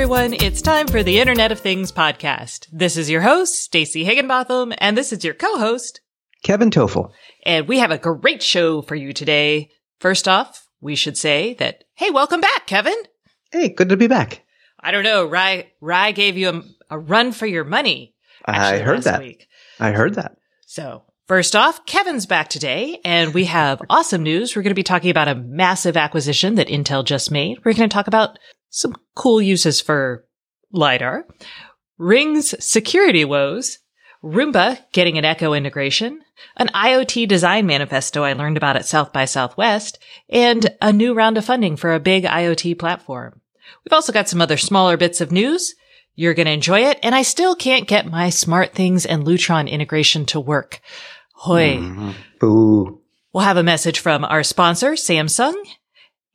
everyone. 0.00 0.32
It's 0.32 0.62
time 0.62 0.86
for 0.86 1.02
the 1.02 1.20
Internet 1.20 1.52
of 1.52 1.60
Things 1.60 1.92
podcast. 1.92 2.68
This 2.72 2.96
is 2.96 3.10
your 3.10 3.20
host, 3.20 3.62
Stacey 3.62 4.02
Higginbotham, 4.02 4.72
and 4.78 4.96
this 4.96 5.12
is 5.12 5.22
your 5.26 5.34
co-host, 5.34 6.00
Kevin 6.42 6.70
Tofel. 6.70 7.10
And 7.44 7.68
we 7.68 7.80
have 7.80 7.90
a 7.90 7.98
great 7.98 8.42
show 8.42 8.80
for 8.80 8.94
you 8.94 9.12
today. 9.12 9.68
First 9.98 10.26
off, 10.26 10.66
we 10.80 10.94
should 10.94 11.18
say 11.18 11.52
that, 11.58 11.84
hey, 11.96 12.08
welcome 12.08 12.40
back, 12.40 12.66
Kevin. 12.66 12.96
Hey, 13.52 13.68
good 13.68 13.90
to 13.90 13.96
be 13.98 14.06
back. 14.06 14.42
I 14.80 14.90
don't 14.90 15.04
know. 15.04 15.26
Rye, 15.26 15.70
Rye 15.82 16.12
gave 16.12 16.38
you 16.38 16.48
a, 16.48 16.62
a 16.94 16.98
run 16.98 17.30
for 17.30 17.44
your 17.44 17.64
money. 17.64 18.14
I 18.46 18.78
heard 18.78 19.02
that. 19.02 19.20
Week. 19.20 19.48
I 19.78 19.92
heard 19.92 20.14
that. 20.14 20.38
So 20.64 21.02
First 21.30 21.54
off, 21.54 21.86
Kevin's 21.86 22.26
back 22.26 22.48
today 22.48 22.98
and 23.04 23.32
we 23.32 23.44
have 23.44 23.80
awesome 23.88 24.24
news. 24.24 24.56
We're 24.56 24.62
going 24.62 24.72
to 24.72 24.74
be 24.74 24.82
talking 24.82 25.10
about 25.10 25.28
a 25.28 25.36
massive 25.36 25.96
acquisition 25.96 26.56
that 26.56 26.66
Intel 26.66 27.04
just 27.04 27.30
made. 27.30 27.58
We're 27.58 27.74
going 27.74 27.88
to 27.88 27.94
talk 27.94 28.08
about 28.08 28.36
some 28.70 28.96
cool 29.14 29.42
uses 29.42 29.80
for 29.80 30.24
LiDAR, 30.72 31.26
Ring's 31.98 32.54
security 32.64 33.24
woes, 33.24 33.78
Roomba 34.22 34.78
getting 34.92 35.18
an 35.18 35.24
Echo 35.24 35.52
integration, 35.52 36.20
an 36.56 36.68
IoT 36.68 37.28
design 37.28 37.66
manifesto 37.66 38.22
I 38.22 38.32
learned 38.32 38.56
about 38.56 38.76
at 38.76 38.86
South 38.86 39.12
by 39.12 39.24
Southwest, 39.24 39.98
and 40.28 40.74
a 40.80 40.92
new 40.92 41.14
round 41.14 41.36
of 41.36 41.44
funding 41.44 41.76
for 41.76 41.92
a 41.92 42.00
big 42.00 42.24
IoT 42.24 42.78
platform. 42.78 43.40
We've 43.84 43.92
also 43.92 44.12
got 44.12 44.28
some 44.28 44.40
other 44.40 44.56
smaller 44.56 44.96
bits 44.96 45.20
of 45.20 45.32
news. 45.32 45.74
You're 46.14 46.34
going 46.34 46.46
to 46.46 46.52
enjoy 46.52 46.80
it, 46.80 46.98
and 47.02 47.14
I 47.14 47.22
still 47.22 47.54
can't 47.54 47.88
get 47.88 48.10
my 48.10 48.28
SmartThings 48.28 49.06
and 49.08 49.24
Lutron 49.24 49.70
integration 49.70 50.26
to 50.26 50.40
work. 50.40 50.80
Hoy. 51.32 51.76
Mm-hmm. 51.76 52.10
Boo. 52.38 53.00
We'll 53.32 53.44
have 53.44 53.56
a 53.56 53.62
message 53.62 54.00
from 54.00 54.24
our 54.24 54.42
sponsor, 54.42 54.92
Samsung. 54.92 55.54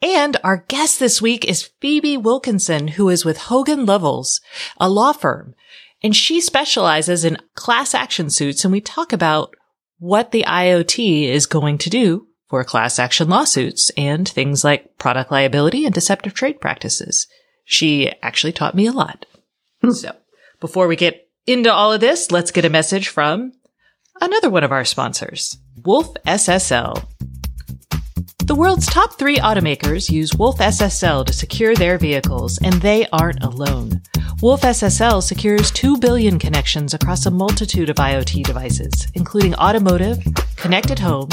And 0.01 0.37
our 0.43 0.65
guest 0.67 0.99
this 0.99 1.21
week 1.21 1.45
is 1.45 1.69
Phoebe 1.81 2.17
Wilkinson, 2.17 2.89
who 2.89 3.09
is 3.09 3.25
with 3.25 3.37
Hogan 3.37 3.85
Lovells, 3.85 4.41
a 4.77 4.89
law 4.89 5.13
firm. 5.13 5.55
And 6.03 6.15
she 6.15 6.41
specializes 6.41 7.25
in 7.25 7.37
class 7.55 7.93
action 7.93 8.29
suits. 8.29 8.63
And 8.63 8.71
we 8.71 8.81
talk 8.81 9.13
about 9.13 9.55
what 9.97 10.31
the 10.31 10.43
IoT 10.47 11.23
is 11.23 11.45
going 11.45 11.77
to 11.79 11.89
do 11.89 12.27
for 12.49 12.63
class 12.63 12.99
action 12.99 13.29
lawsuits 13.29 13.89
and 13.97 14.27
things 14.27 14.63
like 14.63 14.97
product 14.97 15.31
liability 15.31 15.85
and 15.85 15.93
deceptive 15.93 16.33
trade 16.33 16.61
practices. 16.61 17.27
She 17.63 18.11
actually 18.21 18.53
taught 18.53 18.75
me 18.75 18.85
a 18.85 18.91
lot. 18.91 19.25
Hmm. 19.81 19.91
So 19.91 20.15
before 20.59 20.87
we 20.87 20.95
get 20.95 21.27
into 21.47 21.73
all 21.73 21.91
of 21.91 22.01
this, 22.01 22.31
let's 22.31 22.51
get 22.51 22.65
a 22.65 22.69
message 22.69 23.07
from 23.07 23.53
another 24.21 24.49
one 24.49 24.63
of 24.63 24.71
our 24.71 24.85
sponsors, 24.85 25.57
Wolf 25.83 26.13
SSL. 26.25 27.07
The 28.55 28.61
world's 28.61 28.85
top 28.85 29.19
three 29.19 29.35
automakers 29.35 30.09
use 30.09 30.33
Wolf 30.33 30.59
SSL 30.59 31.25
to 31.25 31.33
secure 31.33 31.75
their 31.75 31.97
vehicles, 31.97 32.57
and 32.63 32.75
they 32.75 33.05
aren't 33.11 33.43
alone. 33.43 34.01
Wolf 34.41 34.61
SSL 34.61 35.21
secures 35.21 35.71
2 35.71 35.97
billion 35.97 36.39
connections 36.39 36.93
across 36.93 37.25
a 37.25 37.31
multitude 37.31 37.89
of 37.89 37.97
IoT 37.97 38.43
devices, 38.45 39.07
including 39.13 39.55
automotive, 39.55 40.23
connected 40.55 40.99
home, 40.99 41.27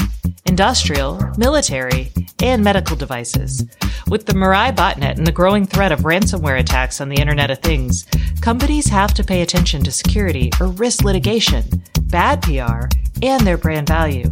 industrial, 0.47 1.17
military, 1.37 2.11
and 2.41 2.61
medical 2.61 2.97
devices. 2.97 3.65
With 4.09 4.25
the 4.25 4.33
Mirai 4.33 4.75
botnet 4.75 5.15
and 5.15 5.25
the 5.25 5.31
growing 5.31 5.65
threat 5.65 5.93
of 5.93 6.01
ransomware 6.01 6.59
attacks 6.59 6.99
on 6.99 7.07
the 7.07 7.21
Internet 7.21 7.51
of 7.51 7.59
Things, 7.59 8.05
companies 8.41 8.87
have 8.87 9.13
to 9.13 9.23
pay 9.23 9.43
attention 9.43 9.81
to 9.83 9.93
security 9.93 10.51
or 10.59 10.67
risk 10.67 11.05
litigation, 11.05 11.63
bad 12.01 12.41
PR, 12.41 12.89
and 13.21 13.47
their 13.47 13.57
brand 13.57 13.87
value. 13.87 14.29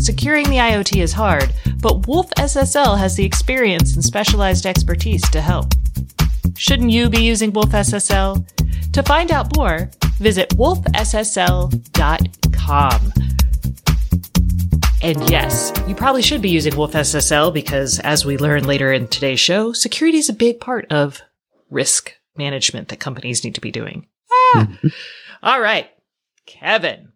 Securing 0.00 0.48
the 0.48 0.56
IoT 0.56 1.02
is 1.02 1.12
hard, 1.12 1.52
but 1.80 2.06
Wolf 2.06 2.30
SSL 2.30 2.98
has 2.98 3.16
the 3.16 3.24
experience 3.24 3.94
and 3.94 4.04
specialized 4.04 4.66
expertise 4.66 5.28
to 5.30 5.40
help. 5.40 5.72
Shouldn't 6.56 6.90
you 6.90 7.08
be 7.08 7.22
using 7.22 7.52
Wolf 7.52 7.70
SSL? 7.70 8.44
To 8.92 9.02
find 9.02 9.30
out 9.30 9.56
more, 9.56 9.90
visit 10.18 10.50
wolfssl.com. 10.50 11.72
And 15.00 15.30
yes, 15.30 15.72
you 15.86 15.94
probably 15.94 16.22
should 16.22 16.42
be 16.42 16.48
using 16.50 16.76
Wolf 16.76 16.92
SSL 16.92 17.54
because, 17.54 18.00
as 18.00 18.24
we 18.24 18.36
learn 18.36 18.64
later 18.64 18.92
in 18.92 19.06
today's 19.06 19.38
show, 19.38 19.72
security 19.72 20.18
is 20.18 20.28
a 20.28 20.32
big 20.32 20.58
part 20.58 20.90
of 20.90 21.22
risk 21.70 22.14
management 22.36 22.88
that 22.88 22.98
companies 22.98 23.44
need 23.44 23.54
to 23.54 23.60
be 23.60 23.70
doing. 23.70 24.08
Ah. 24.30 24.66
Mm-hmm. 24.68 24.88
All 25.42 25.60
right, 25.60 25.88
Kevin. 26.46 27.12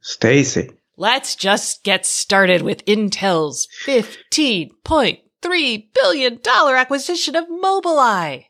Stacey. 0.00 0.70
Let's 1.00 1.36
just 1.36 1.84
get 1.84 2.04
started 2.04 2.62
with 2.62 2.84
Intel's 2.84 3.68
$15.3 3.86 5.84
billion 5.94 6.40
acquisition 6.44 7.36
of 7.36 7.44
Mobileye. 7.48 8.46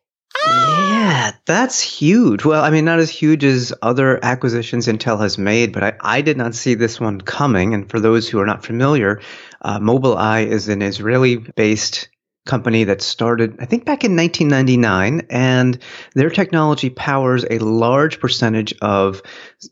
Yeah, 0.46 1.32
that's 1.44 1.78
huge. 1.82 2.46
Well, 2.46 2.64
I 2.64 2.70
mean, 2.70 2.86
not 2.86 3.00
as 3.00 3.10
huge 3.10 3.44
as 3.44 3.74
other 3.82 4.18
acquisitions 4.24 4.86
Intel 4.86 5.20
has 5.20 5.36
made, 5.36 5.74
but 5.74 5.84
I, 5.84 5.92
I 6.00 6.22
did 6.22 6.38
not 6.38 6.54
see 6.54 6.72
this 6.72 6.98
one 6.98 7.20
coming. 7.20 7.74
And 7.74 7.90
for 7.90 8.00
those 8.00 8.30
who 8.30 8.40
are 8.40 8.46
not 8.46 8.64
familiar, 8.64 9.20
uh, 9.60 9.78
Mobileye 9.78 10.46
is 10.46 10.70
an 10.70 10.80
Israeli 10.80 11.36
based 11.36 12.08
company 12.48 12.82
that 12.84 13.00
started, 13.00 13.56
I 13.60 13.66
think, 13.66 13.84
back 13.84 14.02
in 14.02 14.16
1999, 14.16 15.26
and 15.30 15.78
their 16.14 16.30
technology 16.30 16.90
powers 16.90 17.44
a 17.48 17.58
large 17.58 18.18
percentage 18.18 18.74
of, 18.82 19.22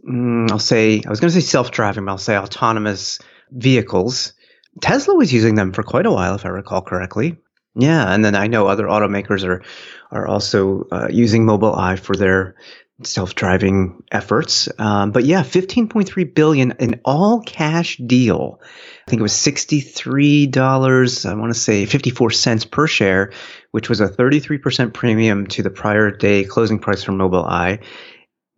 mm, 0.09 0.48
I'll 0.53 0.60
say, 0.60 1.03
I 1.04 1.10
was 1.10 1.19
going 1.19 1.32
to 1.32 1.41
say 1.41 1.44
self 1.44 1.72
driving, 1.72 2.04
but 2.04 2.12
I'll 2.12 2.19
say 2.19 2.37
autonomous 2.37 3.19
vehicles. 3.50 4.32
Tesla 4.81 5.16
was 5.16 5.32
using 5.32 5.56
them 5.56 5.72
for 5.72 5.82
quite 5.82 6.06
a 6.06 6.12
while, 6.12 6.37
if 6.37 6.44
I 6.44 6.50
recall 6.50 6.82
correctly. 6.82 7.37
Yeah, 7.75 8.12
and 8.12 8.25
then 8.25 8.34
I 8.34 8.47
know 8.47 8.69
other 8.69 8.87
automakers 8.87 9.44
are 9.44 9.62
are 10.10 10.26
also 10.26 10.87
uh, 10.93 11.08
using 11.10 11.44
Mobileye 11.44 11.98
for 11.98 12.14
their 12.14 12.54
self-driving 13.02 14.02
efforts. 14.10 14.68
Um, 14.78 15.12
but 15.12 15.24
yeah, 15.24 15.42
15.3 15.42 16.34
billion 16.34 16.72
in 16.78 17.00
all 17.04 17.40
cash 17.40 17.96
deal. 17.98 18.60
I 19.06 19.10
think 19.10 19.20
it 19.20 19.22
was 19.22 19.32
$63, 19.32 21.30
I 21.30 21.34
want 21.34 21.52
to 21.52 21.58
say 21.58 21.86
54 21.86 22.30
cents 22.30 22.64
per 22.64 22.86
share, 22.86 23.32
which 23.70 23.88
was 23.88 24.00
a 24.00 24.08
33% 24.08 24.94
premium 24.94 25.46
to 25.48 25.62
the 25.62 25.70
prior 25.70 26.10
day 26.10 26.44
closing 26.44 26.78
price 26.78 27.04
for 27.04 27.12
Mobileye 27.12 27.82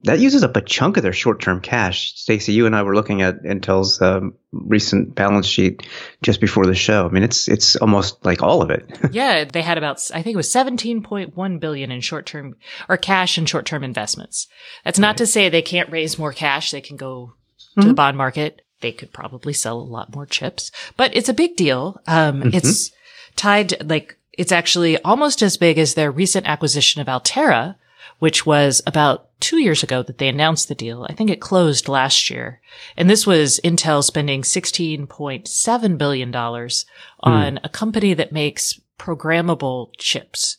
that 0.05 0.21
uses 0.21 0.45
up 0.45 0.57
a 0.57 0.61
chunk 0.61 0.97
of 0.97 1.03
their 1.03 1.13
short-term 1.13 1.61
cash. 1.61 2.15
Stacey, 2.15 2.53
you 2.53 2.67
and 2.67 2.77
I 2.77 2.83
were 2.83 2.95
looking 2.95 3.23
at 3.23 3.43
Intel's 3.43 4.01
um, 4.01 4.35
recent 4.53 5.15
balance 5.15 5.47
sheet 5.47 5.87
just 6.23 6.41
before 6.41 6.67
the 6.67 6.75
show. 6.75 7.07
I 7.07 7.11
mean, 7.11 7.25
it's 7.25 7.49
it's 7.49 7.75
almost 7.77 8.25
like 8.25 8.43
all 8.43 8.63
of 8.63 8.71
it. 8.71 8.89
yeah, 9.11 9.45
they 9.45 9.61
had 9.61 9.77
about 9.77 10.09
I 10.15 10.23
think 10.23 10.35
it 10.35 10.37
was 10.37 10.53
17.1 10.53 11.61
billion 11.61 11.91
in 11.91 12.01
short-term 12.01 12.57
or 12.89 12.97
cash 12.97 13.39
and 13.39 13.49
short-term 13.49 13.83
investments. 13.83 14.47
That's 14.85 15.01
not 15.01 15.09
right. 15.09 15.19
to 15.19 15.27
say 15.27 15.49
they 15.49 15.63
can't 15.63 15.91
raise 15.91 16.19
more 16.19 16.33
cash. 16.33 16.71
They 16.71 16.81
can 16.81 16.97
go 16.97 17.35
to 17.75 17.81
mm-hmm. 17.81 17.89
the 17.89 17.95
bond 17.95 18.17
market. 18.17 18.63
They 18.81 18.93
could 18.93 19.13
probably 19.13 19.53
sell 19.53 19.81
a 19.81 19.83
lot 19.83 20.15
more 20.15 20.27
chips, 20.27 20.71
but 20.97 21.15
it's 21.17 21.29
a 21.29 21.35
big 21.35 21.57
deal. 21.57 22.01
Um, 22.07 22.43
mm-hmm. 22.43 22.51
it's 22.55 22.93
tied 23.35 23.89
like 23.91 24.17
it's 24.33 24.53
actually 24.53 25.03
almost 25.03 25.43
as 25.43 25.57
big 25.57 25.79
as 25.79 25.95
their 25.95 26.13
recent 26.13 26.47
acquisition 26.47 27.01
of 27.01 27.09
Altera, 27.09 27.77
which 28.21 28.47
was 28.47 28.81
about 28.87 29.28
two 29.41 29.59
years 29.59 29.82
ago 29.82 30.03
that 30.03 30.19
they 30.19 30.28
announced 30.28 30.69
the 30.69 30.75
deal. 30.75 31.06
I 31.09 31.15
think 31.15 31.31
it 31.31 31.41
closed 31.41 31.88
last 31.88 32.31
year. 32.31 32.60
And 32.97 33.09
this 33.09 33.26
was 33.26 33.60
Intel 33.65 34.03
spending 34.03 34.43
$16.7 34.43 35.99
billion 35.99 36.34
on 36.34 36.71
mm. 36.71 37.59
a 37.62 37.69
company 37.69 38.15
that 38.15 38.32
makes 38.32 38.81
programmable 38.99 39.91
chips. 39.99 40.56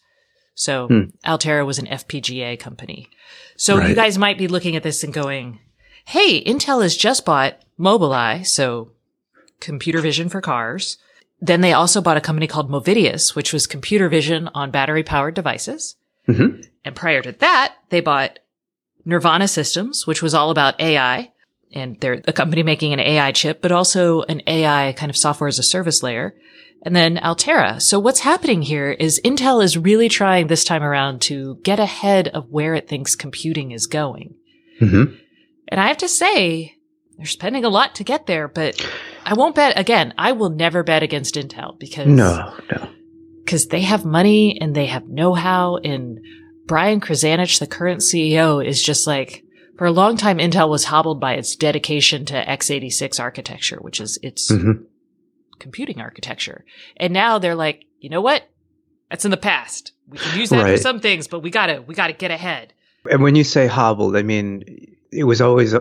So 0.56 0.88
mm. 0.88 1.13
Altera 1.25 1.66
was 1.66 1.79
an 1.79 1.88
FPGA 1.88 2.59
company. 2.59 3.09
So 3.57 3.78
right. 3.78 3.90
you 3.90 3.95
guys 3.95 4.17
might 4.17 4.38
be 4.38 4.47
looking 4.47 4.75
at 4.75 4.84
this 4.84 5.03
and 5.03 5.13
going, 5.13 5.59
Hey, 6.06 6.44
Intel 6.44 6.81
has 6.81 6.97
just 6.97 7.25
bought 7.25 7.61
Mobileye. 7.79 8.46
So 8.47 8.91
computer 9.59 10.02
vision 10.02 10.29
for 10.29 10.41
cars. 10.41 10.97
Then 11.41 11.61
they 11.61 11.73
also 11.73 12.02
bought 12.02 12.17
a 12.17 12.22
company 12.22 12.47
called 12.47 12.70
Movidius, 12.70 13.35
which 13.35 13.53
was 13.53 13.67
computer 13.67 14.09
vision 14.09 14.49
on 14.53 14.72
battery 14.72 15.03
powered 15.03 15.34
devices. 15.34 15.96
Mm-hmm. 16.28 16.61
And 16.84 16.96
prior 16.96 17.22
to 17.22 17.32
that, 17.34 17.75
they 17.90 18.02
bought 18.02 18.40
Nervana 19.09 19.50
Systems, 19.50 20.06
which 20.06 20.22
was 20.22 20.34
all 20.34 20.52
about 20.52 20.79
AI. 20.79 21.32
And 21.72 22.00
they're 22.00 22.22
a 22.28 22.34
company 22.34 22.64
making 22.64 22.94
an 22.94 23.00
AI 23.00 23.32
chip, 23.32 23.61
but 23.61 23.72
also 23.72 24.22
an 24.23 24.41
AI 24.47 24.94
kind 24.94 25.09
of 25.09 25.17
software 25.17 25.47
as 25.47 25.59
a 25.59 25.64
service 25.64 26.02
layer. 26.02 26.35
And 26.84 26.96
then 26.96 27.17
Altera. 27.20 27.79
So 27.79 28.00
what's 28.00 28.22
happening 28.22 28.61
here 28.61 28.90
is 28.90 29.22
Intel 29.23 29.64
is 29.64 29.78
really 29.78 30.09
trying 30.09 30.47
this 30.47 30.64
time 30.64 30.82
around 30.82 31.22
to 31.23 31.59
get 31.64 31.79
ahead 31.79 32.29
of 32.29 32.50
where 32.50 32.73
it 32.73 32.88
thinks 32.88 33.16
computing 33.16 33.72
is 33.72 33.85
going. 33.85 34.35
Mm-hmm. 34.82 35.16
And 35.67 35.79
I 35.79 35.88
have 35.88 35.97
to 35.97 36.08
say, 36.08 36.76
they're 37.17 37.26
spending 37.26 37.66
a 37.66 37.70
lot 37.70 37.96
to 37.96 38.03
get 38.06 38.28
there, 38.28 38.47
but 38.47 38.82
I 39.26 39.34
won't 39.34 39.56
bet 39.56 39.78
again. 39.78 40.14
I 40.17 40.32
will 40.32 40.50
never 40.50 40.84
bet 40.84 41.03
against 41.03 41.35
Intel 41.35 41.78
because 41.78 42.08
no, 42.08 42.56
no, 42.72 42.90
because 43.44 43.67
they 43.67 43.82
have 43.82 44.06
money 44.06 44.58
and 44.59 44.73
they 44.73 44.85
have 44.85 45.08
know-how 45.08 45.78
and 45.78 46.20
Brian 46.70 47.02
Krzanich, 47.02 47.60
the 47.60 47.66
current 47.66 48.02
CEO, 48.02 48.64
is 48.64 48.82
just 48.82 49.08
like, 49.08 49.44
for 49.76 49.88
a 49.88 49.92
long 49.92 50.18
time, 50.18 50.38
Intel 50.38 50.70
was 50.70 50.86
hobbled 50.86 51.20
by 51.20 51.34
its 51.34 51.56
dedication 51.56 52.26
to 52.26 52.46
x86 52.46 53.20
architecture, 53.20 53.78
which 53.82 54.00
is 54.00 54.20
its 54.22 54.52
mm-hmm. 54.52 54.84
computing 55.58 56.00
architecture. 56.00 56.64
And 56.96 57.12
now 57.12 57.40
they're 57.40 57.56
like, 57.56 57.86
you 58.00 58.12
know 58.12 58.22
what? 58.22 58.44
That's 59.10 59.26
in 59.26 59.32
the 59.32 59.38
past. 59.38 59.94
We 60.08 60.20
can 60.20 60.40
use 60.40 60.52
that 60.52 60.62
Right. 60.62 60.78
for 60.78 60.82
some 60.82 61.00
things, 61.00 61.28
but 61.28 61.40
we 61.40 61.50
gotta 61.50 61.82
we 61.82 61.96
gotta 61.96 62.14
get 62.14 62.30
ahead. 62.30 62.74
And 63.10 63.24
when 63.24 63.36
you 63.36 63.44
say 63.44 63.66
hobbled, 63.66 64.16
I 64.16 64.22
mean 64.22 64.96
it 65.12 65.24
was 65.24 65.42
always 65.42 65.74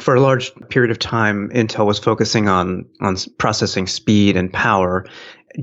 for 0.00 0.14
a 0.14 0.20
large 0.20 0.54
period 0.68 0.90
of 0.90 0.98
time. 0.98 1.48
Intel 1.54 1.86
was 1.86 1.98
focusing 1.98 2.48
on 2.48 2.84
on 3.00 3.16
processing 3.38 3.86
speed 3.86 4.36
and 4.36 4.52
power, 4.52 5.06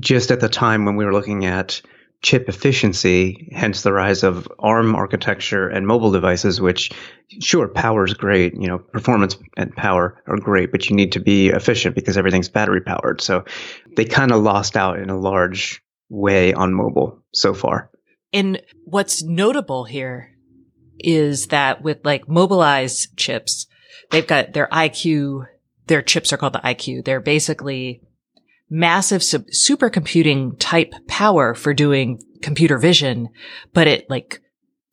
just 0.00 0.32
at 0.32 0.40
the 0.40 0.48
time 0.48 0.84
when 0.84 0.96
we 0.96 1.04
were 1.04 1.12
looking 1.12 1.44
at 1.44 1.80
chip 2.22 2.48
efficiency. 2.48 3.48
Hence 3.52 3.82
the 3.82 3.92
rise 3.92 4.22
of 4.22 4.48
ARM 4.58 4.94
architecture 4.94 5.68
and 5.68 5.86
mobile 5.86 6.10
devices. 6.10 6.60
Which, 6.60 6.90
sure, 7.40 7.68
power 7.68 8.04
is 8.04 8.14
great. 8.14 8.54
You 8.54 8.68
know, 8.68 8.78
performance 8.78 9.36
and 9.56 9.74
power 9.74 10.22
are 10.26 10.38
great, 10.38 10.72
but 10.72 10.88
you 10.88 10.96
need 10.96 11.12
to 11.12 11.20
be 11.20 11.48
efficient 11.48 11.94
because 11.94 12.16
everything's 12.16 12.48
battery 12.48 12.80
powered. 12.80 13.20
So 13.20 13.44
they 13.96 14.04
kind 14.04 14.32
of 14.32 14.42
lost 14.42 14.76
out 14.76 14.98
in 14.98 15.10
a 15.10 15.18
large 15.18 15.82
way 16.08 16.54
on 16.54 16.74
mobile 16.74 17.22
so 17.32 17.54
far. 17.54 17.90
And 18.32 18.62
what's 18.84 19.22
notable 19.22 19.84
here 19.84 20.30
is 20.98 21.48
that 21.48 21.82
with 21.82 22.04
like 22.04 22.26
Mobileye's 22.26 23.08
chips, 23.16 23.66
they've 24.10 24.26
got 24.26 24.52
their 24.52 24.68
EyeQ, 24.68 25.46
their 25.86 26.02
chips 26.02 26.32
are 26.32 26.36
called 26.36 26.54
the 26.54 26.60
EyeQ. 26.60 27.04
They're 27.04 27.20
basically 27.20 28.02
massive 28.72 29.22
sub- 29.22 29.46
supercomputing 29.48 30.56
type 30.58 30.94
power 31.06 31.54
for 31.54 31.74
doing 31.74 32.18
computer 32.40 32.78
vision, 32.78 33.28
but 33.74 33.86
at 33.86 34.08
like 34.08 34.40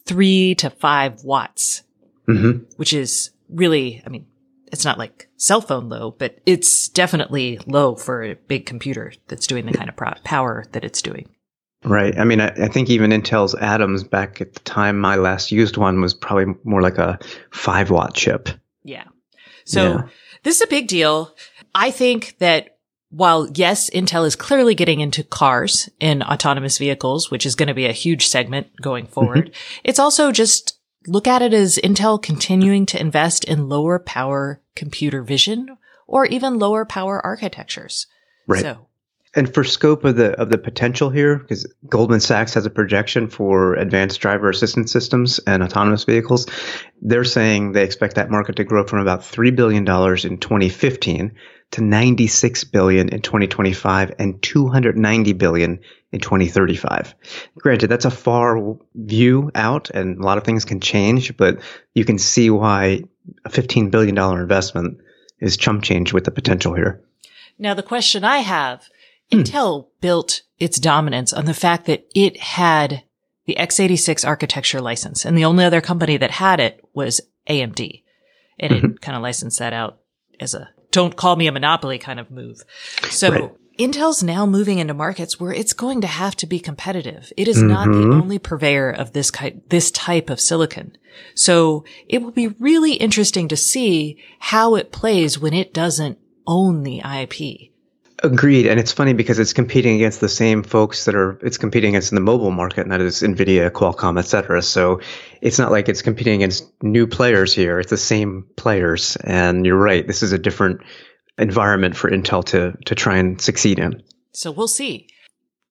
three 0.06 0.54
to 0.56 0.70
five 0.70 1.24
watts, 1.24 1.84
hmm 2.26 2.52
which 2.76 2.94
is 2.94 3.32
really, 3.50 4.04
I 4.06 4.10
mean, 4.10 4.26
it's 4.72 4.84
not 4.86 5.00
like 5.00 5.30
cell 5.38 5.62
phone 5.62 5.88
low, 5.90 6.12
but 6.12 6.40
it's 6.46 6.90
definitely 6.90 7.58
low 7.66 7.96
for 7.96 8.22
a 8.24 8.36
big 8.36 8.66
computer 8.66 9.14
that's 9.28 9.48
doing 9.48 9.66
the 9.66 9.72
kind 9.74 9.90
of 9.90 9.96
pro- 9.96 10.14
power 10.24 10.66
that 10.74 10.84
it's 10.84 11.02
doing. 11.02 11.30
Right. 11.84 12.16
I 12.20 12.26
mean, 12.26 12.42
I, 12.42 12.50
I 12.50 12.68
think 12.68 12.90
even 12.90 13.12
Intel's 13.12 13.56
Atoms 13.56 14.04
back 14.04 14.42
at 14.42 14.54
the 14.54 14.60
time 14.60 15.06
I 15.06 15.16
last 15.16 15.52
used 15.52 15.78
one 15.78 16.02
was 16.02 16.14
probably 16.14 16.54
more 16.66 16.82
like 16.82 16.98
a 16.98 17.18
five 17.52 17.90
watt 17.90 18.14
chip. 18.14 18.50
Yeah. 18.84 19.06
So 19.64 19.84
Yeah. 19.84 20.02
this 20.44 20.58
is 20.58 20.62
a 20.62 20.68
big 20.68 20.88
deal. 20.88 21.34
I 21.74 21.90
think 21.92 22.36
that 22.40 22.78
while 23.10 23.48
yes, 23.54 23.90
Intel 23.90 24.26
is 24.26 24.36
clearly 24.36 24.76
getting 24.76 25.00
into 25.00 25.24
cars 25.24 25.90
and 26.00 26.24
autonomous 26.24 26.78
vehicles, 26.78 27.32
which 27.32 27.46
is 27.46 27.56
going 27.56 27.68
to 27.68 27.74
be 27.74 27.88
a 27.88 27.92
huge 27.92 28.28
segment 28.28 28.68
going 28.82 29.06
mm-hmm. 29.06 29.14
forward, 29.14 29.52
it's 29.84 30.00
also 30.00 30.32
just 30.32 30.80
look 31.08 31.28
at 31.28 31.42
it 31.42 31.54
as 31.54 31.80
Intel 31.84 32.22
continuing 32.22 32.86
to 32.88 33.00
invest 33.00 33.44
in 33.44 33.70
lower 33.70 34.00
power 34.00 34.62
computer 34.76 35.24
vision 35.24 35.78
or 36.08 36.26
even 36.26 36.60
lower 36.60 36.86
power 36.86 37.24
architectures. 37.26 38.08
Right. 38.48 38.62
So 38.62 38.88
And 39.36 39.52
for 39.52 39.64
scope 39.64 40.04
of 40.06 40.16
the 40.16 40.32
of 40.40 40.50
the 40.50 40.58
potential 40.58 41.10
here, 41.10 41.38
because 41.38 41.72
Goldman 41.88 42.20
Sachs 42.20 42.54
has 42.54 42.66
a 42.66 42.72
projection 42.72 43.28
for 43.28 43.74
advanced 43.76 44.20
driver 44.20 44.50
assistance 44.50 44.92
systems 44.92 45.40
and 45.48 45.64
autonomous 45.64 46.04
vehicles, 46.04 46.46
they're 47.02 47.24
saying 47.24 47.72
they 47.72 47.84
expect 47.84 48.16
that 48.16 48.30
market 48.30 48.56
to 48.58 48.64
grow 48.64 48.86
from 48.86 49.00
about 49.00 49.24
three 49.24 49.52
billion 49.52 49.84
dollars 49.84 50.26
in 50.26 50.38
2015 50.38 51.32
to 51.72 51.82
96 51.82 52.64
billion 52.66 53.10
in 53.10 53.22
2025 53.22 54.16
and 54.18 54.42
290 54.42 55.34
billion 55.34 55.80
in 56.12 56.20
2035. 56.20 57.14
Granted, 57.60 57.88
that's 57.88 58.06
a 58.06 58.12
far 58.12 58.76
view 58.96 59.52
out, 59.54 59.90
and 59.92 60.18
a 60.18 60.24
lot 60.24 60.38
of 60.38 60.44
things 60.44 60.66
can 60.66 60.80
change, 60.80 61.38
but 61.38 61.60
you 61.94 62.06
can 62.06 62.18
see 62.18 62.50
why 62.50 63.04
a 63.46 63.50
15 63.50 63.90
billion 63.92 64.16
dollar 64.16 64.42
investment 64.42 65.00
is 65.40 65.58
chump 65.58 65.84
change 65.84 66.12
with 66.12 66.24
the 66.24 66.32
potential 66.32 66.74
here. 66.74 67.02
Now, 67.58 67.74
the 67.74 67.84
question 67.84 68.24
I 68.24 68.40
have, 68.40 68.88
Hmm. 69.32 69.42
Intel 69.42 69.88
built 70.02 70.42
its 70.58 70.80
dominance 70.80 71.34
on 71.34 71.46
the 71.46 71.54
fact 71.54 71.86
that 71.86 72.04
it 72.16 72.38
had 72.38 73.04
the 73.46 73.56
x86 73.60 74.28
architecture 74.28 74.82
license 74.82 75.24
and 75.24 75.38
the 75.38 75.46
only 75.46 75.64
other 75.64 75.82
company 75.82 76.18
that 76.18 76.32
had 76.32 76.60
it 76.60 76.84
was 76.96 77.22
AMD. 77.48 78.04
And 78.60 78.74
Mm-hmm. 78.74 78.86
it 78.94 79.02
kind 79.02 79.16
of 79.16 79.22
licensed 79.22 79.60
that 79.60 79.72
out 79.72 80.00
as 80.40 80.56
a 80.56 80.70
don't 80.92 81.16
call 81.16 81.36
me 81.36 81.48
a 81.48 81.52
monopoly 81.52 81.98
kind 81.98 82.20
of 82.20 82.32
move. 82.32 82.62
So 83.10 83.30
Right. 83.32 83.52
Intel's 83.78 84.22
now 84.22 84.46
moving 84.46 84.80
into 84.80 84.94
markets 84.94 85.40
where 85.40 85.54
it's 85.54 85.72
going 85.72 86.02
to 86.02 86.08
have 86.08 86.36
to 86.38 86.46
be 86.46 86.60
competitive. 86.60 87.32
It 87.38 87.48
is 87.48 87.64
not 87.64 87.86
the 87.86 87.94
Mhm. 87.94 88.22
only 88.22 88.38
purveyor 88.38 88.90
of 88.90 89.14
this 89.14 89.32
ki- 89.32 89.62
this 89.70 89.90
type 89.92 90.30
of 90.30 90.42
silicon. 90.42 90.98
So 91.34 91.86
it 92.10 92.22
will 92.22 92.32
be 92.32 92.48
really 92.60 92.94
interesting 92.96 93.48
to 93.48 93.56
see 93.56 94.18
how 94.40 94.76
it 94.76 94.92
plays 94.92 95.40
when 95.40 95.54
it 95.54 95.74
doesn't 95.74 96.18
own 96.46 96.84
the 96.84 97.02
IP. 97.02 97.69
Agreed, 98.22 98.66
and 98.66 98.80
it's 98.80 98.92
funny 98.92 99.14
because 99.14 99.40
it's 99.40 99.54
competing 99.54 99.96
against 99.96 100.20
the 100.20 100.28
same 100.28 100.62
folks 100.62 101.06
that 101.06 101.16
are 101.16 101.40
it's 101.42 101.58
competing 101.58 101.92
against 101.92 102.12
in 102.12 102.16
the 102.16 102.22
mobile 102.22 102.52
market, 102.52 102.82
and 102.82 102.92
that 102.92 103.00
is 103.00 103.22
Nvidia, 103.22 103.70
Qualcomm, 103.72 104.20
et 104.20 104.26
cetera. 104.26 104.62
So 104.62 105.00
it's 105.42 105.58
not 105.58 105.72
like 105.72 105.88
it's 105.88 106.02
competing 106.02 106.36
against 106.36 106.66
new 106.84 107.08
players 107.08 107.54
here; 107.54 107.80
it's 107.80 107.92
the 107.92 107.98
same 107.98 108.46
players. 108.58 109.16
And 109.24 109.66
you're 109.66 109.78
right, 109.78 110.06
this 110.06 110.22
is 110.22 110.34
a 110.34 110.38
different 110.38 110.82
environment 111.38 111.96
for 111.96 112.10
Intel 112.10 112.44
to 112.46 112.78
to 112.86 112.96
try 112.96 113.18
and 113.18 113.40
succeed 113.40 113.80
in. 113.80 114.04
So 114.34 114.52
we'll 114.52 114.68
see. 114.68 115.08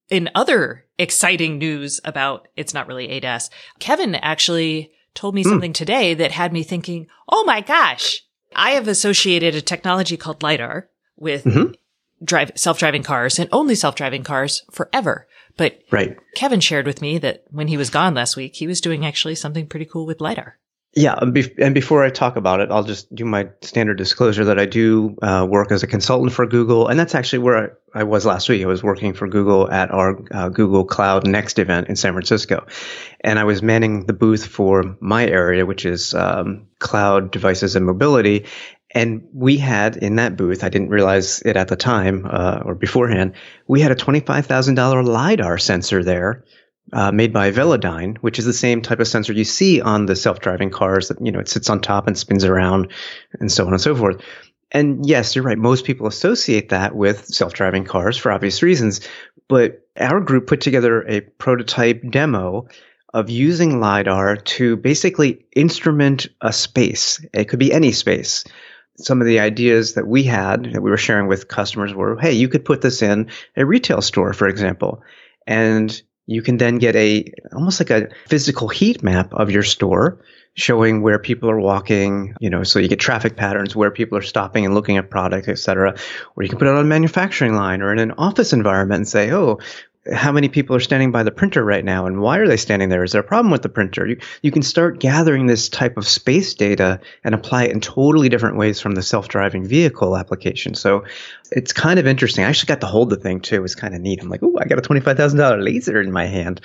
In 0.08 0.30
other 0.34 0.86
exciting 0.98 1.58
news 1.58 2.00
about 2.02 2.48
it's 2.56 2.72
not 2.72 2.86
really 2.86 3.08
ADAS, 3.08 3.50
Kevin 3.78 4.14
actually 4.14 4.90
told 5.14 5.34
me 5.34 5.42
something 5.42 5.72
today 5.74 6.14
that 6.14 6.32
had 6.32 6.52
me 6.52 6.62
thinking, 6.62 7.08
oh 7.28 7.44
my 7.44 7.60
gosh, 7.60 8.22
I 8.56 8.70
have 8.70 8.88
associated 8.88 9.54
a 9.54 9.60
technology 9.60 10.16
called 10.16 10.42
LiDAR 10.42 10.88
with 11.16 11.44
Mhm. 11.44 11.74
Drive, 12.22 12.52
self-driving 12.54 13.02
cars 13.02 13.38
and 13.38 13.48
only 13.52 13.74
self-driving 13.74 14.24
cars 14.24 14.64
forever. 14.70 15.26
But 15.56 15.80
Right. 15.90 16.16
Kevin 16.36 16.60
shared 16.60 16.86
with 16.86 17.02
me 17.02 17.18
that 17.18 17.44
when 17.50 17.68
he 17.68 17.76
was 17.76 17.90
gone 17.90 18.14
last 18.14 18.36
week, 18.36 18.56
he 18.56 18.66
was 18.66 18.80
doing 18.80 19.04
actually 19.04 19.34
something 19.34 19.66
pretty 19.66 19.86
cool 19.86 20.06
with 20.06 20.20
LiDAR. 20.20 20.58
Yeah, 20.94 21.16
and 21.58 21.74
before 21.74 22.02
I 22.02 22.08
talk 22.08 22.36
about 22.36 22.60
it, 22.60 22.70
I'll 22.70 22.82
just 22.82 23.14
do 23.14 23.24
my 23.24 23.50
standard 23.60 23.98
disclosure 23.98 24.46
that 24.46 24.58
I 24.58 24.64
do 24.64 25.16
uh, 25.20 25.46
work 25.48 25.70
as 25.70 25.82
a 25.82 25.86
consultant 25.86 26.32
for 26.32 26.46
Google, 26.46 26.88
and 26.88 26.98
that's 26.98 27.14
actually 27.14 27.40
where 27.40 27.76
I, 27.94 28.00
I 28.00 28.04
was 28.04 28.24
last 28.24 28.48
week. 28.48 28.62
I 28.62 28.66
was 28.66 28.82
working 28.82 29.12
for 29.12 29.28
Google 29.28 29.70
at 29.70 29.90
our 29.90 30.18
uh, 30.32 30.48
Google 30.48 30.86
Cloud 30.86 31.26
Next 31.26 31.58
event 31.58 31.88
in 31.88 31.94
San 31.96 32.14
Francisco, 32.14 32.66
and 33.20 33.38
I 33.38 33.44
was 33.44 33.62
manning 33.62 34.06
the 34.06 34.14
booth 34.14 34.46
for 34.46 34.96
my 34.98 35.26
area, 35.26 35.66
which 35.66 35.84
is 35.84 36.14
um, 36.14 36.66
cloud 36.78 37.32
devices 37.32 37.76
and 37.76 37.84
mobility. 37.84 38.46
And 38.92 39.28
we 39.34 39.58
had 39.58 39.96
in 39.96 40.16
that 40.16 40.36
booth, 40.36 40.64
I 40.64 40.70
didn't 40.70 40.88
realize 40.88 41.42
it 41.42 41.56
at 41.56 41.68
the 41.68 41.76
time 41.76 42.26
uh, 42.28 42.62
or 42.64 42.74
beforehand, 42.74 43.34
we 43.66 43.80
had 43.80 43.92
a 43.92 43.96
$25,000 43.96 45.06
LiDAR 45.06 45.58
sensor 45.58 46.02
there 46.02 46.44
uh, 46.92 47.12
made 47.12 47.32
by 47.32 47.50
Velodyne, 47.50 48.16
which 48.18 48.38
is 48.38 48.46
the 48.46 48.52
same 48.52 48.80
type 48.80 49.00
of 49.00 49.08
sensor 49.08 49.34
you 49.34 49.44
see 49.44 49.80
on 49.80 50.06
the 50.06 50.16
self-driving 50.16 50.70
cars 50.70 51.08
that, 51.08 51.18
you 51.20 51.30
know, 51.30 51.38
it 51.38 51.48
sits 51.48 51.68
on 51.68 51.80
top 51.80 52.06
and 52.06 52.16
spins 52.16 52.44
around 52.44 52.90
and 53.40 53.52
so 53.52 53.66
on 53.66 53.72
and 53.72 53.80
so 53.80 53.94
forth. 53.94 54.22
And 54.70 55.06
yes, 55.06 55.34
you're 55.34 55.44
right. 55.44 55.58
Most 55.58 55.84
people 55.84 56.06
associate 56.06 56.70
that 56.70 56.94
with 56.94 57.26
self-driving 57.26 57.84
cars 57.84 58.16
for 58.16 58.32
obvious 58.32 58.62
reasons. 58.62 59.00
But 59.48 59.86
our 59.98 60.20
group 60.20 60.46
put 60.46 60.60
together 60.60 61.06
a 61.06 61.20
prototype 61.20 62.02
demo 62.10 62.68
of 63.14 63.30
using 63.30 63.80
LiDAR 63.80 64.36
to 64.36 64.76
basically 64.76 65.46
instrument 65.56 66.28
a 66.40 66.52
space. 66.52 67.24
It 67.32 67.46
could 67.46 67.58
be 67.58 67.72
any 67.72 67.92
space. 67.92 68.44
Some 68.98 69.20
of 69.20 69.26
the 69.26 69.40
ideas 69.40 69.94
that 69.94 70.06
we 70.06 70.24
had 70.24 70.72
that 70.72 70.82
we 70.82 70.90
were 70.90 70.96
sharing 70.96 71.28
with 71.28 71.48
customers 71.48 71.94
were, 71.94 72.18
hey, 72.18 72.32
you 72.32 72.48
could 72.48 72.64
put 72.64 72.82
this 72.82 73.00
in 73.00 73.30
a 73.56 73.64
retail 73.64 74.02
store, 74.02 74.32
for 74.32 74.48
example, 74.48 75.02
and 75.46 76.02
you 76.26 76.42
can 76.42 76.58
then 76.58 76.78
get 76.78 76.94
a 76.94 77.32
almost 77.54 77.80
like 77.80 77.90
a 77.90 78.08
physical 78.26 78.68
heat 78.68 79.02
map 79.02 79.32
of 79.32 79.50
your 79.50 79.62
store 79.62 80.20
showing 80.54 81.02
where 81.02 81.20
people 81.20 81.48
are 81.48 81.60
walking, 81.60 82.34
you 82.40 82.50
know, 82.50 82.64
so 82.64 82.80
you 82.80 82.88
get 82.88 82.98
traffic 82.98 83.36
patterns, 83.36 83.76
where 83.76 83.92
people 83.92 84.18
are 84.18 84.22
stopping 84.22 84.64
and 84.64 84.74
looking 84.74 84.96
at 84.96 85.08
products, 85.08 85.46
et 85.46 85.58
cetera. 85.58 85.96
Or 86.34 86.42
you 86.42 86.48
can 86.48 86.58
put 86.58 86.66
it 86.66 86.74
on 86.74 86.84
a 86.84 86.84
manufacturing 86.84 87.54
line 87.54 87.80
or 87.80 87.92
in 87.92 88.00
an 88.00 88.10
office 88.18 88.52
environment 88.52 88.98
and 88.98 89.08
say, 89.08 89.30
oh, 89.30 89.60
how 90.12 90.32
many 90.32 90.48
people 90.48 90.74
are 90.74 90.80
standing 90.80 91.12
by 91.12 91.22
the 91.22 91.30
printer 91.30 91.64
right 91.64 91.84
now 91.84 92.06
and 92.06 92.20
why 92.20 92.38
are 92.38 92.46
they 92.46 92.56
standing 92.56 92.88
there? 92.88 93.04
Is 93.04 93.12
there 93.12 93.20
a 93.20 93.24
problem 93.24 93.50
with 93.50 93.62
the 93.62 93.68
printer? 93.68 94.06
You, 94.06 94.18
you 94.42 94.50
can 94.50 94.62
start 94.62 95.00
gathering 95.00 95.46
this 95.46 95.68
type 95.68 95.96
of 95.96 96.06
space 96.06 96.54
data 96.54 97.00
and 97.24 97.34
apply 97.34 97.64
it 97.64 97.72
in 97.72 97.80
totally 97.80 98.28
different 98.28 98.56
ways 98.56 98.80
from 98.80 98.94
the 98.94 99.02
self-driving 99.02 99.66
vehicle 99.66 100.16
application. 100.16 100.74
So 100.74 101.04
it's 101.50 101.72
kind 101.72 101.98
of 101.98 102.06
interesting. 102.06 102.44
I 102.44 102.48
actually 102.48 102.68
got 102.68 102.80
to 102.80 102.86
hold 102.86 103.10
the 103.10 103.16
thing 103.16 103.40
too. 103.40 103.56
It 103.56 103.62
was 103.62 103.74
kind 103.74 103.94
of 103.94 104.00
neat. 104.00 104.22
I'm 104.22 104.28
like, 104.28 104.42
oh, 104.42 104.56
I 104.58 104.64
got 104.64 104.78
a 104.78 104.82
$25,000 104.82 105.64
laser 105.64 106.00
in 106.00 106.12
my 106.12 106.26
hand. 106.26 106.60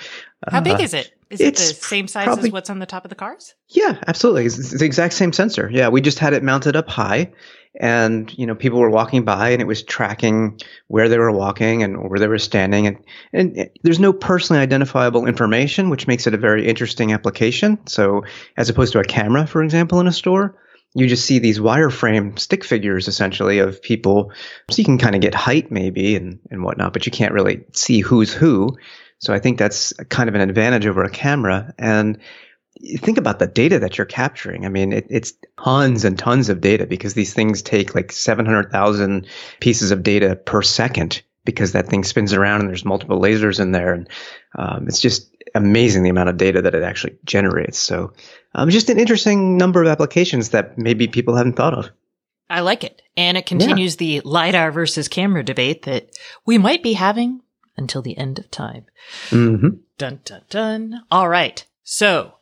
How 0.48 0.60
big 0.60 0.74
Uh, 0.74 0.82
is 0.82 0.94
it? 0.94 1.12
Is 1.34 1.40
it 1.40 1.56
the 1.56 1.62
it's 1.62 1.86
same 1.86 2.08
size 2.08 2.24
probably- 2.24 2.48
as 2.48 2.52
what's 2.52 2.70
on 2.70 2.78
the 2.78 2.86
top 2.86 3.04
of 3.04 3.08
the 3.08 3.14
cars? 3.14 3.54
Yeah, 3.68 3.98
absolutely. 4.06 4.46
It's, 4.46 4.58
it's 4.58 4.78
the 4.78 4.84
exact 4.84 5.14
same 5.14 5.32
sensor. 5.32 5.68
Yeah, 5.72 5.88
we 5.88 6.00
just 6.00 6.18
had 6.18 6.32
it 6.32 6.42
mounted 6.42 6.76
up 6.76 6.88
high, 6.88 7.32
and 7.80 8.32
you 8.38 8.46
know, 8.46 8.54
people 8.54 8.78
were 8.78 8.90
walking 8.90 9.24
by, 9.24 9.50
and 9.50 9.60
it 9.60 9.66
was 9.66 9.82
tracking 9.82 10.60
where 10.88 11.08
they 11.08 11.18
were 11.18 11.32
walking 11.32 11.82
and 11.82 12.08
where 12.08 12.18
they 12.18 12.28
were 12.28 12.38
standing, 12.38 12.86
and 12.86 12.98
and 13.32 13.56
it- 13.56 13.78
there's 13.82 14.00
no 14.00 14.12
personally 14.12 14.62
identifiable 14.62 15.26
information, 15.26 15.90
which 15.90 16.06
makes 16.06 16.26
it 16.26 16.34
a 16.34 16.38
very 16.38 16.66
interesting 16.68 17.12
application. 17.12 17.78
So, 17.86 18.22
as 18.56 18.68
opposed 18.70 18.92
to 18.92 19.00
a 19.00 19.04
camera, 19.04 19.46
for 19.46 19.62
example, 19.62 20.00
in 20.00 20.06
a 20.06 20.12
store, 20.12 20.56
you 20.96 21.08
just 21.08 21.24
see 21.26 21.40
these 21.40 21.58
wireframe 21.58 22.38
stick 22.38 22.62
figures 22.62 23.08
essentially 23.08 23.58
of 23.58 23.82
people, 23.82 24.30
so 24.70 24.78
you 24.78 24.84
can 24.84 24.98
kind 24.98 25.16
of 25.16 25.20
get 25.20 25.34
height 25.34 25.72
maybe 25.72 26.14
and 26.14 26.38
and 26.52 26.62
whatnot, 26.62 26.92
but 26.92 27.06
you 27.06 27.10
can't 27.12 27.34
really 27.34 27.64
see 27.72 27.98
who's 28.00 28.32
who. 28.32 28.76
So 29.24 29.32
I 29.32 29.38
think 29.38 29.58
that's 29.58 29.94
kind 30.10 30.28
of 30.28 30.34
an 30.34 30.42
advantage 30.42 30.86
over 30.86 31.02
a 31.02 31.08
camera. 31.08 31.72
And 31.78 32.18
think 32.98 33.16
about 33.16 33.38
the 33.38 33.46
data 33.46 33.78
that 33.78 33.96
you're 33.96 34.04
capturing. 34.04 34.66
I 34.66 34.68
mean, 34.68 34.92
it, 34.92 35.06
it's 35.08 35.32
tons 35.62 36.04
and 36.04 36.18
tons 36.18 36.50
of 36.50 36.60
data 36.60 36.86
because 36.86 37.14
these 37.14 37.32
things 37.32 37.62
take 37.62 37.94
like 37.94 38.12
700,000 38.12 39.26
pieces 39.60 39.92
of 39.92 40.02
data 40.02 40.36
per 40.36 40.60
second 40.60 41.22
because 41.46 41.72
that 41.72 41.88
thing 41.88 42.04
spins 42.04 42.34
around 42.34 42.60
and 42.60 42.68
there's 42.68 42.84
multiple 42.84 43.18
lasers 43.18 43.60
in 43.60 43.72
there. 43.72 43.94
And 43.94 44.08
um, 44.58 44.88
it's 44.88 45.00
just 45.00 45.34
amazing 45.54 46.02
the 46.02 46.10
amount 46.10 46.28
of 46.28 46.36
data 46.36 46.60
that 46.60 46.74
it 46.74 46.82
actually 46.82 47.16
generates. 47.24 47.78
So 47.78 48.12
um, 48.54 48.68
just 48.68 48.90
an 48.90 48.98
interesting 48.98 49.56
number 49.56 49.80
of 49.80 49.88
applications 49.88 50.50
that 50.50 50.76
maybe 50.76 51.08
people 51.08 51.34
haven't 51.34 51.56
thought 51.56 51.74
of. 51.74 51.88
I 52.50 52.60
like 52.60 52.84
it. 52.84 53.00
And 53.16 53.38
it 53.38 53.46
continues 53.46 53.94
yeah. 53.94 54.20
the 54.20 54.28
LiDAR 54.28 54.70
versus 54.70 55.08
camera 55.08 55.42
debate 55.42 55.82
that 55.84 56.10
we 56.44 56.58
might 56.58 56.82
be 56.82 56.92
having 56.92 57.40
until 57.76 58.02
the 58.02 58.16
end 58.16 58.38
of 58.38 58.50
time. 58.50 58.86
Mm-hmm. 59.30 59.68
Dun, 59.98 60.20
dun, 60.24 60.42
dun. 60.48 61.02
All 61.10 61.28
right. 61.28 61.64
So 61.82 62.34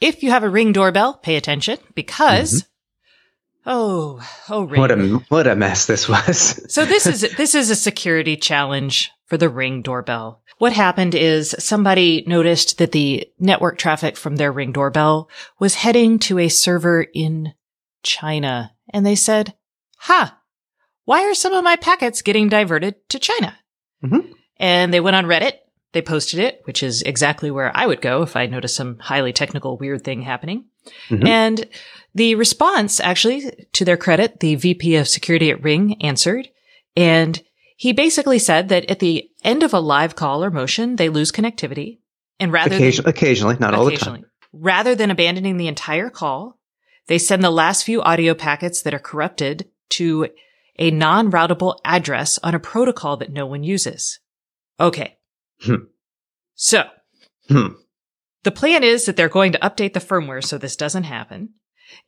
if 0.00 0.22
you 0.22 0.30
have 0.30 0.42
a 0.42 0.48
ring 0.48 0.72
doorbell, 0.72 1.14
pay 1.14 1.36
attention 1.36 1.78
because, 1.94 2.62
mm-hmm. 2.62 3.70
oh, 3.70 4.28
oh, 4.48 4.64
ring. 4.64 4.80
What 4.80 4.90
a, 4.90 5.22
what 5.28 5.46
a 5.46 5.56
mess 5.56 5.86
this 5.86 6.08
was. 6.08 6.64
so 6.72 6.84
this 6.84 7.06
is, 7.06 7.20
this 7.36 7.54
is 7.54 7.70
a 7.70 7.76
security 7.76 8.36
challenge 8.36 9.10
for 9.26 9.36
the 9.36 9.48
ring 9.48 9.82
doorbell. 9.82 10.42
What 10.58 10.72
happened 10.74 11.14
is 11.14 11.54
somebody 11.58 12.22
noticed 12.26 12.78
that 12.78 12.92
the 12.92 13.26
network 13.38 13.78
traffic 13.78 14.16
from 14.16 14.36
their 14.36 14.52
ring 14.52 14.72
doorbell 14.72 15.30
was 15.58 15.76
heading 15.76 16.18
to 16.20 16.38
a 16.38 16.48
server 16.48 17.02
in 17.14 17.54
China. 18.02 18.72
And 18.90 19.06
they 19.06 19.14
said, 19.14 19.54
ha, 19.96 20.32
huh, 20.32 20.36
why 21.04 21.24
are 21.24 21.34
some 21.34 21.52
of 21.52 21.64
my 21.64 21.76
packets 21.76 22.22
getting 22.22 22.48
diverted 22.48 22.96
to 23.08 23.18
China? 23.18 23.58
Mm-hmm. 24.04 24.32
And 24.60 24.94
they 24.94 25.00
went 25.00 25.16
on 25.16 25.24
Reddit. 25.24 25.54
They 25.92 26.02
posted 26.02 26.38
it, 26.38 26.60
which 26.64 26.84
is 26.84 27.02
exactly 27.02 27.50
where 27.50 27.76
I 27.76 27.86
would 27.86 28.00
go 28.00 28.22
if 28.22 28.36
I 28.36 28.46
noticed 28.46 28.76
some 28.76 28.98
highly 28.98 29.32
technical 29.32 29.76
weird 29.76 30.04
thing 30.04 30.22
happening. 30.22 30.66
Mm-hmm. 31.08 31.26
And 31.26 31.68
the 32.14 32.36
response, 32.36 33.00
actually, 33.00 33.66
to 33.72 33.84
their 33.84 33.96
credit, 33.96 34.38
the 34.38 34.54
VP 34.54 34.94
of 34.96 35.08
security 35.08 35.50
at 35.50 35.62
Ring 35.64 36.00
answered. 36.00 36.48
And 36.96 37.42
he 37.76 37.92
basically 37.92 38.38
said 38.38 38.68
that 38.68 38.88
at 38.88 39.00
the 39.00 39.30
end 39.42 39.64
of 39.64 39.74
a 39.74 39.80
live 39.80 40.14
call 40.14 40.44
or 40.44 40.50
motion, 40.50 40.94
they 40.94 41.08
lose 41.08 41.32
connectivity. 41.32 41.98
And 42.38 42.52
rather 42.52 42.76
Occasion- 42.76 43.04
than, 43.04 43.10
occasionally, 43.10 43.56
not 43.58 43.74
all 43.74 43.86
the 43.86 43.96
time. 43.96 44.26
Rather 44.52 44.94
than 44.94 45.10
abandoning 45.10 45.56
the 45.56 45.68
entire 45.68 46.10
call, 46.10 46.58
they 47.06 47.18
send 47.18 47.42
the 47.42 47.50
last 47.50 47.84
few 47.84 48.02
audio 48.02 48.34
packets 48.34 48.82
that 48.82 48.94
are 48.94 49.00
corrupted 49.00 49.68
to 49.90 50.28
a 50.78 50.90
non-routable 50.90 51.78
address 51.84 52.38
on 52.42 52.54
a 52.54 52.60
protocol 52.60 53.16
that 53.16 53.32
no 53.32 53.46
one 53.46 53.64
uses. 53.64 54.20
Okay. 54.80 55.16
Hmm. 55.62 55.84
So, 56.54 56.84
hmm. 57.48 57.68
the 58.44 58.50
plan 58.50 58.82
is 58.82 59.04
that 59.04 59.16
they're 59.16 59.28
going 59.28 59.52
to 59.52 59.58
update 59.58 59.92
the 59.92 60.00
firmware 60.00 60.44
so 60.44 60.58
this 60.58 60.76
doesn't 60.76 61.04
happen. 61.04 61.50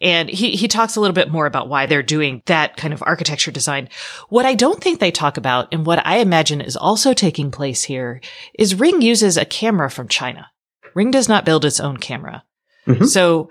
And 0.00 0.28
he, 0.28 0.52
he 0.52 0.68
talks 0.68 0.96
a 0.96 1.00
little 1.00 1.14
bit 1.14 1.30
more 1.30 1.46
about 1.46 1.68
why 1.68 1.86
they're 1.86 2.02
doing 2.02 2.42
that 2.46 2.76
kind 2.76 2.94
of 2.94 3.02
architecture 3.04 3.50
design. 3.50 3.88
What 4.28 4.46
I 4.46 4.54
don't 4.54 4.80
think 4.80 5.00
they 5.00 5.10
talk 5.10 5.36
about 5.36 5.68
and 5.72 5.84
what 5.84 6.04
I 6.06 6.18
imagine 6.18 6.60
is 6.60 6.76
also 6.76 7.12
taking 7.12 7.50
place 7.50 7.82
here 7.84 8.20
is 8.58 8.78
Ring 8.78 9.02
uses 9.02 9.36
a 9.36 9.44
camera 9.44 9.90
from 9.90 10.08
China. 10.08 10.48
Ring 10.94 11.10
does 11.10 11.28
not 11.28 11.44
build 11.44 11.64
its 11.64 11.80
own 11.80 11.96
camera. 11.96 12.44
Mm-hmm. 12.86 13.04
So 13.06 13.50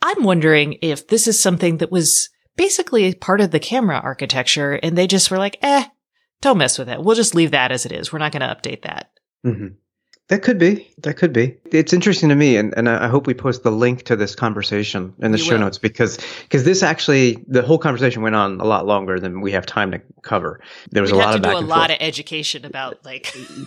I'm 0.00 0.24
wondering 0.24 0.78
if 0.82 1.08
this 1.08 1.26
is 1.26 1.40
something 1.40 1.78
that 1.78 1.92
was 1.92 2.28
basically 2.56 3.14
part 3.14 3.40
of 3.40 3.50
the 3.50 3.60
camera 3.60 3.98
architecture 3.98 4.72
and 4.74 4.96
they 4.96 5.06
just 5.06 5.30
were 5.30 5.38
like, 5.38 5.58
eh, 5.62 5.84
don't 6.42 6.58
mess 6.58 6.78
with 6.78 6.88
it. 6.90 7.02
We'll 7.02 7.16
just 7.16 7.34
leave 7.34 7.52
that 7.52 7.72
as 7.72 7.86
it 7.86 7.92
is. 7.92 8.12
We're 8.12 8.18
not 8.18 8.32
going 8.32 8.42
to 8.42 8.54
update 8.54 8.82
that. 8.82 9.10
Mm-hmm. 9.46 9.68
That 10.28 10.42
could 10.42 10.58
be. 10.58 10.88
That 10.98 11.14
could 11.14 11.32
be. 11.32 11.56
It's 11.72 11.92
interesting 11.92 12.28
to 12.30 12.34
me, 12.36 12.56
and, 12.56 12.72
and 12.76 12.88
I 12.88 13.08
hope 13.08 13.26
we 13.26 13.34
post 13.34 13.64
the 13.64 13.70
link 13.72 14.04
to 14.04 14.16
this 14.16 14.34
conversation 14.34 15.12
in 15.20 15.32
the 15.32 15.36
you 15.36 15.44
show 15.44 15.52
will. 15.54 15.60
notes 15.60 15.78
because 15.78 16.18
because 16.42 16.64
this 16.64 16.82
actually 16.82 17.44
the 17.48 17.60
whole 17.60 17.76
conversation 17.76 18.22
went 18.22 18.34
on 18.34 18.58
a 18.60 18.64
lot 18.64 18.86
longer 18.86 19.20
than 19.20 19.40
we 19.42 19.50
have 19.52 19.66
time 19.66 19.90
to 19.90 20.00
cover. 20.22 20.60
There 20.90 21.02
was 21.02 21.12
We'd 21.12 21.18
a 21.18 21.22
lot 21.22 21.34
of 21.34 21.42
back 21.42 21.54
a 21.54 21.58
lot 21.58 21.90
forth. 21.90 22.00
of 22.00 22.06
education 22.06 22.64
about 22.64 23.04
like 23.04 23.24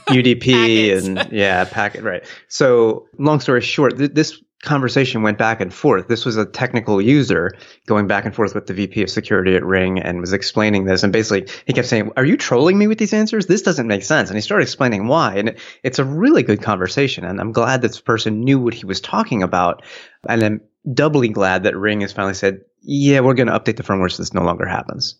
UDP 0.08 0.98
and 1.06 1.32
yeah, 1.32 1.66
packet 1.66 2.04
right. 2.04 2.24
So 2.48 3.08
long 3.20 3.42
story 3.42 3.62
short, 3.62 3.98
th- 3.98 4.14
this 4.14 4.42
conversation 4.66 5.24
went 5.24 5.38
back 5.38 5.62
and 5.62 5.74
forth. 5.74 6.08
This 6.08 6.26
was 6.26 6.36
a 6.36 6.46
technical 6.46 7.02
user 7.02 7.54
going 7.86 8.08
back 8.08 8.26
and 8.26 8.36
forth 8.36 8.54
with 8.54 8.68
the 8.68 8.74
VP 8.74 9.04
of 9.04 9.10
security 9.10 9.56
at 9.56 9.64
Ring 9.64 10.00
and 10.00 10.20
was 10.20 10.34
explaining 10.34 10.86
this. 10.86 11.04
And 11.04 11.14
basically, 11.14 11.48
he 11.66 11.74
kept 11.74 11.88
saying, 11.88 12.12
Are 12.18 12.26
you 12.26 12.36
trolling 12.36 12.78
me 12.78 12.88
with 12.88 12.98
these 12.98 13.14
answers? 13.14 13.46
This 13.46 13.62
doesn't 13.62 13.88
make 13.88 14.04
sense. 14.04 14.30
And 14.30 14.38
he 14.38 14.42
started 14.42 14.64
explaining 14.64 15.08
why. 15.08 15.36
And 15.36 15.56
it's 15.84 16.00
a 16.00 16.04
really 16.04 16.44
good 16.44 16.62
conversation. 16.62 17.24
And 17.24 17.40
I'm 17.40 17.54
glad 17.54 17.82
this 17.82 18.02
person 18.02 18.42
knew 18.42 18.60
what 18.60 18.74
he 18.74 18.86
was 18.86 19.00
talking 19.00 19.44
about. 19.44 19.84
And 20.28 20.44
I'm 20.44 20.62
doubly 20.94 21.30
glad 21.30 21.64
that 21.64 21.78
Ring 21.78 22.02
has 22.02 22.12
finally 22.12 22.34
said, 22.34 22.62
Yeah, 22.82 23.22
we're 23.22 23.36
going 23.36 23.48
to 23.48 23.58
update 23.58 23.78
the 23.78 23.84
firmware 23.84 24.12
so 24.12 24.22
this 24.24 24.34
no 24.34 24.44
longer 24.44 24.66
happens. 24.66 25.20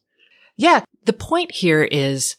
Yeah. 0.58 0.84
The 1.06 1.14
point 1.14 1.52
here 1.52 1.84
is 1.84 2.36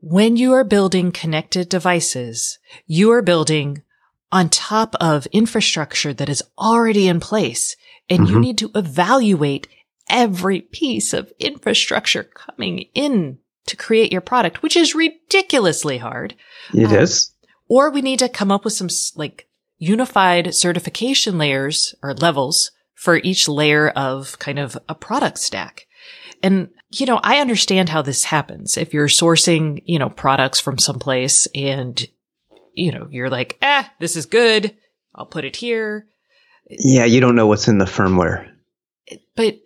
when 0.00 0.36
you 0.36 0.52
are 0.52 0.64
building 0.64 1.10
connected 1.10 1.68
devices, 1.68 2.58
you 2.86 3.10
are 3.10 3.22
building 3.22 3.82
on 4.30 4.48
top 4.48 4.94
of 5.00 5.26
infrastructure 5.26 6.12
that 6.14 6.28
is 6.28 6.42
already 6.58 7.08
in 7.08 7.20
place. 7.20 7.76
And 8.10 8.20
mm-hmm. 8.20 8.32
you 8.32 8.40
need 8.40 8.58
to 8.58 8.70
evaluate 8.74 9.68
every 10.08 10.60
piece 10.60 11.12
of 11.12 11.32
infrastructure 11.38 12.24
coming 12.24 12.86
in 12.94 13.38
to 13.66 13.76
create 13.76 14.12
your 14.12 14.20
product, 14.20 14.62
which 14.62 14.76
is 14.76 14.94
ridiculously 14.94 15.98
hard. 15.98 16.34
It 16.74 16.86
um, 16.86 16.94
is. 16.94 17.32
Or 17.68 17.90
we 17.90 18.00
need 18.00 18.18
to 18.20 18.28
come 18.28 18.50
up 18.50 18.64
with 18.64 18.72
some 18.72 18.88
like 19.14 19.46
unified 19.78 20.54
certification 20.54 21.38
layers 21.38 21.94
or 22.02 22.14
levels 22.14 22.70
for 22.94 23.16
each 23.16 23.48
layer 23.48 23.90
of 23.90 24.38
kind 24.38 24.58
of 24.58 24.76
a 24.88 24.94
product 24.94 25.38
stack. 25.38 25.86
And, 26.42 26.70
you 26.90 27.06
know, 27.06 27.20
I 27.22 27.38
understand 27.38 27.88
how 27.88 28.02
this 28.02 28.24
happens. 28.24 28.76
If 28.76 28.94
you're 28.94 29.08
sourcing, 29.08 29.82
you 29.84 29.98
know, 29.98 30.08
products 30.08 30.60
from 30.60 30.78
someplace 30.78 31.46
and 31.54 32.06
you 32.78 32.92
know, 32.92 33.08
you're 33.10 33.30
like, 33.30 33.58
eh, 33.60 33.84
this 33.98 34.16
is 34.16 34.26
good. 34.26 34.74
I'll 35.14 35.26
put 35.26 35.44
it 35.44 35.56
here. 35.56 36.06
Yeah, 36.70 37.04
you 37.04 37.20
don't 37.20 37.34
know 37.34 37.46
what's 37.46 37.68
in 37.68 37.78
the 37.78 37.86
firmware. 37.86 38.50
But 39.34 39.58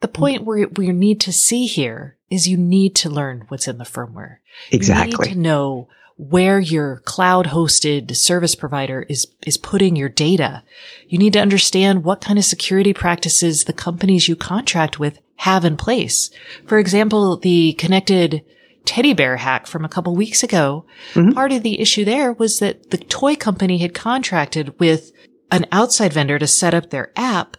the 0.00 0.08
point 0.08 0.44
where 0.44 0.68
we 0.68 0.90
need 0.90 1.20
to 1.22 1.32
see 1.32 1.66
here 1.66 2.16
is 2.30 2.48
you 2.48 2.56
need 2.56 2.94
to 2.96 3.10
learn 3.10 3.44
what's 3.48 3.68
in 3.68 3.78
the 3.78 3.84
firmware. 3.84 4.36
Exactly. 4.70 5.10
You 5.10 5.18
need 5.18 5.34
to 5.34 5.38
know 5.38 5.88
where 6.16 6.60
your 6.60 6.98
cloud 7.04 7.46
hosted 7.46 8.14
service 8.14 8.54
provider 8.54 9.04
is, 9.08 9.26
is 9.44 9.56
putting 9.58 9.96
your 9.96 10.08
data. 10.08 10.62
You 11.08 11.18
need 11.18 11.32
to 11.32 11.40
understand 11.40 12.04
what 12.04 12.20
kind 12.20 12.38
of 12.38 12.44
security 12.44 12.92
practices 12.92 13.64
the 13.64 13.72
companies 13.72 14.28
you 14.28 14.36
contract 14.36 14.98
with 14.98 15.18
have 15.36 15.64
in 15.64 15.76
place. 15.76 16.30
For 16.66 16.78
example, 16.78 17.36
the 17.36 17.72
connected 17.74 18.44
teddy 18.84 19.12
bear 19.12 19.36
hack 19.36 19.66
from 19.66 19.84
a 19.84 19.88
couple 19.88 20.14
weeks 20.14 20.42
ago. 20.42 20.84
Mm-hmm. 21.14 21.32
Part 21.32 21.52
of 21.52 21.62
the 21.62 21.80
issue 21.80 22.04
there 22.04 22.32
was 22.32 22.58
that 22.58 22.90
the 22.90 22.98
toy 22.98 23.36
company 23.36 23.78
had 23.78 23.94
contracted 23.94 24.78
with 24.78 25.12
an 25.50 25.66
outside 25.70 26.12
vendor 26.12 26.38
to 26.38 26.46
set 26.46 26.74
up 26.74 26.90
their 26.90 27.12
app, 27.16 27.56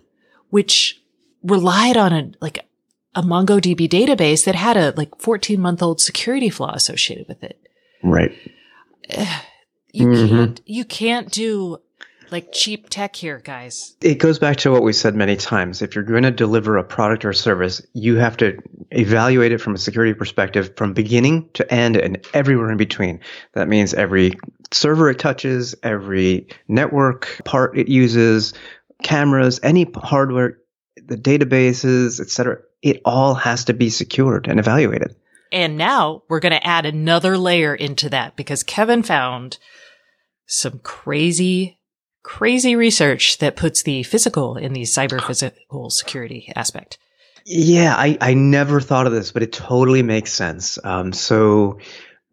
which 0.50 1.02
relied 1.44 1.98
on 1.98 2.14
a, 2.14 2.32
like 2.42 2.66
a 3.16 3.22
MongoDB 3.22 3.88
database 3.88 4.46
that 4.46 4.56
had 4.56 4.78
a 4.78 4.94
like 4.98 5.20
14 5.20 5.60
month 5.60 5.82
old 5.82 6.02
security 6.02 6.50
flaw 6.50 6.74
associated 6.74 7.28
with 7.28 7.44
it. 7.44 7.60
Right. 8.04 8.34
You 9.96 10.08
mm-hmm. 10.08 10.36
can't, 10.36 10.62
you 10.66 10.86
can't 10.86 11.32
do 11.32 11.78
like 12.34 12.52
cheap 12.52 12.90
tech 12.90 13.16
here, 13.16 13.40
guys. 13.40 13.96
It 14.02 14.16
goes 14.16 14.40
back 14.40 14.58
to 14.58 14.72
what 14.72 14.84
we 14.84 14.92
said 14.92 15.16
many 15.16 15.38
times. 15.38 15.82
If 15.82 15.94
you're 15.94 16.04
going 16.04 16.24
to 16.24 16.32
deliver 16.32 16.78
a 16.78 16.84
product 16.84 17.24
or 17.24 17.32
service, 17.32 17.82
you 17.94 18.16
have 18.16 18.36
to 18.38 18.58
evaluate 18.92 19.52
it 19.52 19.62
from 19.62 19.76
a 19.76 19.78
security 19.78 20.14
perspective 20.14 20.76
from 20.76 20.94
beginning 20.94 21.50
to 21.54 21.74
end 21.74 21.96
and 21.96 22.26
everywhere 22.34 22.72
in 22.72 22.78
between. 22.78 23.20
That 23.54 23.70
means 23.70 23.94
every 23.94 24.34
server 24.72 25.12
it 25.12 25.20
touches, 25.20 25.76
every 25.84 26.48
network 26.68 27.40
part 27.46 27.78
it 27.78 27.88
uses, 27.88 28.54
cameras, 29.04 29.60
any 29.62 29.90
hardware, 29.96 30.58
the 31.06 31.18
databases, 31.18 32.20
etc. 32.20 32.58
It 32.82 33.02
all 33.06 33.36
has 33.36 33.66
to 33.66 33.74
be 33.74 33.92
secured 33.92 34.48
and 34.48 34.60
evaluated. 34.60 35.16
And 35.52 35.78
now 35.78 36.24
we're 36.30 36.40
going 36.40 36.54
to 36.54 36.68
add 36.68 36.88
another 36.88 37.38
layer 37.38 37.76
into 37.76 38.10
that 38.10 38.36
because 38.36 38.64
Kevin 38.64 39.04
found 39.04 39.60
some 40.48 40.80
crazy 40.80 41.78
crazy 42.24 42.76
research 42.76 43.38
that 43.40 43.56
puts 43.56 43.84
the 43.84 44.04
physical 44.04 44.58
in 44.58 44.74
the 44.74 44.82
cyber 44.82 45.22
physical 45.22 45.90
security 45.90 46.52
aspect. 46.56 46.98
Yeah, 47.46 47.94
I, 47.96 48.18
I 48.22 48.34
never 48.34 48.80
thought 48.80 49.06
of 49.06 49.12
this, 49.12 49.32
but 49.32 49.44
it 49.44 49.52
totally 49.52 50.02
makes 50.02 50.32
sense. 50.32 50.80
Um, 50.84 51.12
so 51.12 51.80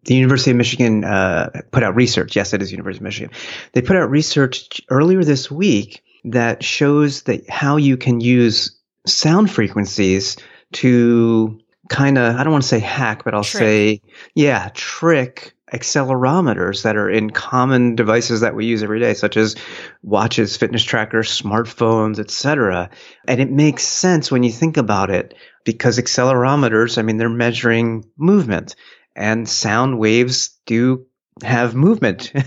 the 0.05 0.15
University 0.15 0.53
of 0.53 0.57
Michigan 0.57 1.05
uh, 1.05 1.51
put 1.73 1.83
out 1.83 1.97
research. 1.97 2.37
Yes, 2.37 2.55
it 2.55 2.63
is 2.63 2.71
University 2.71 3.01
of 3.01 3.05
Michigan. 3.05 3.31
They 3.73 3.83
put 3.83 3.97
out 3.97 4.09
research 4.09 4.81
earlier 4.89 5.25
this 5.25 5.51
week 5.51 6.03
that 6.25 6.63
shows 6.63 7.23
that 7.23 7.49
how 7.51 7.77
you 7.77 7.97
can 7.97 8.21
use 8.21 8.79
sound 9.07 9.51
frequencies 9.51 10.37
to 10.73 11.59
kind 11.89 12.19
of 12.19 12.37
I 12.37 12.45
don't 12.45 12.53
want 12.53 12.63
to 12.63 12.69
say 12.69 12.79
hack, 12.79 13.25
but 13.25 13.35
I'll 13.35 13.43
trick. 13.43 13.61
say 13.61 14.03
yeah, 14.35 14.71
trick 14.75 15.55
accelerometers 15.73 16.83
that 16.83 16.97
are 16.97 17.09
in 17.09 17.31
common 17.31 17.95
devices 17.95 18.41
that 18.41 18.55
we 18.55 18.67
use 18.67 18.83
every 18.83 19.01
day, 19.01 19.15
such 19.15 19.37
as 19.37 19.57
watches, 20.03 20.57
fitness 20.57 20.83
trackers, 20.83 21.41
smartphones, 21.41 22.19
etc. 22.19 22.91
And 23.27 23.41
it 23.41 23.51
makes 23.51 23.85
sense 23.85 24.31
when 24.31 24.43
you 24.43 24.51
think 24.51 24.77
about 24.77 25.11
it 25.11 25.35
because 25.65 25.99
accelerometers, 25.99 26.99
I 26.99 27.03
mean, 27.03 27.17
they're 27.17 27.29
measuring 27.29 28.05
movement 28.17 28.75
and 29.15 29.49
sound 29.49 29.99
waves 29.99 30.59
do 30.67 31.07
have 31.43 31.75
movement. 31.75 32.33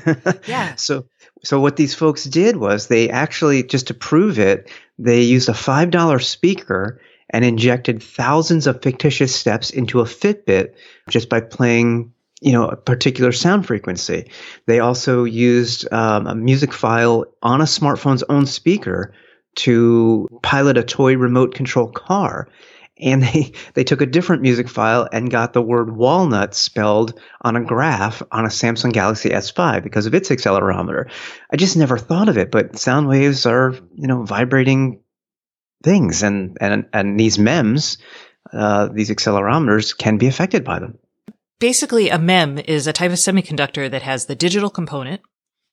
Yeah. 0.48 0.76
so, 0.76 1.06
so 1.44 1.60
what 1.60 1.76
these 1.76 1.96
folks 1.96 2.24
did 2.24 2.56
was 2.58 2.88
they 2.88 3.10
actually, 3.10 3.64
just 3.64 3.88
to 3.88 3.94
prove 3.94 4.40
it, 4.40 4.70
they 4.98 5.22
used 5.22 5.50
a 5.50 5.54
$5 5.54 6.24
speaker 6.24 7.00
and 7.30 7.44
injected 7.44 8.04
thousands 8.04 8.68
of 8.68 8.82
fictitious 8.82 9.36
steps 9.36 9.72
into 9.72 10.00
a 10.02 10.06
Fitbit 10.06 10.76
just 11.10 11.30
by 11.30 11.42
playing 11.42 12.13
you 12.44 12.52
know 12.52 12.68
a 12.68 12.76
particular 12.76 13.32
sound 13.32 13.66
frequency. 13.66 14.30
They 14.68 14.80
also 14.80 15.24
used 15.24 15.92
um, 15.92 16.28
a 16.28 16.36
music 16.36 16.74
file 16.74 17.26
on 17.42 17.62
a 17.62 17.66
smartphone's 17.66 18.24
own 18.24 18.46
speaker 18.46 19.14
to 19.56 20.28
pilot 20.42 20.78
a 20.78 20.84
toy 20.84 21.16
remote 21.16 21.56
control 21.56 21.88
car. 21.88 22.50
And 23.00 23.24
they, 23.24 23.54
they 23.74 23.84
took 23.84 24.02
a 24.02 24.06
different 24.06 24.42
music 24.42 24.68
file 24.68 25.08
and 25.12 25.32
got 25.32 25.54
the 25.54 25.62
word 25.62 25.96
walnut 25.96 26.54
spelled 26.54 27.20
on 27.42 27.56
a 27.56 27.64
graph 27.64 28.22
on 28.32 28.46
a 28.46 28.50
Samsung 28.50 28.92
Galaxy 28.92 29.30
S5 29.30 29.84
because 29.84 30.06
of 30.06 30.14
its 30.14 30.30
accelerometer. 30.30 31.10
I 31.52 31.56
just 31.56 31.78
never 31.78 31.98
thought 31.98 32.30
of 32.30 32.38
it, 32.38 32.52
but 32.52 32.78
sound 32.78 33.08
waves 33.08 33.46
are, 33.46 33.74
you 33.96 34.08
know, 34.08 34.24
vibrating 34.24 35.02
things 35.84 36.24
and, 36.24 36.58
and, 36.62 36.88
and 36.94 37.20
these 37.20 37.38
MEMS, 37.38 37.98
uh, 38.52 38.88
these 38.88 39.10
accelerometers 39.10 39.98
can 39.98 40.18
be 40.18 40.28
affected 40.28 40.64
by 40.64 40.80
them 40.80 40.98
basically 41.64 42.10
a 42.10 42.20
MEM 42.20 42.60
is 42.60 42.88
a 42.88 42.92
type 42.92 43.12
of 43.12 43.18
semiconductor 43.18 43.90
that 43.90 44.02
has 44.02 44.26
the 44.26 44.36
digital 44.36 44.70
component 44.70 45.22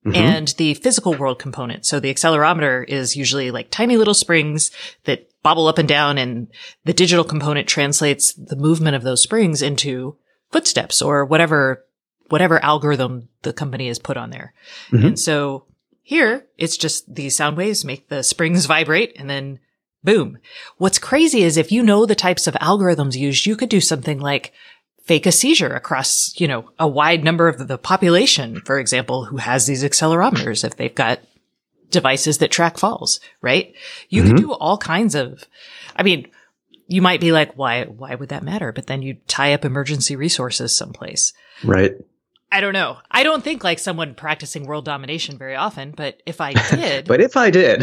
mm-hmm. 0.07 0.15
and 0.15 0.55
the 0.57 0.75
physical 0.75 1.15
world 1.15 1.41
component. 1.41 1.85
So 1.85 1.99
the 1.99 2.15
accelerometer 2.15 2.89
is 2.89 3.17
usually 3.17 3.51
like 3.51 3.73
tiny 3.73 3.97
little 3.97 4.15
springs 4.15 4.71
that 5.03 5.29
bobble 5.43 5.67
up 5.67 5.79
and 5.79 5.89
down 5.89 6.17
and 6.17 6.47
the 6.85 6.93
digital 6.93 7.25
component 7.25 7.67
translates 7.67 8.33
the 8.35 8.55
movement 8.55 8.95
of 8.95 9.03
those 9.03 9.21
springs 9.21 9.63
into 9.63 10.17
footsteps 10.53 11.03
or 11.03 11.25
whatever, 11.25 11.85
whatever 12.29 12.65
algorithm 12.65 13.29
the 13.43 13.53
company 13.53 13.89
has 13.89 13.99
put 13.99 14.17
on 14.17 14.31
there. 14.31 14.55
Mm-hmm. 14.93 15.07
And 15.07 15.19
so 15.19 15.65
here 16.03 16.47
it's 16.57 16.77
just 16.77 17.13
these 17.13 17.37
sound 17.37 17.57
waves 17.57 17.85
make 17.85 18.09
the 18.09 18.23
springs 18.23 18.67
vibrate 18.67 19.17
and 19.17 19.29
then 19.29 19.59
boom. 20.05 20.39
What's 20.77 21.01
crazy 21.01 21.43
is 21.43 21.57
if 21.57 21.73
you 21.73 21.83
know 21.83 22.07
the 22.07 22.15
types 22.15 22.47
of 22.47 22.55
algorithms 22.55 23.17
used, 23.17 23.45
you 23.45 23.57
could 23.57 23.69
do 23.69 23.81
something 23.81 24.21
like 24.21 24.53
fake 25.11 25.27
a 25.27 25.33
seizure 25.33 25.75
across, 25.75 26.39
you 26.39 26.47
know, 26.47 26.71
a 26.79 26.87
wide 26.87 27.25
number 27.25 27.49
of 27.49 27.67
the 27.67 27.77
population, 27.77 28.61
for 28.61 28.79
example, 28.79 29.25
who 29.25 29.39
has 29.39 29.67
these 29.67 29.83
accelerometers 29.83 30.63
if 30.63 30.77
they've 30.77 30.95
got 30.95 31.19
devices 31.91 32.39
that 32.39 32.53
track 32.53 32.79
falls, 32.79 33.19
right? 33.43 33.75
You 34.09 34.23
mm-hmm. 34.23 34.37
could 34.37 34.41
do 34.41 34.53
all 34.53 34.79
kinds 34.79 35.17
of, 35.17 35.43
I 35.97 36.05
mean, 36.05 36.29
you 36.87 37.03
might 37.03 37.21
be 37.21 37.33
like, 37.33 37.59
why, 37.59 37.87
why 37.87 38.15
would 38.15 38.29
that 38.29 38.45
matter? 38.45 38.71
But 38.71 38.87
then 38.87 39.03
you 39.03 39.17
tie 39.27 39.53
up 39.53 39.65
emergency 39.65 40.15
resources 40.15 40.77
someplace. 40.77 41.33
Right. 41.65 41.97
I 42.53 42.61
don't 42.61 42.73
know. 42.73 42.99
I 43.11 43.25
don't 43.25 43.43
think 43.43 43.65
like 43.65 43.81
someone 43.81 44.15
practicing 44.15 44.65
world 44.65 44.85
domination 44.85 45.39
very 45.39 45.57
often, 45.57 45.91
but 45.91 46.23
if 46.25 46.41
I 46.41 46.53
did, 46.71 47.09
but 47.09 47.21
if 47.21 47.37
I 47.37 47.51
did, 47.51 47.81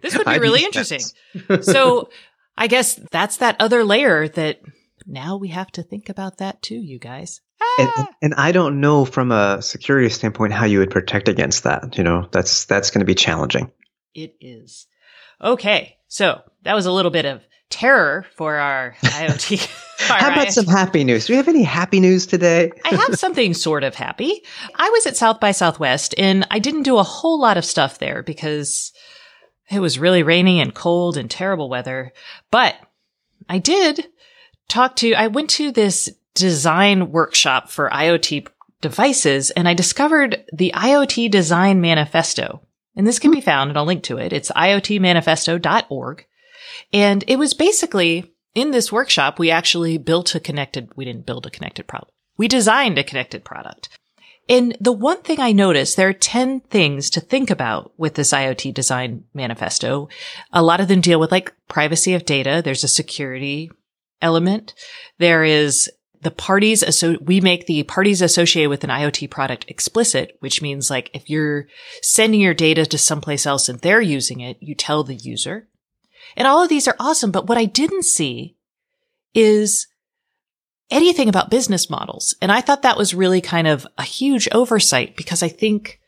this 0.00 0.16
would 0.16 0.24
be 0.24 0.38
really 0.38 0.64
interesting. 0.64 1.02
so 1.60 2.08
I 2.56 2.68
guess 2.68 2.98
that's 3.10 3.36
that 3.36 3.56
other 3.60 3.84
layer 3.84 4.28
that 4.28 4.62
now 5.08 5.36
we 5.36 5.48
have 5.48 5.70
to 5.72 5.82
think 5.82 6.08
about 6.08 6.38
that 6.38 6.62
too, 6.62 6.76
you 6.76 6.98
guys. 6.98 7.40
And, 7.78 7.90
ah! 7.96 8.08
and, 8.22 8.34
I 8.34 8.52
don't 8.52 8.80
know 8.80 9.04
from 9.04 9.32
a 9.32 9.60
security 9.62 10.08
standpoint 10.10 10.52
how 10.52 10.66
you 10.66 10.78
would 10.78 10.90
protect 10.90 11.28
against 11.28 11.64
that. 11.64 11.96
You 11.96 12.04
know, 12.04 12.28
that's 12.30 12.66
that's 12.66 12.90
going 12.90 13.00
to 13.00 13.06
be 13.06 13.14
challenging. 13.14 13.72
It 14.14 14.36
is. 14.40 14.86
Okay, 15.42 15.96
so 16.06 16.42
that 16.62 16.74
was 16.74 16.86
a 16.86 16.92
little 16.92 17.10
bit 17.10 17.24
of 17.24 17.42
terror 17.70 18.26
for 18.36 18.56
our 18.56 18.94
IoT. 19.02 20.10
our 20.10 20.18
how 20.18 20.32
about 20.32 20.48
IoT. 20.48 20.52
some 20.52 20.66
happy 20.66 21.04
news? 21.04 21.26
Do 21.26 21.32
we 21.32 21.36
have 21.38 21.48
any 21.48 21.62
happy 21.62 22.00
news 22.00 22.26
today? 22.26 22.70
I 22.84 22.94
have 22.94 23.14
something 23.18 23.54
sort 23.54 23.84
of 23.84 23.94
happy. 23.94 24.42
I 24.74 24.90
was 24.90 25.06
at 25.06 25.16
South 25.16 25.40
by 25.40 25.52
Southwest 25.52 26.14
and 26.18 26.46
I 26.50 26.58
didn't 26.58 26.82
do 26.82 26.98
a 26.98 27.02
whole 27.02 27.40
lot 27.40 27.56
of 27.56 27.64
stuff 27.64 27.98
there 27.98 28.22
because 28.22 28.92
it 29.70 29.80
was 29.80 29.98
really 29.98 30.22
rainy 30.22 30.60
and 30.60 30.74
cold 30.74 31.16
and 31.16 31.30
terrible 31.30 31.68
weather. 31.68 32.12
But 32.50 32.76
I 33.48 33.58
did 33.58 34.06
talked 34.68 34.98
to, 34.98 35.14
I 35.14 35.26
went 35.26 35.50
to 35.50 35.72
this 35.72 36.10
design 36.34 37.10
workshop 37.10 37.70
for 37.70 37.90
IoT 37.90 38.46
devices 38.80 39.50
and 39.50 39.68
I 39.68 39.74
discovered 39.74 40.44
the 40.52 40.72
IoT 40.74 41.30
Design 41.30 41.80
Manifesto. 41.80 42.62
And 42.96 43.06
this 43.06 43.18
can 43.18 43.30
be 43.30 43.40
hmm. 43.40 43.44
found 43.44 43.70
and 43.70 43.78
I'll 43.78 43.84
link 43.84 44.04
to 44.04 44.18
it. 44.18 44.32
It's 44.32 44.50
iotmanifesto.org. 44.50 46.26
And 46.92 47.24
it 47.26 47.38
was 47.38 47.54
basically 47.54 48.32
in 48.54 48.70
this 48.70 48.90
workshop, 48.90 49.38
we 49.38 49.50
actually 49.50 49.98
built 49.98 50.34
a 50.34 50.40
connected, 50.40 50.90
we 50.96 51.04
didn't 51.04 51.26
build 51.26 51.46
a 51.46 51.50
connected 51.50 51.86
product. 51.86 52.12
We 52.36 52.48
designed 52.48 52.98
a 52.98 53.04
connected 53.04 53.44
product. 53.44 53.88
And 54.48 54.76
the 54.80 54.92
one 54.92 55.22
thing 55.22 55.40
I 55.40 55.52
noticed, 55.52 55.96
there 55.96 56.08
are 56.08 56.14
10 56.14 56.60
things 56.60 57.10
to 57.10 57.20
think 57.20 57.50
about 57.50 57.92
with 57.98 58.14
this 58.14 58.32
IoT 58.32 58.72
design 58.72 59.24
manifesto. 59.34 60.08
A 60.52 60.62
lot 60.62 60.80
of 60.80 60.88
them 60.88 61.02
deal 61.02 61.20
with 61.20 61.30
like 61.30 61.54
privacy 61.68 62.14
of 62.14 62.24
data. 62.24 62.62
There's 62.64 62.84
a 62.84 62.88
security 62.88 63.70
element. 64.20 64.74
There 65.18 65.44
is 65.44 65.90
the 66.20 66.30
parties, 66.30 66.84
so 66.96 67.16
we 67.20 67.40
make 67.40 67.66
the 67.66 67.84
parties 67.84 68.20
associated 68.20 68.70
with 68.70 68.84
an 68.84 68.90
IoT 68.90 69.30
product 69.30 69.64
explicit, 69.68 70.36
which 70.40 70.60
means 70.60 70.90
like 70.90 71.10
if 71.14 71.30
you're 71.30 71.68
sending 72.02 72.40
your 72.40 72.54
data 72.54 72.84
to 72.86 72.98
someplace 72.98 73.46
else 73.46 73.68
and 73.68 73.78
they're 73.80 74.00
using 74.00 74.40
it, 74.40 74.56
you 74.60 74.74
tell 74.74 75.04
the 75.04 75.14
user. 75.14 75.68
And 76.36 76.46
all 76.46 76.62
of 76.62 76.68
these 76.68 76.88
are 76.88 76.96
awesome. 76.98 77.30
But 77.30 77.46
what 77.46 77.58
I 77.58 77.64
didn't 77.64 78.04
see 78.04 78.56
is 79.34 79.86
anything 80.90 81.28
about 81.28 81.50
business 81.50 81.88
models. 81.90 82.34
And 82.40 82.50
I 82.50 82.60
thought 82.60 82.82
that 82.82 82.96
was 82.98 83.14
really 83.14 83.40
kind 83.40 83.66
of 83.66 83.86
a 83.96 84.02
huge 84.02 84.48
oversight 84.52 85.16
because 85.16 85.42
I 85.42 85.48
think 85.48 86.00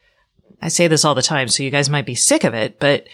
I 0.63 0.69
say 0.69 0.89
this 0.89 1.05
all 1.05 1.15
the 1.15 1.23
time. 1.23 1.49
So 1.49 1.63
you 1.63 1.71
guys 1.71 1.91
might 1.91 2.07
be 2.07 2.15
sick 2.15 2.45
of 2.45 2.55
it, 2.55 2.81
but 2.81 3.07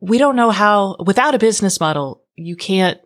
we 0.00 0.18
don't 0.18 0.36
know 0.36 0.50
how 0.50 0.96
without 1.04 1.34
a 1.34 1.38
business 1.38 1.80
model, 1.80 2.22
you 2.34 2.56
can't 2.56 3.00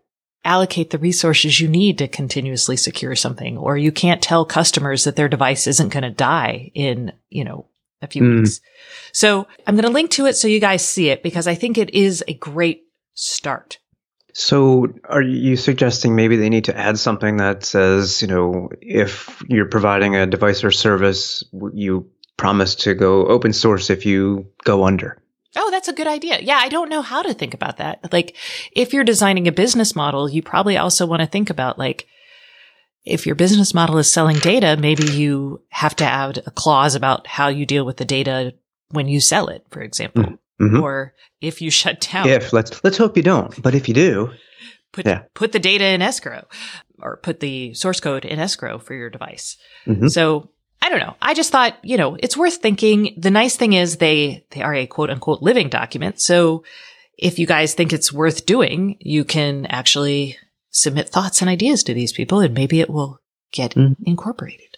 allocate 0.46 0.90
the 0.90 0.98
resources 0.98 1.60
you 1.60 1.68
need 1.68 1.98
to 1.98 2.08
continuously 2.08 2.76
secure 2.76 3.14
something, 3.14 3.58
or 3.58 3.76
you 3.76 3.92
can't 3.92 4.22
tell 4.22 4.44
customers 4.44 5.04
that 5.04 5.16
their 5.16 5.28
device 5.28 5.66
isn't 5.66 5.90
going 5.90 6.04
to 6.04 6.10
die 6.10 6.70
in, 6.74 7.12
you 7.28 7.44
know, 7.44 7.66
a 8.00 8.06
few 8.06 8.22
mm. 8.22 8.40
weeks. 8.40 8.60
So 9.12 9.46
I'm 9.66 9.74
going 9.74 9.84
to 9.84 9.90
link 9.90 10.10
to 10.12 10.26
it 10.26 10.34
so 10.34 10.48
you 10.48 10.60
guys 10.60 10.86
see 10.86 11.08
it 11.08 11.22
because 11.22 11.46
I 11.46 11.54
think 11.54 11.76
it 11.76 11.90
is 11.94 12.24
a 12.28 12.34
great 12.34 12.84
start. 13.14 13.78
So 14.32 14.88
are 15.04 15.22
you 15.22 15.56
suggesting 15.56 16.14
maybe 16.14 16.36
they 16.36 16.50
need 16.50 16.66
to 16.66 16.76
add 16.76 16.98
something 16.98 17.38
that 17.38 17.64
says, 17.64 18.20
you 18.20 18.28
know, 18.28 18.68
if 18.82 19.42
you're 19.48 19.68
providing 19.68 20.14
a 20.14 20.26
device 20.26 20.62
or 20.62 20.70
service, 20.70 21.42
you 21.72 22.10
promise 22.36 22.74
to 22.74 22.94
go 22.94 23.26
open 23.26 23.54
source 23.54 23.88
if 23.88 24.04
you 24.04 24.46
go 24.64 24.84
under? 24.84 25.18
Oh, 25.56 25.70
that's 25.70 25.88
a 25.88 25.92
good 25.92 26.06
idea. 26.06 26.38
Yeah, 26.40 26.58
I 26.60 26.68
don't 26.68 26.90
know 26.90 27.02
how 27.02 27.22
to 27.22 27.34
think 27.34 27.54
about 27.54 27.78
that. 27.78 28.12
Like, 28.12 28.36
if 28.72 28.92
you're 28.92 29.04
designing 29.04 29.48
a 29.48 29.52
business 29.52 29.96
model, 29.96 30.28
you 30.28 30.42
probably 30.42 30.76
also 30.76 31.06
want 31.06 31.20
to 31.20 31.26
think 31.26 31.50
about 31.50 31.78
like, 31.78 32.06
if 33.04 33.24
your 33.24 33.36
business 33.36 33.72
model 33.72 33.98
is 33.98 34.12
selling 34.12 34.38
data, 34.38 34.76
maybe 34.76 35.04
you 35.04 35.62
have 35.68 35.96
to 35.96 36.04
add 36.04 36.42
a 36.44 36.50
clause 36.50 36.94
about 36.94 37.26
how 37.26 37.48
you 37.48 37.64
deal 37.64 37.86
with 37.86 37.96
the 37.96 38.04
data 38.04 38.54
when 38.90 39.08
you 39.08 39.20
sell 39.20 39.48
it, 39.48 39.64
for 39.70 39.80
example. 39.80 40.24
Mm-hmm. 40.24 40.66
mm-hmm. 40.66 40.82
Or 40.82 41.14
if 41.40 41.62
you 41.62 41.70
shut 41.82 42.00
down. 42.12 42.28
If 42.28 42.52
let's 42.52 42.82
let's 42.84 42.98
hope 42.98 43.16
you 43.16 43.22
don't, 43.22 43.60
but 43.62 43.74
if 43.74 43.88
you 43.88 43.94
do, 43.94 44.30
put 44.92 45.06
yeah. 45.06 45.22
put 45.34 45.52
the 45.52 45.58
data 45.58 45.84
in 45.84 46.02
escrow 46.02 46.46
or 47.00 47.18
put 47.18 47.40
the 47.40 47.74
source 47.74 48.00
code 48.00 48.24
in 48.24 48.38
escrow 48.38 48.78
for 48.78 48.94
your 48.94 49.10
device. 49.10 49.56
Mm-hmm. 49.86 50.08
So 50.08 50.50
I 50.82 50.88
don't 50.88 51.00
know. 51.00 51.16
I 51.20 51.34
just 51.34 51.50
thought, 51.50 51.76
you 51.82 51.96
know, 51.96 52.16
it's 52.20 52.36
worth 52.36 52.56
thinking. 52.56 53.14
The 53.16 53.30
nice 53.30 53.56
thing 53.56 53.72
is 53.72 53.96
they, 53.96 54.44
they 54.50 54.62
are 54.62 54.74
a 54.74 54.86
quote 54.86 55.10
unquote 55.10 55.42
living 55.42 55.68
document. 55.68 56.20
So 56.20 56.64
if 57.18 57.38
you 57.38 57.46
guys 57.46 57.74
think 57.74 57.92
it's 57.92 58.12
worth 58.12 58.46
doing, 58.46 58.96
you 59.00 59.24
can 59.24 59.66
actually 59.66 60.36
submit 60.70 61.08
thoughts 61.08 61.40
and 61.40 61.48
ideas 61.48 61.82
to 61.84 61.94
these 61.94 62.12
people 62.12 62.40
and 62.40 62.54
maybe 62.54 62.80
it 62.80 62.90
will 62.90 63.20
get 63.50 63.74
mm. 63.74 63.96
incorporated. 64.04 64.76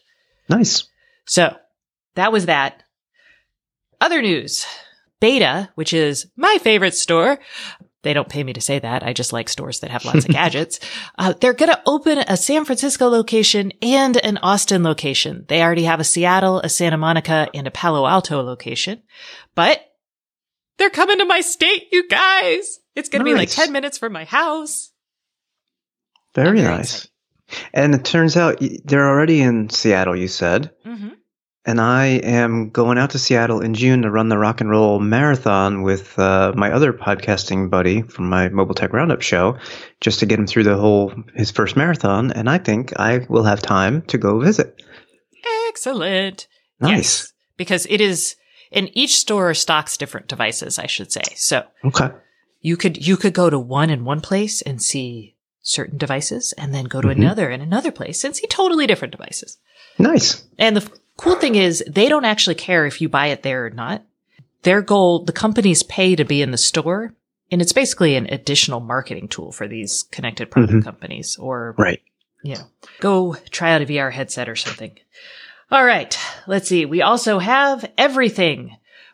Nice. 0.48 0.84
So 1.26 1.56
that 2.14 2.32
was 2.32 2.46
that. 2.46 2.82
Other 4.00 4.22
news. 4.22 4.64
b8ta, 5.20 5.68
which 5.74 5.92
is 5.92 6.26
my 6.36 6.58
favorite 6.62 6.94
store, 6.94 7.40
they 8.02 8.12
don't 8.12 8.28
pay 8.28 8.44
me 8.44 8.52
to 8.52 8.60
say 8.60 8.78
that. 8.78 9.02
I 9.02 9.12
just 9.12 9.32
like 9.32 9.48
stores 9.48 9.80
that 9.80 9.90
have 9.90 10.04
lots 10.04 10.24
of 10.24 10.30
gadgets. 10.32 10.78
Uh, 11.18 11.34
they're 11.40 11.52
going 11.52 11.70
to 11.70 11.82
open 11.86 12.18
a 12.18 12.36
San 12.36 12.64
Francisco 12.64 13.08
location 13.08 13.72
and 13.82 14.16
an 14.18 14.38
Austin 14.38 14.82
location. 14.82 15.44
They 15.48 15.62
already 15.62 15.84
have 15.84 16.00
a 16.00 16.04
Seattle, 16.04 16.60
a 16.60 16.68
Santa 16.68 16.96
Monica, 16.96 17.48
and 17.54 17.66
a 17.66 17.72
Palo 17.72 18.06
Alto 18.06 18.42
location, 18.42 19.02
but 19.54 19.80
they're 20.78 20.90
coming 20.90 21.18
to 21.18 21.24
my 21.24 21.40
state, 21.40 21.88
you 21.92 22.08
guys. 22.08 22.78
It's 22.94 23.08
going 23.08 23.20
to 23.20 23.24
be 23.24 23.34
like 23.34 23.50
10 23.50 23.72
minutes 23.72 23.98
from 23.98 24.12
my 24.12 24.24
house. 24.24 24.92
Very 26.34 26.62
nice. 26.62 27.08
And 27.72 27.94
it 27.94 28.04
turns 28.04 28.36
out 28.36 28.62
they're 28.84 29.08
already 29.08 29.40
in 29.40 29.70
Seattle, 29.70 30.14
you 30.14 30.28
said. 30.28 30.70
Mm-hmm. 30.86 31.08
And 31.68 31.82
I 31.82 32.06
am 32.06 32.70
going 32.70 32.96
out 32.96 33.10
to 33.10 33.18
Seattle 33.18 33.60
in 33.60 33.74
June 33.74 34.00
to 34.00 34.10
run 34.10 34.30
the 34.30 34.38
rock 34.38 34.62
and 34.62 34.70
roll 34.70 35.00
marathon 35.00 35.82
with 35.82 36.18
uh, 36.18 36.54
my 36.56 36.72
other 36.72 36.94
podcasting 36.94 37.68
buddy 37.68 38.00
from 38.00 38.30
my 38.30 38.48
Mobile 38.48 38.74
Tech 38.74 38.94
Roundup 38.94 39.20
show, 39.20 39.58
just 40.00 40.20
to 40.20 40.26
get 40.26 40.38
him 40.38 40.46
through 40.46 40.62
the 40.62 40.78
whole 40.78 41.12
his 41.34 41.50
first 41.50 41.76
marathon. 41.76 42.32
And 42.32 42.48
I 42.48 42.56
think 42.56 42.98
I 42.98 43.26
will 43.28 43.44
have 43.44 43.60
time 43.60 44.00
to 44.06 44.16
go 44.16 44.40
visit. 44.40 44.82
Excellent. 45.68 46.46
Nice. 46.80 46.90
Yes, 46.90 47.32
because 47.58 47.86
it 47.90 48.00
is, 48.00 48.36
and 48.72 48.88
each 48.94 49.16
store 49.16 49.52
stocks 49.52 49.98
different 49.98 50.26
devices, 50.26 50.78
I 50.78 50.86
should 50.86 51.12
say. 51.12 51.34
So 51.34 51.64
okay, 51.84 52.08
you 52.62 52.78
could 52.78 53.06
you 53.06 53.18
could 53.18 53.34
go 53.34 53.50
to 53.50 53.58
one 53.58 53.90
in 53.90 54.06
one 54.06 54.22
place 54.22 54.62
and 54.62 54.80
see 54.82 55.36
certain 55.60 55.98
devices, 55.98 56.54
and 56.56 56.74
then 56.74 56.86
go 56.86 57.02
to 57.02 57.08
mm-hmm. 57.08 57.20
another 57.20 57.50
in 57.50 57.60
another 57.60 57.92
place 57.92 58.24
and 58.24 58.34
see 58.34 58.46
totally 58.46 58.86
different 58.86 59.12
devices. 59.12 59.58
Nice. 59.98 60.46
And 60.58 60.74
the 60.74 60.90
cool 61.18 61.36
thing 61.36 61.54
is, 61.54 61.84
they 61.86 62.08
don't 62.08 62.24
actually 62.24 62.54
care 62.54 62.86
if 62.86 63.02
you 63.02 63.10
buy 63.10 63.26
it 63.26 63.42
there 63.42 63.66
or 63.66 63.70
not. 63.70 64.02
Their 64.62 64.80
goal, 64.80 65.24
the 65.24 65.32
companies 65.32 65.82
pay 65.82 66.16
to 66.16 66.24
be 66.24 66.40
in 66.40 66.50
the 66.50 66.58
store, 66.58 67.14
and 67.52 67.60
it's 67.60 67.74
basically 67.74 68.16
an 68.16 68.26
additional 68.30 68.80
marketing 68.80 69.28
tool 69.28 69.52
for 69.52 69.68
these 69.68 70.04
connected 70.04 70.50
product 70.50 70.72
mm-hmm. 70.72 70.82
companies. 70.82 71.36
Or 71.36 71.74
right, 71.76 72.00
you 72.42 72.54
know, 72.54 72.64
go 73.00 73.36
try 73.50 73.72
out 73.72 73.82
a 73.82 73.86
VR 73.86 74.10
headset 74.10 74.48
or 74.48 74.56
something. 74.56 74.92
All 75.70 75.84
right. 75.84 76.18
Let's 76.46 76.68
see. 76.68 76.86
We 76.86 77.02
also 77.02 77.38
have 77.38 77.84
EVRYTHNG, 77.98 78.70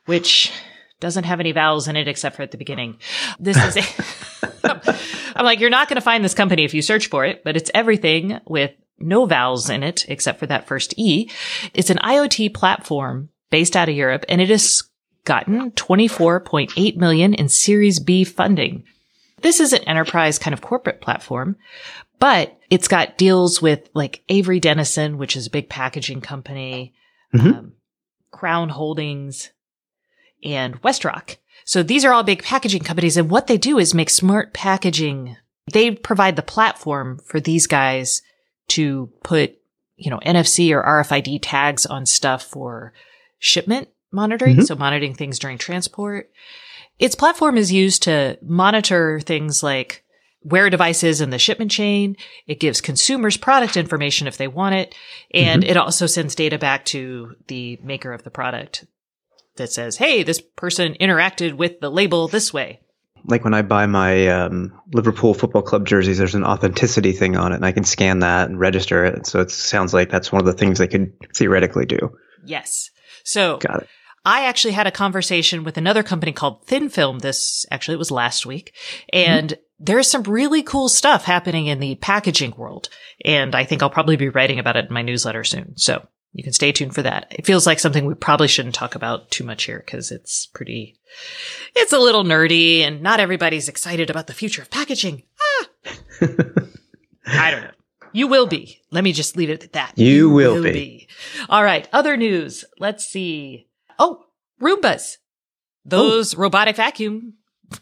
which 0.06 0.52
doesn't 1.00 1.24
have 1.24 1.40
any 1.40 1.50
vowels 1.50 1.88
in 1.88 1.96
it 1.96 2.06
except 2.06 2.36
for 2.36 2.42
at 2.42 2.52
the 2.52 2.56
beginning. 2.56 2.98
This 3.40 3.56
is 3.56 3.76
I'm 5.36 5.44
like, 5.44 5.60
you're 5.60 5.70
not 5.70 5.88
going 5.88 5.96
to 5.96 6.00
find 6.00 6.24
this 6.24 6.34
company 6.34 6.64
if 6.64 6.74
you 6.74 6.82
search 6.82 7.08
for 7.08 7.24
it, 7.24 7.42
but 7.44 7.56
it's 7.56 7.70
everything 7.74 8.40
with 8.46 8.72
no 8.98 9.26
vowels 9.26 9.68
in 9.70 9.82
it 9.82 10.04
except 10.08 10.38
for 10.38 10.46
that 10.46 10.66
first 10.66 10.94
E. 10.96 11.30
It's 11.72 11.90
an 11.90 11.98
IoT 11.98 12.54
platform 12.54 13.30
based 13.50 13.76
out 13.76 13.88
of 13.88 13.94
Europe 13.94 14.24
and 14.28 14.40
it 14.40 14.50
has 14.50 14.82
gotten 15.24 15.70
24.8 15.72 16.96
million 16.96 17.34
in 17.34 17.48
Series 17.48 17.98
B 17.98 18.24
funding. 18.24 18.84
This 19.40 19.60
is 19.60 19.72
an 19.72 19.82
enterprise 19.84 20.38
kind 20.38 20.54
of 20.54 20.60
corporate 20.60 21.00
platform, 21.00 21.56
but 22.18 22.58
it's 22.70 22.88
got 22.88 23.18
deals 23.18 23.60
with 23.60 23.90
like 23.94 24.22
Avery 24.28 24.60
Dennison, 24.60 25.18
which 25.18 25.36
is 25.36 25.46
a 25.46 25.50
big 25.50 25.68
packaging 25.68 26.20
company, 26.20 26.94
mm-hmm. 27.34 27.46
um, 27.48 27.72
Crown 28.30 28.68
Holdings, 28.70 29.50
and 30.42 30.80
Westrock. 30.82 31.36
So 31.64 31.82
these 31.82 32.04
are 32.04 32.12
all 32.12 32.22
big 32.22 32.42
packaging 32.42 32.82
companies. 32.82 33.16
And 33.16 33.30
what 33.30 33.46
they 33.46 33.56
do 33.56 33.78
is 33.78 33.94
make 33.94 34.10
smart 34.10 34.52
packaging. 34.52 35.36
They 35.72 35.92
provide 35.92 36.36
the 36.36 36.42
platform 36.42 37.20
for 37.24 37.40
these 37.40 37.66
guys 37.66 38.22
to 38.68 39.10
put, 39.22 39.58
you 39.96 40.10
know, 40.10 40.20
NFC 40.20 40.72
or 40.72 40.82
RFID 40.82 41.40
tags 41.42 41.86
on 41.86 42.06
stuff 42.06 42.42
for 42.42 42.92
shipment 43.38 43.88
monitoring. 44.10 44.56
Mm-hmm. 44.56 44.64
So 44.64 44.76
monitoring 44.76 45.14
things 45.14 45.38
during 45.38 45.58
transport. 45.58 46.30
Its 46.98 47.14
platform 47.14 47.58
is 47.58 47.72
used 47.72 48.04
to 48.04 48.38
monitor 48.42 49.20
things 49.20 49.62
like 49.62 50.04
where 50.40 50.66
a 50.66 50.70
device 50.70 51.02
is 51.02 51.20
in 51.20 51.30
the 51.30 51.38
shipment 51.38 51.70
chain. 51.70 52.16
It 52.46 52.60
gives 52.60 52.80
consumers 52.80 53.36
product 53.36 53.76
information 53.76 54.26
if 54.26 54.36
they 54.36 54.46
want 54.46 54.74
it. 54.74 54.94
And 55.32 55.62
mm-hmm. 55.62 55.70
it 55.70 55.76
also 55.76 56.06
sends 56.06 56.34
data 56.34 56.58
back 56.58 56.84
to 56.86 57.34
the 57.48 57.78
maker 57.82 58.12
of 58.12 58.22
the 58.22 58.30
product 58.30 58.84
that 59.56 59.72
says, 59.72 59.96
Hey, 59.96 60.22
this 60.22 60.40
person 60.40 60.96
interacted 61.00 61.54
with 61.54 61.80
the 61.80 61.90
label 61.90 62.28
this 62.28 62.52
way. 62.52 62.80
Like 63.26 63.44
when 63.44 63.54
I 63.54 63.62
buy 63.62 63.86
my 63.86 64.28
um, 64.28 64.78
Liverpool 64.92 65.34
Football 65.34 65.62
Club 65.62 65.86
jerseys, 65.86 66.18
there's 66.18 66.34
an 66.34 66.44
authenticity 66.44 67.12
thing 67.12 67.36
on 67.36 67.52
it, 67.52 67.56
and 67.56 67.66
I 67.66 67.72
can 67.72 67.84
scan 67.84 68.18
that 68.20 68.48
and 68.48 68.60
register 68.60 69.04
it. 69.04 69.26
So 69.26 69.40
it 69.40 69.50
sounds 69.50 69.94
like 69.94 70.10
that's 70.10 70.30
one 70.30 70.40
of 70.40 70.46
the 70.46 70.52
things 70.52 70.78
they 70.78 70.88
could 70.88 71.12
theoretically 71.34 71.86
do. 71.86 71.98
Yes. 72.44 72.90
So 73.24 73.58
got 73.58 73.82
it. 73.82 73.88
I 74.26 74.46
actually 74.46 74.72
had 74.72 74.86
a 74.86 74.90
conversation 74.90 75.64
with 75.64 75.76
another 75.76 76.02
company 76.02 76.32
called 76.32 76.66
Thin 76.66 76.88
Film. 76.88 77.18
This 77.18 77.66
actually 77.70 77.94
it 77.94 77.98
was 77.98 78.10
last 78.10 78.46
week, 78.46 78.74
and 79.12 79.50
mm-hmm 79.50 79.60
there's 79.78 80.08
some 80.08 80.22
really 80.22 80.62
cool 80.62 80.88
stuff 80.88 81.24
happening 81.24 81.66
in 81.66 81.80
the 81.80 81.96
packaging 81.96 82.54
world. 82.56 82.88
And 83.24 83.54
I 83.54 83.64
think 83.64 83.82
I'll 83.82 83.90
probably 83.90 84.16
be 84.16 84.28
writing 84.28 84.58
about 84.58 84.76
it 84.76 84.86
in 84.86 84.94
my 84.94 85.02
newsletter 85.02 85.44
soon. 85.44 85.76
So 85.76 86.06
you 86.34 86.42
can 86.42 86.52
stay 86.52 86.72
tuned 86.72 86.94
for 86.94 87.02
that. 87.02 87.28
It 87.30 87.46
feels 87.46 87.64
like 87.66 87.78
something 87.78 88.04
we 88.04 88.14
probably 88.14 88.48
shouldn't 88.48 88.74
talk 88.74 88.96
about 88.96 89.30
too 89.30 89.44
much 89.44 89.64
here 89.64 89.82
because 89.84 90.10
it's 90.10 90.46
pretty, 90.46 90.96
it's 91.76 91.92
a 91.92 91.98
little 91.98 92.24
nerdy 92.24 92.80
and 92.80 93.00
not 93.00 93.20
everybody's 93.20 93.68
excited 93.68 94.10
about 94.10 94.26
the 94.26 94.34
future 94.34 94.60
of 94.60 94.70
packaging. 94.70 95.22
Ah! 95.40 95.66
I 97.26 97.50
don't 97.52 97.62
know. 97.62 97.70
You 98.12 98.26
will 98.26 98.46
be. 98.46 98.80
Let 98.90 99.04
me 99.04 99.12
just 99.12 99.36
leave 99.36 99.50
it 99.50 99.62
at 99.64 99.72
that. 99.72 99.92
You, 99.96 100.06
you 100.06 100.30
will, 100.30 100.54
will 100.56 100.62
be. 100.64 100.72
be. 100.72 101.08
All 101.48 101.62
right. 101.62 101.88
Other 101.92 102.16
news. 102.16 102.64
Let's 102.78 103.06
see. 103.06 103.68
Oh, 103.98 104.24
Roombas. 104.60 105.16
Those 105.84 106.34
oh. 106.34 106.38
robotic 106.38 106.76
vacuum 106.76 107.34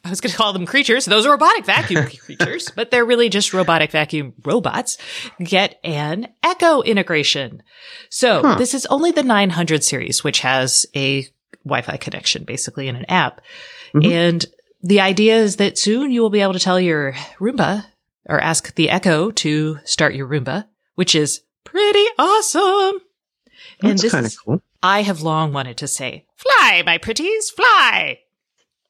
I 0.05 0.11
was 0.11 0.21
going 0.21 0.31
to 0.31 0.37
call 0.37 0.53
them 0.53 0.67
creatures. 0.67 1.05
Those 1.05 1.27
are 1.27 1.33
robotic 1.33 1.65
vacuum 1.65 2.07
creatures, 2.25 2.71
but 2.75 2.91
they're 2.91 3.05
really 3.05 3.29
just 3.29 3.53
robotic 3.53 3.91
vacuum 3.91 4.35
robots. 4.45 4.99
Get 5.43 5.79
an 5.85 6.29
Echo 6.43 6.83
integration. 6.83 7.63
So 8.11 8.43
huh. 8.43 8.55
this 8.57 8.75
is 8.75 8.87
only 8.87 9.11
the 9.11 9.23
900 9.23 9.85
series, 9.85 10.23
which 10.23 10.41
has 10.41 10.87
a 10.95 11.27
Wi-Fi 11.65 11.97
connection 11.97 12.45
basically 12.45 12.89
in 12.89 12.97
an 12.97 13.07
app. 13.09 13.41
Mm-hmm. 13.95 14.11
And 14.11 14.47
the 14.83 15.01
idea 15.01 15.37
is 15.37 15.57
that 15.57 15.79
soon 15.79 16.11
you 16.11 16.23
will 16.23 16.31
be 16.31 16.41
able 16.41 16.55
to 16.55 16.59
tell 16.59 16.81
your 16.81 17.13
Roomba 17.39 17.85
or 18.29 18.41
ask 18.41 18.75
the 18.75 18.91
Echo 18.91 19.31
to 19.31 19.79
start 19.85 20.15
your 20.15 20.29
Roomba, 20.29 20.67
which 20.95 21.15
is 21.15 21.43
pretty 21.65 22.05
awesome. 22.19 23.01
That's 23.81 24.11
kind 24.11 24.27
of 24.27 24.35
cool. 24.45 24.63
I 24.83 25.03
have 25.03 25.23
long 25.23 25.53
wanted 25.53 25.77
to 25.79 25.89
say, 25.89 26.27
fly, 26.37 26.83
my 26.85 26.99
pretties, 26.99 27.51
fly 27.51 28.19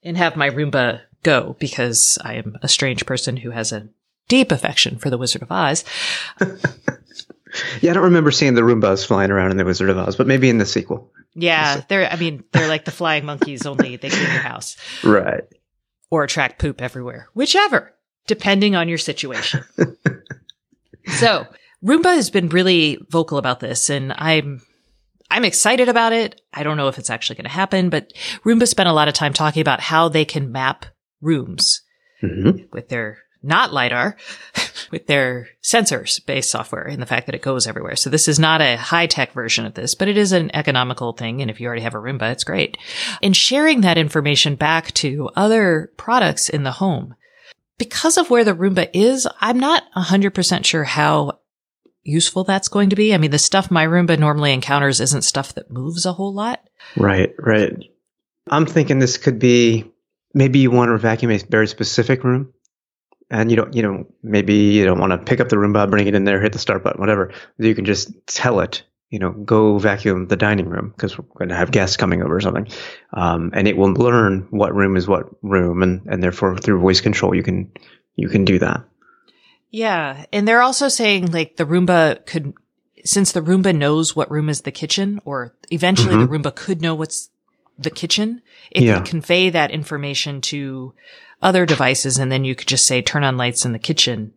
and 0.03 0.17
have 0.17 0.37
my 0.37 0.51
Roomba 0.51 1.01
go 1.23 1.57
because 1.59 2.19
I 2.23 2.35
am 2.35 2.57
a 2.63 2.69
strange 2.69 3.07
person 3.07 3.37
who 3.37 3.51
has 3.51 3.73
a 3.73 3.89
deep 4.29 4.53
affection 4.53 4.99
for 4.99 5.11
the 5.11 5.19
Wizard 5.19 5.43
of 5.43 5.53
Oz. 5.53 5.85
yeah, 7.81 7.91
I 7.91 7.95
don't 7.95 8.05
remember 8.05 8.31
seeing 8.31 8.55
the 8.55 8.63
Roombas 8.63 9.07
flying 9.07 9.31
around 9.31 9.51
in 9.51 9.57
the 9.57 9.65
Wizard 9.65 9.91
of 9.91 9.99
Oz, 9.99 10.17
but 10.17 10.27
maybe 10.27 10.49
in 10.49 10.59
the 10.59 10.67
sequel. 10.67 11.11
Yeah, 11.35 11.83
they're. 11.89 12.11
I 12.11 12.17
mean, 12.17 12.45
they're 12.53 12.69
like 12.69 12.85
the 12.85 12.91
flying 12.91 13.25
monkeys, 13.25 13.65
only 13.65 13.97
they 13.97 14.11
clean 14.11 14.23
your 14.23 14.31
house, 14.31 14.77
right? 15.03 15.45
Or 16.11 16.25
attract 16.25 16.61
poop 16.61 16.83
everywhere, 16.83 17.29
whichever, 17.33 17.95
depending 18.27 18.77
on 18.77 18.89
your 18.89 18.99
situation. 18.99 19.65
so 21.07 21.47
Roomba 21.83 22.15
has 22.15 22.29
been 22.29 22.51
really 22.51 22.99
vocal 23.09 23.39
about 23.39 23.61
this, 23.61 23.89
and 23.89 24.13
I'm 24.13 24.61
I'm 25.33 25.47
excited 25.47 25.89
about 25.89 26.13
it. 26.13 26.43
I 26.53 26.63
don't 26.63 26.77
know 26.77 26.89
if 26.89 26.99
it's 26.99 27.09
actually 27.09 27.37
going 27.37 27.45
to 27.45 27.51
happen, 27.51 27.89
but 27.89 28.13
Roomba 28.45 28.69
spent 28.69 28.89
a 28.89 28.93
lot 28.93 29.09
of 29.09 29.15
time 29.15 29.33
talking 29.33 29.63
about 29.63 29.81
how 29.81 30.11
they 30.11 30.27
can 30.27 30.53
map 30.53 30.85
rooms 31.23 31.81
mm-hmm. 32.23 32.65
with 32.71 32.91
their 32.91 33.19
not 33.43 33.73
LiDAR, 33.73 34.19
with 34.91 35.07
their 35.07 35.49
sensors 35.63 36.25
based 36.27 36.51
software 36.51 36.83
and 36.83 37.01
the 37.01 37.07
fact 37.07 37.25
that 37.27 37.35
it 37.35 37.41
goes 37.41 37.67
everywhere. 37.67 37.97
So 37.97 38.11
this 38.11 38.29
is 38.29 38.39
not 38.39 38.61
a 38.61 38.77
high 38.77 39.07
tech 39.07 39.33
version 39.33 39.65
of 39.65 39.73
this, 39.73 39.95
but 39.95 40.07
it 40.07 40.19
is 40.19 40.33
an 40.33 40.55
economical 40.55 41.15
thing. 41.15 41.41
And 41.41 41.51
if 41.51 41.61
you 41.61 41.67
already 41.67 41.83
have 41.83 41.95
a 41.95 41.99
Roomba, 41.99 42.31
it's 42.31 42.45
great. 42.45 42.77
And 43.23 43.35
sharing 43.35 43.81
that 43.81 43.97
information 43.97 44.55
back 44.55 44.93
to 44.95 45.31
other 45.35 45.91
products 45.97 46.51
in 46.51 46.63
the 46.63 46.73
home. 46.73 47.15
Because 47.79 48.19
of 48.19 48.29
where 48.29 48.45
the 48.45 48.55
Roomba 48.55 48.91
is, 48.93 49.27
I'm 49.41 49.59
not 49.59 49.85
100% 49.97 50.65
sure 50.67 50.85
how 50.85 51.39
useful 52.05 52.45
that's 52.45 52.69
going 52.69 52.91
to 52.91 52.97
be. 52.97 53.15
I 53.15 53.19
mean, 53.19 53.31
the 53.31 53.39
stuff 53.39 53.71
my 53.71 53.87
Roomba 53.87 54.19
normally 54.19 54.53
encounters 54.53 55.01
isn't 55.01 55.23
stuff 55.23 55.55
that 55.55 55.71
moves 55.71 56.07
a 56.07 56.13
whole 56.13 56.33
lot. 56.33 56.69
Right, 56.97 57.35
right. 57.39 57.73
I'm 58.51 58.67
thinking 58.67 58.99
this 58.99 59.19
could 59.19 59.39
be 59.39 59.91
maybe 60.35 60.59
you 60.59 60.71
want 60.71 60.91
to 60.91 60.99
vacuum 60.99 61.31
a 61.31 61.39
very 61.39 61.69
specific 61.69 62.25
room. 62.25 62.53
And 63.31 63.51
you 63.51 63.57
don't, 63.57 63.75
you 63.75 63.83
know, 63.83 64.07
maybe 64.23 64.55
you 64.55 64.85
don't 64.85 65.01
want 65.01 65.13
to 65.13 65.19
pick 65.19 65.41
up 65.41 65.49
the 65.49 65.57
Roomba, 65.57 65.89
bring 65.89 66.07
it 66.07 66.15
in 66.15 66.25
there, 66.25 66.41
hit 66.41 66.53
the 66.53 66.59
start 66.59 66.85
button, 66.85 67.01
whatever. 67.01 67.33
You 67.57 67.75
can 67.75 67.87
just 67.87 68.27
tell 68.27 68.61
it, 68.61 68.83
you 69.09 69.19
know, 69.19 69.31
go 69.31 69.79
vacuum 69.79 70.27
the 70.27 70.37
dining 70.37 70.69
room 70.69 70.93
because 70.95 71.17
we're 71.17 71.25
going 71.39 71.49
to 71.49 71.55
have 71.55 71.71
guests 71.71 71.97
coming 71.97 72.23
over 72.23 72.37
or 72.37 72.41
something. 72.43 72.69
Um, 73.15 73.51
and 73.55 73.67
it 73.67 73.79
will 73.79 73.93
learn 73.95 74.49
what 74.51 74.75
room 74.75 74.97
is 74.97 75.09
what 75.09 75.31
room, 75.43 75.83
and 75.83 76.03
and 76.07 76.23
therefore 76.23 76.59
through 76.59 76.81
voice 76.81 77.01
control 77.01 77.35
you 77.35 77.43
can 77.43 77.73
you 78.17 78.29
can 78.29 78.45
do 78.45 78.59
that. 78.59 78.85
Yeah. 79.73 80.27
And 80.33 80.47
they're 80.47 80.63
also 80.63 80.89
saying 80.89 81.33
like 81.33 81.57
the 81.57 81.67
Roomba 81.67 82.25
could, 82.27 82.53
since 83.05 83.33
the 83.33 83.41
Roomba 83.41 83.75
knows 83.75 84.15
what 84.15 84.31
room 84.31 84.49
is 84.49 84.61
the 84.61 84.71
kitchen, 84.71 85.21
or 85.25 85.55
eventually 85.71 86.15
mm-hmm. 86.15 86.31
the 86.31 86.39
Roomba 86.39 86.55
could 86.55 86.81
know 86.81 86.95
what's 86.95 87.31
the 87.79 87.91
kitchen, 87.91 88.43
it 88.71 88.85
yeah. 88.85 88.99
could 88.99 89.07
convey 89.07 89.51
that 89.51 89.71
information 89.73 90.41
to 90.43 90.93
other 91.41 91.67
devices. 91.67 92.19
And 92.19 92.31
then 92.31 92.45
you 92.45 92.55
could 92.55 92.69
just 92.69 92.87
say, 92.87 93.03
turn 93.03 93.25
on 93.25 93.37
lights 93.37 93.65
in 93.65 93.73
the 93.73 93.79
kitchen 93.79 94.35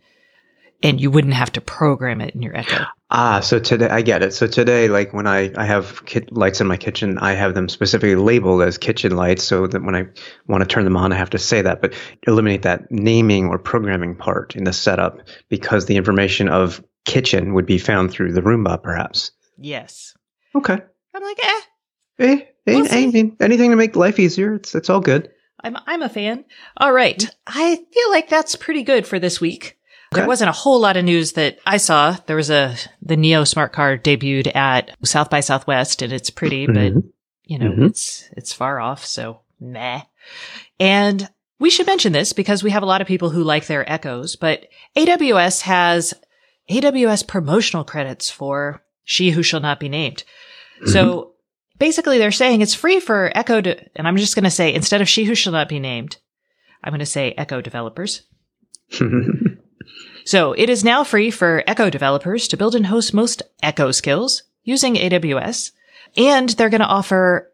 and 0.82 1.00
you 1.00 1.12
wouldn't 1.12 1.34
have 1.34 1.52
to 1.54 1.62
program 1.62 2.22
it 2.22 2.34
in 2.34 2.42
your 2.42 2.56
Echo. 2.56 2.86
Ah, 3.18 3.40
so 3.40 3.60
today 3.60 3.88
I 3.88 4.02
get 4.02 4.24
it. 4.24 4.34
So 4.34 4.46
today, 4.46 4.90
like 4.90 5.14
when 5.14 5.26
I, 5.26 5.50
I 5.56 5.64
have 5.64 6.04
lights 6.32 6.60
in 6.60 6.68
my 6.68 6.76
kitchen, 6.76 7.18
I 7.20 7.32
have 7.32 7.54
them 7.54 7.70
specifically 7.70 8.16
labeled 8.16 8.62
as 8.62 8.78
kitchen 8.78 9.16
lights 9.16 9.42
so 9.46 9.68
that 9.68 9.84
when 9.84 9.96
I 9.96 10.08
want 10.48 10.64
to 10.64 10.68
turn 10.68 10.84
them 10.84 10.98
on, 10.98 11.14
I 11.14 11.16
have 11.16 11.30
to 11.30 11.38
say 11.38 11.62
that, 11.62 11.82
but 11.82 11.94
eliminate 12.28 12.64
that 12.64 12.92
naming 12.92 13.48
or 13.48 13.58
programming 13.58 14.18
part 14.18 14.58
in 14.58 14.66
the 14.66 14.74
setup 14.74 15.22
because 15.48 15.86
the 15.86 15.96
information 15.96 16.50
of 16.50 16.84
kitchen 17.06 17.54
would 17.54 17.66
be 17.66 17.78
found 17.78 18.12
through 18.12 18.34
the 18.34 18.42
Roomba, 18.42 18.84
perhaps. 18.84 19.32
Yes. 19.58 20.14
Okay. 20.54 20.78
I'm 21.14 21.24
like, 21.24 21.40
eh. 21.42 21.62
Eh, 22.20 22.36
eh, 22.36 22.46
We'll 22.68 22.86
eh, 22.86 23.30
anything 23.40 23.72
to 23.72 23.78
make 23.78 23.96
life 23.96 24.20
easier. 24.20 24.56
It's 24.56 24.76
it's 24.76 24.90
all 24.90 25.00
good. 25.00 25.32
I'm 25.64 25.78
I'm 25.88 26.02
a 26.02 26.10
fan. 26.10 26.44
All 26.76 26.92
right. 26.92 27.26
I 27.48 27.78
feel 27.78 28.10
like 28.10 28.28
that's 28.28 28.58
pretty 28.58 28.84
good 28.84 29.08
for 29.08 29.20
this 29.20 29.40
week. 29.40 29.78
There 30.16 30.28
wasn't 30.28 30.50
a 30.50 30.54
whole 30.54 30.80
lot 30.80 30.98
of 30.98 31.06
news 31.06 31.34
that 31.34 31.60
I 31.66 31.78
saw. 31.78 32.18
There 32.26 32.36
was 32.36 32.50
a 32.50 32.76
the 33.02 33.18
Neo 33.18 33.44
smart 33.44 33.74
car 33.74 33.98
debuted 33.98 34.56
at 34.56 34.92
South 35.04 35.30
by 35.30 35.40
Southwest 35.42 36.02
and 36.02 36.12
it's 36.14 36.30
pretty, 36.30 36.66
but 36.68 36.94
Mhm. 36.94 37.04
you 37.46 37.60
know, 37.60 37.72
Mhm. 37.72 37.88
it's 37.90 38.30
it's 38.36 38.54
far 38.54 38.80
off, 38.80 39.06
so 39.06 39.42
meh. 39.60 40.02
And 40.80 41.30
we 41.60 41.70
should 41.70 41.88
mention 41.88 42.12
this 42.14 42.34
because 42.34 42.64
we 42.64 42.72
have 42.72 42.84
a 42.84 42.88
lot 42.88 43.02
of 43.02 43.08
people 43.08 43.30
who 43.30 43.44
like 43.44 43.68
their 43.68 43.90
echoes, 43.90 44.36
but 44.36 44.68
AWS 44.96 45.62
has 45.62 46.14
AWS 46.70 47.24
promotional 47.24 47.84
credits 47.84 48.30
for 48.30 48.84
She 49.04 49.30
Who 49.32 49.44
Shall 49.44 49.60
Not 49.62 49.80
Be 49.80 49.88
Named. 49.90 50.24
So 50.86 51.34
basically 51.80 52.18
they're 52.18 52.32
saying 52.32 52.62
it's 52.62 52.74
free 52.74 53.00
for 53.00 53.32
Echo 53.36 53.62
to, 53.62 53.78
and 53.96 54.08
I'm 54.08 54.18
just 54.18 54.36
going 54.36 54.44
to 54.44 54.50
say 54.52 54.74
instead 54.74 55.00
of 55.02 55.08
She 55.08 55.24
Who 55.26 55.36
Shall 55.36 55.54
Not 55.54 55.70
Be 55.70 55.80
Named, 55.80 56.18
I'm 56.84 56.92
going 56.92 57.00
to 57.00 57.06
say 57.06 57.34
Echo 57.38 57.62
developers. 57.62 58.24
So 60.26 60.54
it 60.54 60.70
is 60.70 60.84
now 60.84 61.04
free 61.04 61.32
for 61.32 61.64
Echo 61.68 61.90
developers 61.90 62.48
to 62.50 62.58
build 62.58 62.76
and 62.76 62.88
host 62.88 63.14
most 63.14 63.44
Echo 63.62 63.92
skills 63.92 64.44
using 64.64 64.96
AWS. 64.96 65.72
And 66.18 66.50
they're 66.50 66.70
going 66.70 66.82
to 66.82 66.88
offer, 66.88 67.52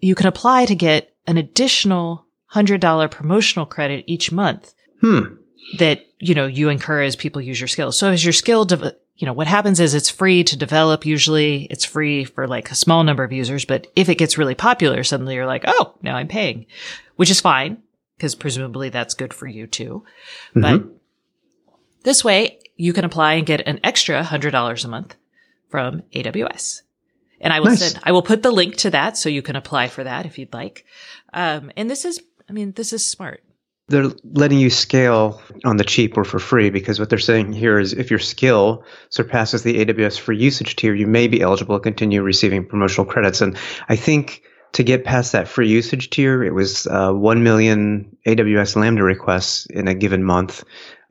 you 0.00 0.14
can 0.14 0.26
apply 0.26 0.64
to 0.66 0.74
get 0.74 1.14
an 1.26 1.36
additional 1.36 2.26
$100 2.54 3.10
promotional 3.10 3.66
credit 3.66 4.04
each 4.06 4.32
month 4.32 4.74
hmm. 5.00 5.34
that, 5.78 6.06
you 6.18 6.34
know, 6.34 6.46
you 6.46 6.68
incur 6.68 7.02
as 7.02 7.16
people 7.16 7.42
use 7.42 7.60
your 7.60 7.68
skills. 7.68 7.98
So 7.98 8.10
as 8.10 8.24
your 8.24 8.32
skill, 8.32 8.64
dev- 8.64 8.94
you 9.16 9.26
know, 9.26 9.32
what 9.32 9.46
happens 9.46 9.78
is 9.78 9.94
it's 9.94 10.10
free 10.10 10.44
to 10.44 10.56
develop. 10.56 11.04
Usually 11.04 11.64
it's 11.64 11.84
free 11.84 12.24
for 12.24 12.48
like 12.48 12.70
a 12.70 12.74
small 12.74 13.04
number 13.04 13.24
of 13.24 13.32
users, 13.32 13.64
but 13.64 13.86
if 13.94 14.08
it 14.08 14.18
gets 14.18 14.38
really 14.38 14.54
popular, 14.54 15.04
suddenly 15.04 15.34
you're 15.34 15.46
like, 15.46 15.64
oh, 15.66 15.94
now 16.02 16.16
I'm 16.16 16.28
paying, 16.28 16.66
which 17.16 17.30
is 17.30 17.40
fine 17.40 17.82
because 18.16 18.34
presumably 18.34 18.88
that's 18.88 19.14
good 19.14 19.34
for 19.34 19.46
you 19.46 19.66
too. 19.66 20.04
But 20.54 20.80
Mhm. 20.80 20.90
This 22.04 22.24
way 22.24 22.60
you 22.76 22.92
can 22.92 23.04
apply 23.04 23.34
and 23.34 23.46
get 23.46 23.66
an 23.66 23.80
extra 23.82 24.22
hundred 24.22 24.52
dollars 24.52 24.84
a 24.84 24.88
month 24.88 25.16
from 25.68 26.02
AWS. 26.14 26.82
And 27.40 27.52
I 27.52 27.60
will 27.60 27.66
Nice. 27.70 27.92
send, 27.92 28.00
I 28.04 28.12
will 28.12 28.22
put 28.22 28.42
the 28.42 28.50
link 28.50 28.76
to 28.76 28.90
that 28.90 29.16
so 29.16 29.28
you 29.28 29.42
can 29.42 29.56
apply 29.56 29.88
for 29.88 30.04
that 30.04 30.24
if 30.24 30.38
you'd 30.38 30.52
like. 30.52 30.84
Um, 31.32 31.70
and 31.76 31.90
this 31.90 32.04
is, 32.04 32.20
I 32.48 32.52
mean, 32.52 32.72
this 32.72 32.92
is 32.92 33.04
smart. 33.04 33.42
They're 33.88 34.10
letting 34.22 34.58
you 34.58 34.70
scale 34.70 35.42
on 35.64 35.76
the 35.76 35.84
cheap 35.84 36.16
or 36.16 36.24
for 36.24 36.38
free 36.38 36.70
because 36.70 36.98
what 36.98 37.10
they're 37.10 37.18
saying 37.18 37.52
here 37.52 37.78
is 37.78 37.92
if 37.92 38.08
your 38.08 38.18
skill 38.18 38.84
surpasses 39.10 39.62
the 39.62 39.84
AWS 39.84 40.18
free 40.18 40.38
usage 40.38 40.76
tier, 40.76 40.94
you 40.94 41.06
may 41.06 41.28
be 41.28 41.42
eligible 41.42 41.76
to 41.76 41.82
continue 41.82 42.22
receiving 42.22 42.64
promotional 42.64 43.04
credits. 43.04 43.42
And 43.42 43.58
I 43.88 43.96
think 43.96 44.42
to 44.72 44.82
get 44.82 45.04
past 45.04 45.32
that 45.32 45.48
free 45.48 45.68
usage 45.68 46.08
tier, 46.08 46.42
it 46.42 46.54
was 46.54 46.86
uh, 46.86 47.12
1 47.12 47.42
million 47.42 48.16
AWS 48.26 48.76
Lambda 48.76 49.02
requests 49.02 49.66
in 49.66 49.86
a 49.86 49.94
given 49.94 50.24
month 50.24 50.64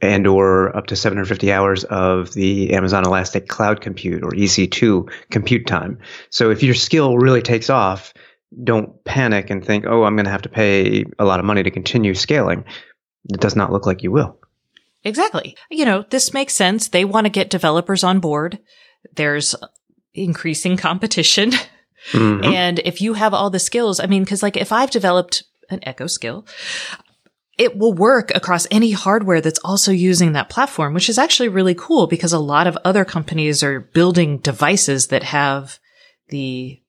and 0.03 0.27
or 0.27 0.75
up 0.75 0.87
to 0.87 0.97
750 0.97 1.51
hours 1.53 1.85
of 1.85 2.33
the 2.33 2.73
Amazon 2.73 3.05
Elastic 3.05 3.47
Cloud 3.47 3.79
Compute 3.79 4.21
or 4.21 4.31
EC2 4.31 5.09
compute 5.31 5.65
time. 5.65 5.97
So 6.29 6.51
if 6.51 6.61
your 6.61 6.75
skill 6.75 7.17
really 7.17 7.41
takes 7.41 7.69
off, 7.69 8.13
don't 8.61 9.01
panic 9.05 9.49
and 9.49 9.65
think, 9.65 9.85
oh, 9.87 10.03
I'm 10.03 10.17
going 10.17 10.25
to 10.25 10.31
have 10.31 10.41
to 10.41 10.49
pay 10.49 11.05
a 11.17 11.23
lot 11.23 11.39
of 11.39 11.45
money 11.45 11.63
to 11.63 11.71
continue 11.71 12.13
scaling. 12.15 12.65
It 13.29 13.39
does 13.39 13.55
not 13.55 13.71
look 13.71 13.85
like 13.85 14.03
you 14.03 14.11
will. 14.11 14.37
Exactly. 15.05 15.55
You 15.71 15.85
know, 15.85 16.05
this 16.09 16.33
makes 16.33 16.53
sense. 16.53 16.89
They 16.89 17.05
want 17.05 17.25
to 17.25 17.29
get 17.29 17.49
developers 17.49 18.03
on 18.03 18.19
board. 18.19 18.59
There's 19.15 19.55
increasing 20.13 20.75
competition. 20.75 21.51
Mhm. 22.11 22.45
And 22.45 22.79
if 22.79 23.01
you 23.01 23.13
have 23.13 23.33
all 23.33 23.49
the 23.49 23.59
skills, 23.59 24.01
I 24.01 24.07
mean, 24.07 24.25
cause 24.25 24.43
like 24.43 24.57
if 24.57 24.73
I've 24.73 24.91
developed 24.91 25.43
an 25.69 25.79
echo 25.83 26.07
skill, 26.07 26.45
it 27.57 27.77
will 27.77 27.93
work 27.93 28.31
across 28.33 28.67
any 28.71 28.91
hardware 28.91 29.41
that's 29.41 29.59
also 29.59 29.91
using 29.91 30.33
that 30.33 30.49
platform, 30.49 30.93
which 30.93 31.09
is 31.09 31.17
actually 31.17 31.49
really 31.49 31.75
cool 31.75 32.07
because 32.07 32.33
a 32.33 32.39
lot 32.39 32.67
of 32.67 32.77
other 32.83 33.05
companies 33.05 33.61
are 33.63 33.79
building 33.79 34.39
devices 34.39 35.07
that 35.07 35.23
have 35.23 35.79
the 36.29 36.81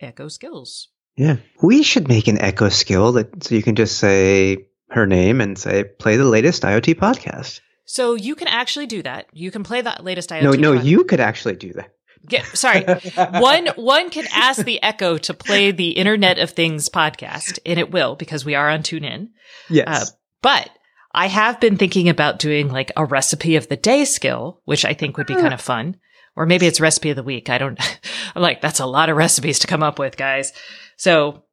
echo 0.00 0.28
skills. 0.28 0.88
Yeah. 1.16 1.36
We 1.62 1.82
should 1.82 2.08
make 2.08 2.28
an 2.28 2.40
echo 2.40 2.68
skill 2.68 3.12
that 3.12 3.42
so 3.42 3.54
you 3.54 3.62
can 3.62 3.74
just 3.74 3.98
say 3.98 4.66
her 4.90 5.06
name 5.06 5.40
and 5.40 5.58
say, 5.58 5.84
play 5.84 6.16
the 6.16 6.24
latest 6.24 6.62
IoT 6.62 6.94
podcast. 6.96 7.60
So 7.84 8.14
you 8.14 8.34
can 8.34 8.48
actually 8.48 8.86
do 8.86 9.02
that. 9.02 9.26
You 9.32 9.50
can 9.50 9.64
play 9.64 9.80
that 9.80 10.04
latest 10.04 10.30
IoT. 10.30 10.42
no, 10.42 10.52
no, 10.52 10.76
pod- 10.76 10.84
you 10.84 11.04
could 11.04 11.20
actually 11.20 11.56
do 11.56 11.72
that. 11.74 11.90
Get, 12.26 12.44
sorry. 12.56 12.84
one 13.14 13.68
one 13.76 14.10
can 14.10 14.26
ask 14.32 14.64
the 14.64 14.82
Echo 14.82 15.18
to 15.18 15.34
play 15.34 15.70
the 15.70 15.90
Internet 15.90 16.38
of 16.38 16.50
Things 16.50 16.88
podcast, 16.88 17.58
and 17.64 17.78
it 17.78 17.90
will 17.90 18.16
because 18.16 18.44
we 18.44 18.54
are 18.54 18.68
on 18.68 18.82
TuneIn. 18.82 19.28
Yes. 19.68 20.10
Uh, 20.10 20.14
but 20.42 20.70
I 21.12 21.28
have 21.28 21.60
been 21.60 21.76
thinking 21.76 22.08
about 22.08 22.38
doing 22.38 22.68
like 22.68 22.92
a 22.96 23.04
recipe 23.04 23.56
of 23.56 23.68
the 23.68 23.76
day 23.76 24.04
skill, 24.04 24.60
which 24.64 24.84
I 24.84 24.92
think 24.92 25.16
would 25.16 25.26
be 25.26 25.34
kind 25.34 25.54
of 25.54 25.60
fun. 25.60 25.96
Or 26.36 26.44
maybe 26.44 26.66
it's 26.66 26.80
recipe 26.80 27.08
of 27.08 27.16
the 27.16 27.22
week. 27.22 27.48
I 27.48 27.56
don't, 27.56 27.80
I'm 28.36 28.42
like, 28.42 28.60
that's 28.60 28.80
a 28.80 28.86
lot 28.86 29.08
of 29.08 29.16
recipes 29.16 29.58
to 29.60 29.66
come 29.66 29.82
up 29.82 29.98
with, 29.98 30.18
guys. 30.18 30.52
So 30.98 31.44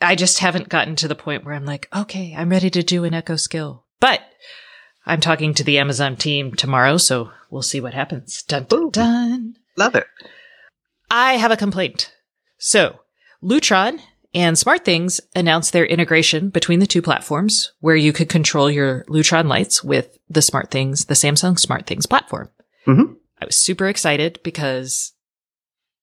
I 0.00 0.14
just 0.14 0.40
haven't 0.40 0.68
gotten 0.68 0.96
to 0.96 1.08
the 1.08 1.14
point 1.14 1.44
where 1.44 1.54
I'm 1.54 1.64
like, 1.64 1.88
okay, 1.96 2.34
I'm 2.36 2.50
ready 2.50 2.68
to 2.68 2.82
do 2.82 3.04
an 3.04 3.14
echo 3.14 3.36
skill. 3.36 3.86
But 3.98 4.20
I'm 5.06 5.20
talking 5.20 5.54
to 5.54 5.64
the 5.64 5.78
Amazon 5.78 6.16
team 6.16 6.52
tomorrow, 6.52 6.98
so 6.98 7.30
we'll 7.50 7.62
see 7.62 7.80
what 7.80 7.94
happens. 7.94 8.42
Dun 8.42 8.64
dun 8.64 8.90
dun. 8.90 9.54
Love 9.76 9.94
it. 9.94 10.06
I 11.10 11.34
have 11.34 11.50
a 11.50 11.56
complaint. 11.56 12.12
So, 12.58 13.00
Lutron 13.42 14.00
and 14.34 14.56
SmartThings 14.56 15.20
announced 15.34 15.72
their 15.72 15.86
integration 15.86 16.50
between 16.50 16.78
the 16.78 16.86
two 16.86 17.02
platforms 17.02 17.72
where 17.80 17.96
you 17.96 18.12
could 18.12 18.28
control 18.28 18.70
your 18.70 19.04
Lutron 19.08 19.46
lights 19.48 19.82
with 19.82 20.18
the 20.28 20.40
SmartThings, 20.40 21.06
the 21.06 21.14
Samsung 21.14 21.58
SmartThings 21.58 22.08
platform. 22.08 22.50
Mhm. 22.86 23.16
I 23.40 23.46
was 23.46 23.56
super 23.56 23.88
excited 23.88 24.38
because 24.42 25.12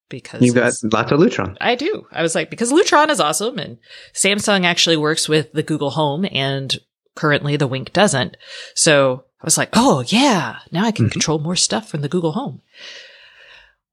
because 0.10 0.41
You 0.41 0.53
got 0.53 0.73
lots 0.84 1.12
of 1.12 1.19
Lutron. 1.19 1.58
I 1.60 1.75
do. 1.75 2.08
I 2.12 2.21
was 2.21 2.34
like 2.34 2.49
because 2.49 2.71
Lutron 2.71 3.10
is 3.10 3.19
awesome 3.19 3.60
and 3.60 3.77
Samsung 4.13 4.63
actually 4.63 4.95
works 4.97 5.27
with 5.27 5.51
the 5.51 5.63
Google 5.63 5.91
Home 5.91 6.25
and 6.32 6.77
currently 7.15 7.58
the 7.58 7.67
Wink 7.67 7.91
doesn't. 7.93 8.38
So, 8.73 9.25
I 9.41 9.45
was 9.45 9.58
like, 9.58 9.69
"Oh, 9.73 10.03
yeah, 10.08 10.60
now 10.71 10.86
I 10.86 10.91
can 10.91 11.08
Mhm. 11.08 11.12
control 11.12 11.39
more 11.39 11.56
stuff 11.58 11.89
from 11.89 12.01
the 12.01 12.10
Google 12.10 12.32
Home." 12.34 12.62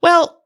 Well, 0.04 0.42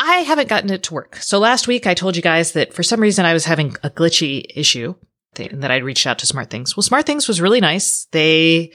I 0.00 0.16
haven't 0.16 0.48
gotten 0.48 0.70
it 0.70 0.82
to 0.84 0.94
work. 0.94 1.14
So 1.16 1.38
last 1.38 1.68
week 1.68 1.86
I 1.86 1.94
told 1.94 2.16
you 2.16 2.22
guys 2.22 2.52
that 2.52 2.74
for 2.74 2.82
some 2.82 2.98
reason 3.00 3.24
I 3.24 3.32
was 3.32 3.44
having 3.44 3.76
a 3.84 3.88
glitchy 3.90 4.46
issue 4.52 4.96
and 5.38 5.62
that 5.62 5.70
I'd 5.70 5.84
reached 5.84 6.08
out 6.08 6.18
to 6.18 6.26
SmartThings. 6.26 6.76
Well, 6.76 6.82
SmartThings 6.82 7.28
was 7.28 7.40
really 7.40 7.60
nice. 7.60 8.08
They 8.10 8.72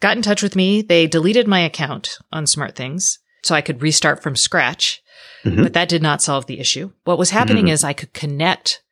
got 0.00 0.16
in 0.16 0.22
touch 0.22 0.42
with 0.42 0.56
me. 0.56 0.80
They 0.80 1.06
deleted 1.06 1.46
my 1.46 1.60
account 1.60 2.16
on 2.32 2.44
SmartThings 2.46 3.18
so 3.42 3.54
I 3.54 3.60
could 3.60 3.82
restart 3.82 4.22
from 4.22 4.36
scratch, 4.36 5.02
Mhm. 5.44 5.62
but 5.64 5.74
that 5.74 5.90
did 5.90 6.00
not 6.00 6.22
solve 6.22 6.46
the 6.46 6.58
issue. 6.58 6.92
What 7.04 7.18
was 7.18 7.28
happening 7.28 7.66
Mhm. 7.66 7.72
is 7.72 7.84
I 7.84 7.92
could 7.92 8.14
connect 8.14 8.82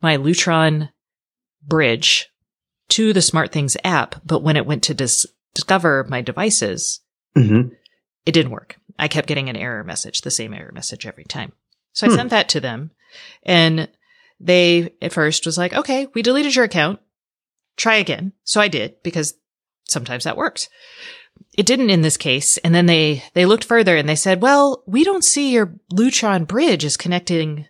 my 0.00 0.16
Lutron 0.16 0.88
bridge 1.62 2.30
to 2.88 3.12
the 3.12 3.20
SmartThings 3.20 3.76
app, 3.84 4.22
but 4.24 4.42
when 4.42 4.56
it 4.56 4.64
went 4.64 4.82
to 4.84 4.94
dis- 4.94 5.26
discover 5.54 6.06
my 6.08 6.22
devices, 6.22 7.00
hmm 7.34 7.68
it 8.26 8.32
didn't 8.32 8.52
work. 8.52 8.76
I 8.98 9.08
kept 9.08 9.28
getting 9.28 9.48
an 9.48 9.56
error 9.56 9.84
message, 9.84 10.20
the 10.22 10.30
same 10.30 10.54
error 10.54 10.72
message 10.72 11.06
every 11.06 11.24
time. 11.24 11.52
So 11.92 12.06
I 12.06 12.10
Hmm. 12.10 12.16
sent 12.16 12.30
that 12.30 12.48
to 12.50 12.60
them 12.60 12.90
and 13.42 13.88
they 14.38 14.94
at 15.02 15.12
first 15.12 15.44
was 15.46 15.58
like, 15.58 15.72
okay, 15.74 16.06
we 16.14 16.22
deleted 16.22 16.54
your 16.54 16.64
account. 16.64 17.00
Try 17.76 17.96
again. 17.96 18.32
So 18.44 18.60
I 18.60 18.68
did 18.68 19.02
because 19.02 19.34
sometimes 19.88 20.24
that 20.24 20.36
works. 20.36 20.68
It 21.56 21.66
didn't 21.66 21.90
in 21.90 22.02
this 22.02 22.16
case. 22.16 22.58
And 22.58 22.74
then 22.74 22.86
they, 22.86 23.24
they 23.34 23.46
looked 23.46 23.64
further 23.64 23.96
and 23.96 24.08
they 24.08 24.14
said, 24.16 24.42
well, 24.42 24.82
we 24.86 25.04
don't 25.04 25.24
see 25.24 25.50
your 25.52 25.74
Lutron 25.92 26.46
bridge 26.46 26.84
is 26.84 26.96
connecting 26.96 27.66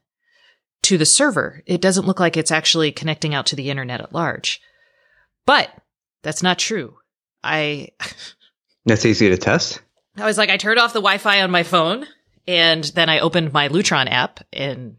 to 0.82 0.98
the 0.98 1.06
server. 1.06 1.62
It 1.66 1.80
doesn't 1.80 2.06
look 2.06 2.20
like 2.20 2.36
it's 2.36 2.50
actually 2.52 2.92
connecting 2.92 3.34
out 3.34 3.46
to 3.46 3.56
the 3.56 3.70
internet 3.70 4.00
at 4.00 4.12
large. 4.12 4.60
But 5.46 5.70
that's 6.22 6.42
not 6.42 6.58
true. 6.58 6.96
I, 7.42 7.88
That's 8.86 9.04
easy 9.06 9.28
to 9.28 9.36
test. 9.38 9.80
I 10.16 10.26
was 10.26 10.38
like, 10.38 10.50
I 10.50 10.56
turned 10.56 10.78
off 10.78 10.92
the 10.92 11.00
Wi-Fi 11.00 11.42
on 11.42 11.50
my 11.50 11.62
phone, 11.62 12.06
and 12.46 12.84
then 12.84 13.08
I 13.08 13.20
opened 13.20 13.52
my 13.52 13.68
Lutron 13.68 14.10
app, 14.10 14.40
and 14.52 14.96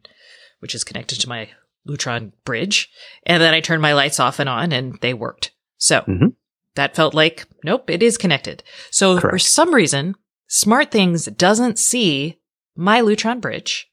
which 0.59 0.75
is 0.75 0.83
connected 0.83 1.19
to 1.21 1.29
my 1.29 1.49
Lutron 1.87 2.31
bridge, 2.45 2.89
and 3.25 3.41
then 3.41 3.53
I 3.53 3.59
turned 3.61 3.81
my 3.81 3.93
lights 3.93 4.19
off 4.19 4.39
and 4.39 4.47
on, 4.47 4.71
and 4.71 4.97
they 5.01 5.13
worked. 5.13 5.51
So 5.77 6.01
Mhm. 6.01 6.35
that 6.75 6.95
felt 6.95 7.13
like, 7.13 7.45
nope, 7.63 7.89
it 7.89 8.03
is 8.03 8.17
connected. 8.17 8.63
So 8.91 9.19
for 9.19 9.39
some 9.39 9.73
reason, 9.73 10.15
SmartThings 10.49 11.35
doesn't 11.37 11.79
see 11.79 12.39
my 12.75 13.01
Lutron 13.01 13.41
bridge, 13.41 13.89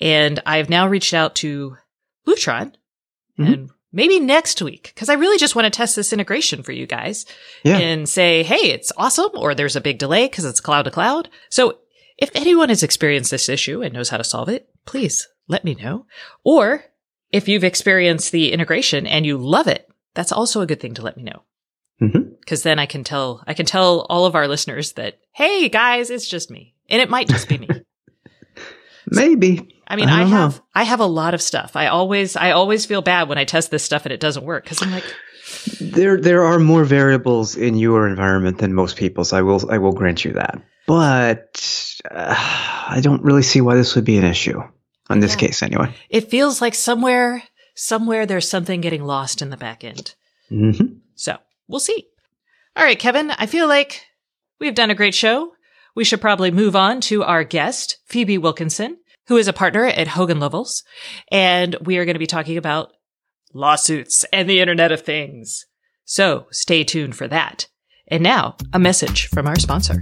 and 0.00 0.40
I've 0.44 0.68
now 0.68 0.86
reached 0.88 1.14
out 1.14 1.34
to 1.36 1.76
Lutron 2.26 2.74
Mhm. 3.38 3.52
and 3.52 3.70
maybe 3.92 4.20
next 4.20 4.60
week, 4.62 4.92
because 4.94 5.08
I 5.08 5.14
really 5.14 5.38
just 5.38 5.54
want 5.56 5.66
to 5.66 5.76
test 5.76 5.96
this 5.96 6.12
integration 6.12 6.62
for 6.62 6.72
you 6.72 6.86
guys 6.86 7.24
Yeah. 7.64 7.78
and 7.78 8.08
say, 8.08 8.42
hey, 8.42 8.70
it's 8.72 8.92
awesome, 8.96 9.30
or 9.34 9.54
there's 9.54 9.76
a 9.76 9.80
big 9.80 9.98
delay 9.98 10.26
because 10.26 10.44
it's 10.44 10.60
cloud 10.60 10.82
to 10.82 10.90
cloud. 10.90 11.28
So 11.50 11.78
if 12.18 12.30
anyone 12.34 12.68
has 12.68 12.82
experienced 12.82 13.30
this 13.30 13.48
issue 13.48 13.82
and 13.82 13.94
knows 13.94 14.08
how 14.10 14.16
to 14.16 14.24
solve 14.24 14.48
it, 14.48 14.68
please 14.86 15.26
let 15.46 15.64
me 15.64 15.74
know. 15.74 16.06
Or 16.44 16.84
if 17.32 17.48
you've 17.48 17.64
experienced 17.64 18.32
the 18.32 18.52
integration 18.52 19.06
and 19.06 19.24
you 19.24 19.38
love 19.38 19.68
it, 19.68 19.88
that's 20.14 20.32
also 20.32 20.60
a 20.60 20.66
good 20.66 20.80
thing 20.80 20.94
to 20.94 21.02
let 21.02 21.16
me 21.16 21.22
know. 21.22 21.42
Mhm. 22.02 22.34
Cause 22.46 22.62
then 22.62 22.78
I 22.78 22.86
can 22.86 23.04
tell, 23.04 23.42
I 23.46 23.54
can 23.54 23.66
tell 23.66 24.06
all 24.08 24.24
of 24.26 24.34
our 24.34 24.48
listeners 24.48 24.92
that, 24.92 25.18
hey 25.32 25.68
guys, 25.68 26.10
it's 26.10 26.28
just 26.28 26.50
me. 26.50 26.74
And 26.88 27.00
it 27.02 27.10
might 27.10 27.28
just 27.28 27.48
be 27.48 27.58
me. 27.58 27.68
Maybe. 29.10 29.68
I 29.88 29.96
mean, 29.96 30.08
I 30.08 30.22
I, 30.22 30.24
have 30.24 30.56
know. 30.56 30.62
I 30.74 30.84
have 30.84 31.00
a 31.00 31.06
lot 31.06 31.34
of 31.34 31.42
stuff. 31.42 31.74
I 31.76 31.86
always 31.88 32.36
I 32.36 32.50
always 32.52 32.86
feel 32.86 33.02
bad 33.02 33.28
when 33.28 33.38
I 33.38 33.44
test 33.44 33.70
this 33.70 33.82
stuff 33.82 34.04
and 34.06 34.12
it 34.12 34.20
doesn't 34.20 34.44
work 34.44 34.64
because 34.64 34.82
I'm 34.82 34.90
like, 34.92 35.04
There 35.80 36.20
there 36.20 36.44
are 36.44 36.58
more 36.58 36.84
variables 36.84 37.56
in 37.56 37.74
your 37.76 38.06
environment 38.06 38.58
than 38.58 38.74
most 38.74 38.96
people's. 38.96 39.32
I 39.32 39.42
will 39.42 39.70
I 39.70 39.78
will 39.78 39.92
grant 39.92 40.24
you 40.24 40.34
that. 40.34 40.60
But 40.86 42.00
uh, 42.10 42.34
I 42.88 43.00
don't 43.02 43.22
really 43.22 43.42
see 43.42 43.60
why 43.60 43.74
this 43.76 43.94
would 43.94 44.04
be 44.04 44.16
an 44.18 44.24
issue 44.24 44.60
on 45.10 45.20
this 45.20 45.32
Yeah. 45.32 45.38
case 45.48 45.62
anyway. 45.62 45.94
it 46.10 46.30
feels 46.30 46.60
like 46.60 46.74
somewhere 46.74 47.42
somewhere 47.74 48.26
there's 48.26 48.48
something 48.48 48.80
getting 48.80 49.04
lost 49.04 49.40
in 49.42 49.50
the 49.50 49.56
back 49.56 49.84
end. 49.84 50.14
hmm 50.48 50.70
So 51.14 51.36
we'll 51.66 51.80
see. 51.80 52.06
All 52.76 52.84
right, 52.84 52.98
Kevin, 52.98 53.30
I 53.32 53.46
feel 53.46 53.66
like 53.68 54.02
we've 54.60 54.74
done 54.74 54.90
a 54.90 54.94
great 54.94 55.14
show. 55.14 55.52
We 55.96 56.04
should 56.04 56.20
probably 56.20 56.50
move 56.50 56.76
on 56.76 57.00
to 57.02 57.24
our 57.24 57.42
guest, 57.42 57.98
Phoebe 58.06 58.38
Wilkinson, 58.38 58.98
who 59.28 59.36
is 59.36 59.46
a 59.46 59.52
partner 59.52 59.84
at 59.84 60.08
Hogan 60.08 60.40
Lovells. 60.40 60.82
And 61.30 61.76
we 61.82 61.98
are 61.98 62.04
going 62.04 62.14
to 62.14 62.18
be 62.18 62.26
talking 62.26 62.56
about 62.56 62.92
lawsuits 63.54 64.24
and 64.32 64.48
the 64.48 64.60
Internet 64.60 64.90
of 64.90 65.02
Things. 65.02 65.66
So 66.04 66.46
stay 66.50 66.82
tuned 66.82 67.14
for 67.14 67.28
that. 67.28 67.68
And 68.08 68.22
now, 68.22 68.56
a 68.72 68.78
message 68.78 69.28
from 69.28 69.46
our 69.46 69.58
sponsor. 69.58 70.00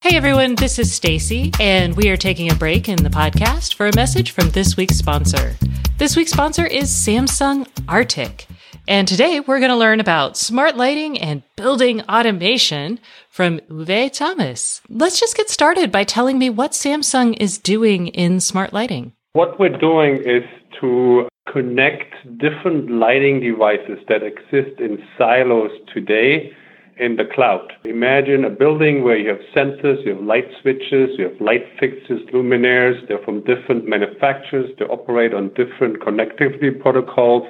Hey 0.00 0.16
everyone, 0.16 0.54
this 0.54 0.78
is 0.78 0.92
Stacey, 0.92 1.50
and 1.58 1.96
we 1.96 2.10
are 2.10 2.16
taking 2.16 2.52
a 2.52 2.54
break 2.54 2.88
in 2.88 3.02
the 3.02 3.08
podcast 3.08 3.74
for 3.74 3.86
a 3.86 3.96
message 3.96 4.30
from 4.30 4.50
this 4.50 4.76
week's 4.76 4.96
sponsor. 4.96 5.56
This 5.96 6.14
week's 6.14 6.30
sponsor 6.30 6.66
is 6.66 6.90
Samsung 6.90 7.66
ARTIK. 7.88 8.46
And 8.86 9.08
today 9.08 9.40
we're 9.40 9.60
going 9.60 9.70
to 9.70 9.76
learn 9.76 9.98
about 9.98 10.36
smart 10.36 10.76
lighting 10.76 11.18
and 11.18 11.42
building 11.56 12.02
automation 12.02 13.00
from 13.30 13.60
Uwe 13.70 14.12
Thomas. 14.12 14.82
Let's 14.90 15.18
just 15.18 15.38
get 15.38 15.48
started 15.48 15.90
by 15.90 16.04
telling 16.04 16.38
me 16.38 16.50
what 16.50 16.72
Samsung 16.72 17.34
is 17.40 17.56
doing 17.56 18.08
in 18.08 18.40
smart 18.40 18.74
lighting. 18.74 19.12
What 19.32 19.58
we're 19.58 19.78
doing 19.78 20.16
is 20.16 20.42
to 20.82 21.28
connect 21.50 22.12
different 22.36 22.90
lighting 22.90 23.40
devices 23.40 24.04
that 24.08 24.22
exist 24.22 24.78
in 24.78 25.02
silos 25.16 25.70
today 25.94 26.52
in 26.98 27.16
the 27.16 27.24
cloud. 27.24 27.72
Imagine 27.86 28.44
a 28.44 28.50
building 28.50 29.02
where 29.02 29.16
you 29.16 29.30
have 29.30 29.40
sensors, 29.56 30.04
you 30.04 30.14
have 30.14 30.22
light 30.22 30.46
switches, 30.60 31.16
you 31.16 31.30
have 31.30 31.40
light 31.40 31.64
fixtures, 31.80 32.20
luminaires. 32.34 33.00
They're 33.08 33.24
from 33.24 33.44
different 33.44 33.88
manufacturers. 33.88 34.70
They 34.78 34.84
operate 34.84 35.32
on 35.32 35.48
different 35.54 36.00
connectivity 36.00 36.78
protocols 36.78 37.48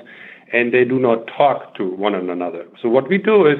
and 0.54 0.72
they 0.72 0.84
do 0.84 0.98
not 0.98 1.26
talk 1.36 1.74
to 1.76 1.84
one 1.96 2.14
another. 2.14 2.64
So 2.80 2.88
what 2.88 3.08
we 3.08 3.18
do 3.18 3.46
is 3.46 3.58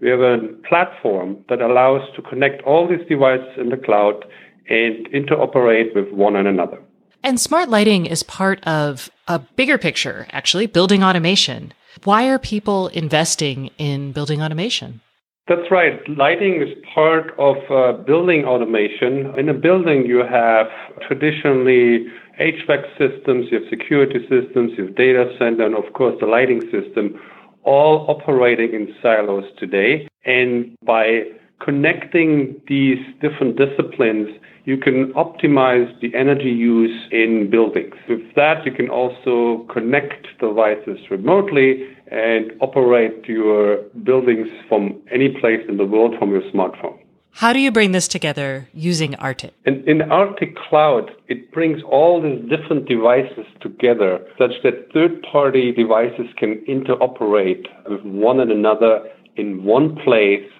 we 0.00 0.08
have 0.08 0.20
a 0.20 0.38
platform 0.68 1.36
that 1.48 1.60
allows 1.60 2.02
to 2.14 2.22
connect 2.22 2.62
all 2.62 2.88
these 2.88 3.06
devices 3.08 3.48
in 3.58 3.70
the 3.70 3.76
cloud 3.76 4.24
and 4.68 5.08
interoperate 5.10 5.94
with 5.94 6.12
one 6.12 6.36
another. 6.36 6.80
And 7.24 7.40
smart 7.40 7.68
lighting 7.68 8.06
is 8.06 8.22
part 8.22 8.62
of 8.64 9.10
a 9.26 9.40
bigger 9.40 9.76
picture, 9.76 10.28
actually, 10.30 10.66
building 10.66 11.02
automation. 11.02 11.72
Why 12.04 12.28
are 12.28 12.38
people 12.38 12.88
investing 12.88 13.70
in 13.76 14.12
building 14.12 14.40
automation? 14.40 15.00
That's 15.48 15.70
right. 15.70 15.98
Lighting 16.08 16.62
is 16.62 16.68
part 16.94 17.32
of 17.38 17.56
uh, 17.70 18.04
building 18.04 18.44
automation. 18.44 19.34
In 19.36 19.48
a 19.48 19.54
building, 19.54 20.06
you 20.06 20.18
have 20.18 20.66
traditionally 21.08 22.06
HVAC 22.40 22.84
systems, 22.98 23.46
you 23.50 23.60
have 23.60 23.68
security 23.68 24.20
systems, 24.28 24.72
you 24.76 24.86
have 24.86 24.94
data 24.94 25.34
center, 25.38 25.66
and 25.66 25.74
of 25.74 25.92
course 25.92 26.16
the 26.20 26.26
lighting 26.26 26.62
system, 26.70 27.18
all 27.64 28.06
operating 28.08 28.72
in 28.72 28.94
silos 29.02 29.44
today. 29.58 30.08
And 30.24 30.76
by 30.84 31.24
connecting 31.60 32.60
these 32.68 32.98
different 33.20 33.56
disciplines, 33.56 34.28
you 34.64 34.76
can 34.76 35.12
optimize 35.14 35.88
the 36.00 36.14
energy 36.14 36.50
use 36.50 37.08
in 37.10 37.50
buildings. 37.50 37.94
With 38.08 38.34
that, 38.36 38.64
you 38.64 38.72
can 38.72 38.88
also 38.88 39.66
connect 39.72 40.26
devices 40.38 40.98
remotely 41.10 41.88
and 42.10 42.52
operate 42.60 43.26
your 43.26 43.78
buildings 44.04 44.48
from 44.68 45.00
any 45.10 45.30
place 45.40 45.60
in 45.68 45.76
the 45.76 45.86
world 45.86 46.14
from 46.18 46.30
your 46.30 46.42
smartphone. 46.52 46.98
How 47.32 47.52
do 47.52 47.60
you 47.60 47.70
bring 47.70 47.92
this 47.92 48.08
together 48.08 48.68
using 48.74 49.14
ARTIK? 49.14 49.52
And 49.64 49.86
in 49.86 50.02
ARTIK 50.02 50.56
Cloud, 50.56 51.12
it 51.28 51.52
brings 51.52 51.82
all 51.84 52.20
these 52.20 52.40
different 52.48 52.88
devices 52.88 53.46
together 53.60 54.18
such 54.36 54.52
that 54.64 54.92
third 54.92 55.22
party 55.22 55.70
devices 55.70 56.26
can 56.36 56.56
interoperate 56.68 57.66
with 57.88 58.02
one 58.02 58.40
another 58.40 59.08
in 59.36 59.62
one 59.62 59.94
place 59.96 60.50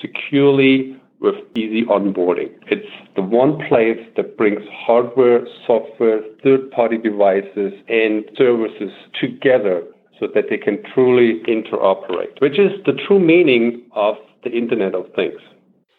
securely 0.00 0.96
with 1.20 1.36
easy 1.56 1.84
onboarding. 1.84 2.50
It's 2.70 2.90
the 3.14 3.22
one 3.22 3.58
place 3.68 4.00
that 4.16 4.36
brings 4.36 4.62
hardware, 4.70 5.46
software, 5.66 6.20
third 6.42 6.70
party 6.72 6.98
devices, 6.98 7.72
and 7.88 8.24
services 8.36 8.90
together 9.20 9.82
so 10.18 10.26
that 10.34 10.46
they 10.50 10.58
can 10.58 10.82
truly 10.92 11.40
interoperate, 11.48 12.40
which 12.40 12.58
is 12.58 12.72
the 12.84 12.92
true 13.06 13.20
meaning 13.20 13.82
of 13.92 14.16
the 14.44 14.50
Internet 14.50 14.94
of 14.94 15.06
Things. 15.14 15.40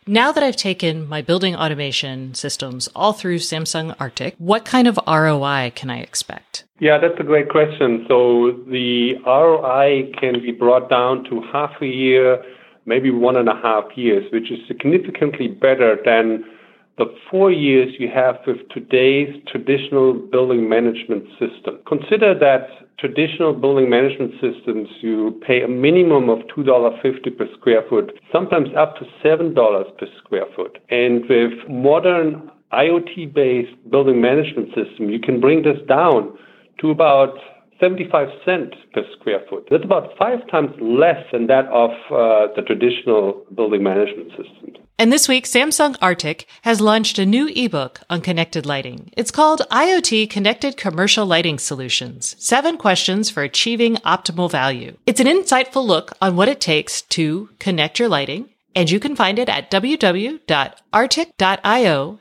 Now 0.10 0.32
that 0.32 0.41
I've 0.41 0.56
taken 0.56 1.06
my 1.10 1.22
building 1.22 1.54
automation 1.54 2.34
systems 2.34 2.88
all 2.96 3.12
through 3.12 3.39
Samsung 3.39 3.93
ARTIK, 3.98 4.36
what 4.38 4.63
kind 4.63 4.88
of 4.88 4.98
ROI 5.06 5.74
can 5.76 5.89
I 5.89 6.00
expect? 6.00 6.63
Yeah, 6.80 6.98
that's 6.98 7.20
a 7.20 7.24
great 7.24 7.50
question. 7.50 8.06
So 8.08 8.52
the 8.67 9.15
ROI 9.26 10.13
can 10.17 10.41
be 10.41 10.54
brought 10.54 10.89
down 10.89 11.26
to 11.26 11.41
half 11.52 11.72
a 11.82 11.86
year, 11.86 12.41
maybe 12.86 13.12
one 13.12 13.36
and 13.36 13.50
a 13.50 13.56
half 13.56 13.84
years, 13.98 14.24
which 14.32 14.50
is 14.50 14.60
significantly 14.65 15.50
better 15.50 15.98
than 16.06 16.46
the 16.98 17.13
four 17.30 17.52
years 17.52 17.93
you 18.00 18.08
have 18.08 18.38
with 18.48 18.58
today's 18.70 19.36
traditional 19.52 20.13
building 20.13 20.70
management 20.70 21.26
system. 21.38 21.80
Consider 21.86 22.34
that 22.39 22.87
traditional 22.99 23.53
building 23.53 23.89
management 23.89 24.33
systems, 24.41 24.89
you 25.01 25.39
pay 25.45 25.62
a 25.62 25.67
minimum 25.67 26.29
of 26.29 26.39
$2.50 26.55 27.38
per 27.38 27.47
square 27.60 27.83
foot, 27.89 28.12
sometimes 28.31 28.69
up 28.77 28.95
to 28.97 29.05
$7 29.23 29.53
per 29.97 30.07
square 30.17 30.45
foot. 30.55 30.79
And 30.89 31.23
with 31.29 31.53
modern 31.69 32.51
IoT 32.73 33.33
based 33.33 33.75
building 33.89 34.19
management 34.19 34.69
system, 34.69 35.10
you 35.10 35.19
can 35.19 35.39
bring 35.39 35.63
this 35.63 35.77
down 35.88 36.38
to 36.81 36.89
about 36.89 37.38
75 37.79 38.29
cents 38.43 38.75
per 38.93 39.03
square 39.19 39.41
foot. 39.49 39.67
That's 39.69 39.83
about 39.83 40.17
five 40.17 40.39
times 40.49 40.71
less 40.81 41.23
than 41.31 41.47
that 41.47 41.65
of 41.67 41.91
uh, 42.12 42.53
the 42.55 42.63
traditional 42.65 43.45
building 43.55 43.83
management 43.83 44.31
systems. 44.31 44.77
And 44.99 45.13
this 45.13 45.27
week, 45.27 45.45
Samsung 45.45 45.95
ARTIK 45.99 46.47
has 46.63 46.81
launched 46.81 47.19
a 47.19 47.25
new 47.25 47.47
ebook 47.55 48.01
on 48.10 48.19
connected 48.19 48.65
lighting. 48.65 49.12
It's 49.15 49.29
called 49.29 49.62
IoT 49.69 50.27
Connected 50.31 50.75
Commercial 50.75 51.23
Lighting 51.23 51.60
Solutions 51.60 52.36
Seven 52.39 52.77
Questions 52.77 53.29
for 53.29 53.43
Achieving 53.43 53.97
Optimal 53.97 54.49
Value. 54.49 54.97
It's 55.05 55.19
an 55.19 55.27
insightful 55.27 55.86
look 55.86 56.13
on 56.19 56.36
what 56.36 56.49
it 56.49 56.60
takes 56.60 57.03
to 57.03 57.49
connect 57.60 57.99
your 57.99 58.10
lighting. 58.10 58.49
And 58.75 58.89
you 58.89 58.99
can 58.99 59.15
find 59.15 59.38
it 59.38 59.49
at 59.49 59.69
www.artik.io 59.69 60.39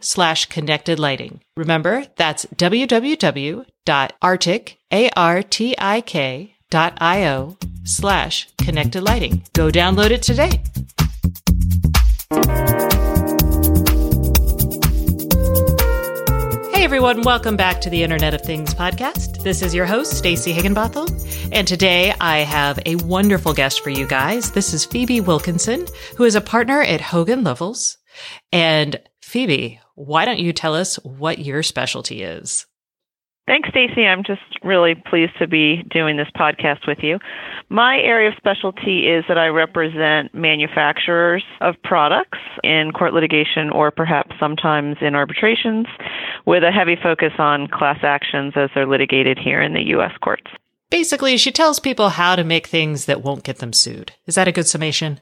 slash 0.00 0.44
connected 0.46 0.98
lighting. 0.98 1.40
Remember, 1.56 2.04
that's 2.16 2.44
www.artik, 2.46 3.64
A-R-T-I-K 4.92 6.52
dot 6.68 6.98
I-O 7.00 7.56
slash 7.84 8.48
connected 8.58 9.02
lighting. 9.02 9.42
Go 9.52 9.70
download 9.70 10.10
it 10.10 10.22
today. 10.22 10.62
Hey 12.28 12.38
everyone, 16.82 17.22
welcome 17.22 17.56
back 17.56 17.80
to 17.82 17.90
the 17.90 18.02
Internet 18.02 18.34
of 18.34 18.40
Things 18.40 18.74
podcast. 18.74 19.44
This 19.44 19.62
is 19.62 19.72
your 19.72 19.86
host, 19.86 20.16
Stacey 20.18 20.52
Higginbotham, 20.52 21.06
and 21.52 21.68
today 21.68 22.12
I 22.20 22.38
have 22.38 22.80
a 22.84 22.96
wonderful 22.96 23.52
guest 23.54 23.80
for 23.80 23.90
you 23.90 24.08
guys. 24.08 24.50
This 24.50 24.74
is 24.74 24.84
Phoebe 24.84 25.20
Wilkinson, 25.20 25.86
who 26.16 26.24
is 26.24 26.34
a 26.34 26.40
partner 26.40 26.82
at 26.82 27.00
Hogan 27.00 27.44
Lovells. 27.44 27.96
And 28.50 29.00
Phoebe, 29.22 29.78
why 29.94 30.24
don't 30.24 30.40
you 30.40 30.52
tell 30.52 30.74
us 30.74 30.96
what 31.04 31.38
your 31.38 31.62
specialty 31.62 32.24
is? 32.24 32.66
Thanks, 33.46 33.68
Stacey. 33.68 34.04
I'm 34.04 34.24
just 34.24 34.42
really 34.64 34.96
pleased 34.96 35.38
to 35.38 35.46
be 35.46 35.84
doing 35.88 36.16
this 36.16 36.26
podcast 36.34 36.84
with 36.88 36.98
you. 37.02 37.20
My 37.68 37.96
area 37.96 38.30
of 38.30 38.34
specialty 38.36 39.06
is 39.06 39.24
that 39.28 39.38
I 39.38 39.46
represent 39.46 40.34
manufacturers 40.34 41.44
of 41.60 41.76
products 41.84 42.38
in 42.64 42.90
court 42.90 43.14
litigation 43.14 43.70
or 43.70 43.92
perhaps 43.92 44.34
sometimes 44.40 44.96
in 45.00 45.14
arbitrations 45.14 45.86
with 46.44 46.64
a 46.64 46.72
heavy 46.72 46.96
focus 47.00 47.34
on 47.38 47.68
class 47.68 48.00
actions 48.02 48.54
as 48.56 48.68
they're 48.74 48.86
litigated 48.86 49.38
here 49.38 49.62
in 49.62 49.74
the 49.74 49.82
U.S. 49.90 50.12
courts. 50.20 50.50
Basically, 50.90 51.36
she 51.36 51.52
tells 51.52 51.78
people 51.78 52.10
how 52.10 52.34
to 52.34 52.42
make 52.42 52.66
things 52.66 53.06
that 53.06 53.22
won't 53.22 53.44
get 53.44 53.58
them 53.58 53.72
sued. 53.72 54.12
Is 54.26 54.34
that 54.34 54.48
a 54.48 54.52
good 54.52 54.66
summation? 54.66 55.20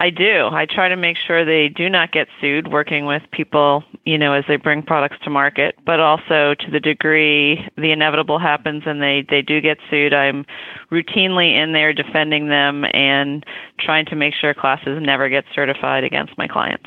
I 0.00 0.10
do. 0.10 0.48
I 0.52 0.64
try 0.64 0.88
to 0.88 0.96
make 0.96 1.16
sure 1.16 1.44
they 1.44 1.68
do 1.68 1.90
not 1.90 2.12
get 2.12 2.28
sued 2.40 2.68
working 2.68 3.04
with 3.04 3.22
people, 3.32 3.82
you 4.04 4.16
know, 4.16 4.32
as 4.32 4.44
they 4.46 4.54
bring 4.54 4.80
products 4.80 5.16
to 5.24 5.30
market, 5.30 5.74
but 5.84 5.98
also 5.98 6.54
to 6.54 6.70
the 6.70 6.78
degree 6.78 7.68
the 7.76 7.90
inevitable 7.90 8.38
happens 8.38 8.84
and 8.86 9.02
they, 9.02 9.26
they 9.28 9.42
do 9.42 9.60
get 9.60 9.78
sued, 9.90 10.14
I'm 10.14 10.46
routinely 10.92 11.52
in 11.60 11.72
there 11.72 11.92
defending 11.92 12.48
them 12.48 12.84
and 12.94 13.44
trying 13.80 14.06
to 14.06 14.14
make 14.14 14.34
sure 14.34 14.54
classes 14.54 15.00
never 15.02 15.28
get 15.28 15.44
certified 15.52 16.04
against 16.04 16.38
my 16.38 16.46
clients. 16.46 16.86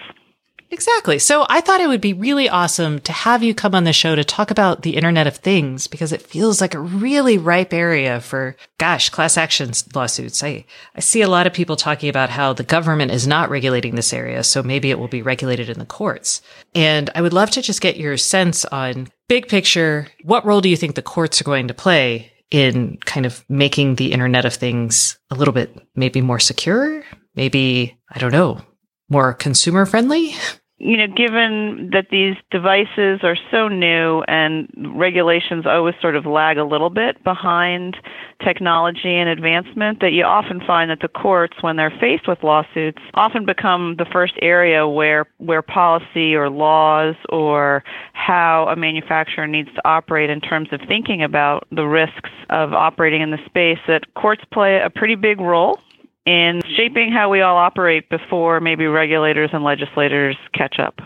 Exactly. 0.74 1.20
So 1.20 1.46
I 1.50 1.60
thought 1.60 1.82
it 1.82 1.90
would 1.90 2.00
be 2.00 2.14
really 2.14 2.48
awesome 2.48 3.00
to 3.02 3.12
have 3.12 3.44
you 3.44 3.54
come 3.54 3.76
on 3.76 3.84
the 3.84 3.92
show 3.92 4.16
to 4.16 4.24
talk 4.24 4.52
about 4.52 4.84
the 4.84 4.96
Internet 4.96 5.28
of 5.28 5.36
Things 5.36 5.86
because 5.86 6.14
it 6.14 6.22
feels 6.22 6.62
like 6.62 6.74
a 6.74 6.80
really 6.80 7.38
ripe 7.38 7.74
area 7.74 8.22
for, 8.22 8.56
gosh, 8.78 9.10
class 9.10 9.36
actions 9.36 9.86
lawsuits. 9.94 10.42
I, 10.42 10.64
I 10.96 11.02
see 11.02 11.22
a 11.22 11.28
lot 11.28 11.46
of 11.46 11.52
people 11.52 11.76
talking 11.76 12.08
about 12.08 12.30
how 12.30 12.54
the 12.54 12.64
government 12.64 13.12
is 13.12 13.28
not 13.28 13.50
regulating 13.50 13.96
this 13.96 14.14
area. 14.14 14.46
So 14.46 14.64
maybe 14.64 14.90
it 14.90 14.98
will 14.98 15.10
be 15.10 15.22
regulated 15.22 15.70
in 15.70 15.78
the 15.78 15.86
courts. 15.86 16.42
And 16.74 17.10
I 17.16 17.22
would 17.22 17.34
love 17.34 17.52
to 17.52 17.62
just 17.62 17.82
get 17.82 17.98
your 17.98 18.16
sense 18.16 18.64
on 18.64 19.10
big 19.28 19.50
picture. 19.50 20.08
What 20.24 20.46
role 20.46 20.62
do 20.62 20.70
you 20.70 20.78
think 20.78 20.96
the 20.96 21.02
courts 21.02 21.42
are 21.42 21.46
going 21.46 21.68
to 21.68 21.74
play 21.74 22.32
in 22.50 22.98
kind 23.04 23.26
of 23.26 23.44
making 23.50 23.96
the 23.96 24.14
Internet 24.14 24.46
of 24.46 24.54
Things 24.54 25.20
a 25.30 25.36
little 25.36 25.54
bit 25.54 25.78
maybe 25.96 26.22
more 26.22 26.40
secure? 26.40 27.04
Maybe, 27.36 28.00
I 28.10 28.20
don't 28.20 28.32
know, 28.32 28.62
more 29.10 29.34
consumer 29.34 29.86
friendly? 29.86 30.34
you 30.84 30.98
know, 30.98 31.06
given 31.06 31.92
that 31.94 32.08
these 32.10 32.36
devices 32.50 33.20
are 33.22 33.38
so 33.52 33.68
new 33.68 34.24
and 34.24 34.68
regulations 34.96 35.68
always 35.68 35.94
sort 36.02 36.16
of 36.16 36.26
lag 36.26 36.58
a 36.58 36.64
little 36.64 36.90
bit 36.90 37.24
behind 37.24 37.98
technology 38.44 39.16
and 39.16 39.30
advancement, 39.30 40.00
that 40.00 40.12
you 40.12 40.24
often 40.24 40.60
find 40.66 40.90
that 40.90 41.00
the 41.00 41.08
courts, 41.08 41.56
when 41.62 41.76
they're 41.76 41.94
faced 42.02 42.28
with 42.28 42.42
lawsuits, 42.42 42.98
often 43.14 43.46
become 43.46 43.96
the 44.00 44.06
first 44.12 44.34
area 44.42 44.88
where 44.88 45.28
where 45.38 45.62
policy 45.62 46.34
or 46.34 46.50
laws 46.50 47.16
or 47.30 47.84
how 48.14 48.68
a 48.68 48.76
manufacturer 48.76 49.46
needs 49.46 49.70
to 49.76 49.82
operate 49.88 50.32
in 50.32 50.42
terms 50.42 50.70
of 50.72 50.82
thinking 50.88 51.22
about 51.22 51.68
the 51.72 51.86
risks 51.86 52.32
of 52.50 52.74
operating 52.74 53.22
in 53.22 53.30
the 53.30 53.40
space. 53.46 53.78
That 53.88 54.12
courts 54.16 54.42
play 54.52 54.82
a 54.84 54.90
pretty 54.90 55.16
big 55.16 55.40
role 55.40 55.80
in 56.26 56.62
shaping 56.78 57.12
how 57.12 57.30
we 57.30 57.42
all 57.42 57.58
operate 57.58 58.10
before 58.10 58.60
maybe 58.60 58.86
regulators 58.86 59.50
and 59.54 59.64
legislators 59.64 60.38
catch 60.54 60.80
up. 60.80 61.00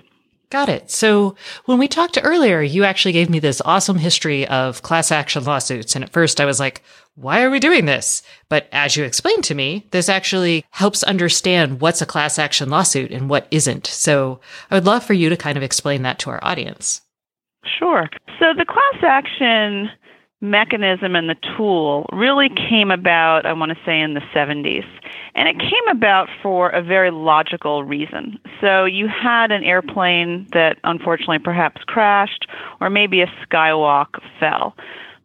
Got 0.49 0.69
it. 0.69 0.91
So 0.91 1.35
when 1.65 1.79
we 1.79 1.87
talked 1.87 2.19
earlier, 2.21 2.61
you 2.61 2.83
actually 2.83 3.13
gave 3.13 3.29
me 3.29 3.39
this 3.39 3.61
awesome 3.65 3.97
history 3.97 4.47
of 4.47 4.83
class 4.83 5.11
action 5.11 5.43
lawsuits. 5.43 5.95
And 5.95 6.03
at 6.03 6.13
first 6.13 6.39
I 6.39 6.45
was 6.45 6.59
like, 6.59 6.83
why 7.15 7.41
are 7.43 7.49
we 7.49 7.59
doing 7.59 7.85
this? 7.85 8.21
But 8.47 8.69
as 8.71 8.95
you 8.95 9.03
explained 9.03 9.43
to 9.45 9.55
me, 9.55 9.87
this 9.91 10.07
actually 10.07 10.63
helps 10.69 11.01
understand 11.03 11.81
what's 11.81 12.01
a 12.01 12.05
class 12.05 12.37
action 12.37 12.69
lawsuit 12.69 13.11
and 13.11 13.29
what 13.29 13.47
isn't. 13.51 13.87
So 13.87 14.39
I 14.69 14.75
would 14.75 14.85
love 14.85 15.03
for 15.03 15.13
you 15.13 15.29
to 15.29 15.37
kind 15.37 15.57
of 15.57 15.63
explain 15.63 16.03
that 16.03 16.19
to 16.19 16.29
our 16.29 16.43
audience. 16.43 17.01
Sure. 17.79 18.07
So 18.39 18.53
the 18.55 18.65
class 18.65 19.03
action 19.03 19.89
mechanism 20.49 21.15
and 21.15 21.29
the 21.29 21.35
tool 21.57 22.07
really 22.11 22.49
came 22.49 22.91
about, 22.91 23.45
I 23.45 23.53
want 23.53 23.71
to 23.71 23.77
say, 23.85 23.99
in 23.99 24.13
the 24.13 24.21
70s. 24.33 24.85
And 25.35 25.49
it 25.49 25.59
came 25.59 25.87
about 25.91 26.29
for 26.41 26.69
a 26.69 26.81
very 26.81 27.11
logical 27.11 27.83
reason. 27.83 28.39
So 28.61 28.85
you 28.85 29.07
had 29.07 29.51
an 29.51 29.63
airplane 29.63 30.47
that 30.53 30.77
unfortunately 30.83 31.39
perhaps 31.39 31.81
crashed, 31.85 32.47
or 32.79 32.89
maybe 32.89 33.21
a 33.21 33.27
skywalk 33.45 34.21
fell. 34.39 34.75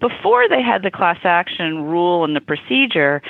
Before 0.00 0.48
they 0.48 0.62
had 0.62 0.82
the 0.82 0.90
class 0.90 1.18
action 1.24 1.82
rule 1.84 2.24
and 2.24 2.34
the 2.34 2.40
procedure, 2.40 3.22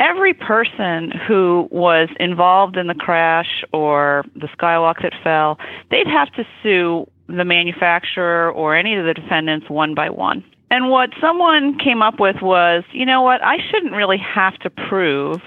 every 0.00 0.34
person 0.34 1.12
who 1.26 1.68
was 1.70 2.08
involved 2.20 2.76
in 2.76 2.88
the 2.88 2.94
crash 2.94 3.64
or 3.72 4.24
the 4.34 4.48
skywalk 4.48 5.02
that 5.02 5.12
fell, 5.22 5.58
they'd 5.90 6.06
have 6.06 6.30
to 6.32 6.44
sue 6.62 7.08
the 7.28 7.44
manufacturer 7.44 8.50
or 8.50 8.76
any 8.76 8.96
of 8.96 9.04
the 9.04 9.14
defendants 9.14 9.68
one 9.68 9.94
by 9.94 10.10
one. 10.10 10.44
And 10.70 10.90
what 10.90 11.10
someone 11.20 11.78
came 11.78 12.02
up 12.02 12.20
with 12.20 12.36
was, 12.42 12.84
you 12.92 13.06
know 13.06 13.22
what, 13.22 13.42
I 13.42 13.56
shouldn't 13.70 13.94
really 13.94 14.18
have 14.18 14.58
to 14.60 14.70
prove 14.70 15.40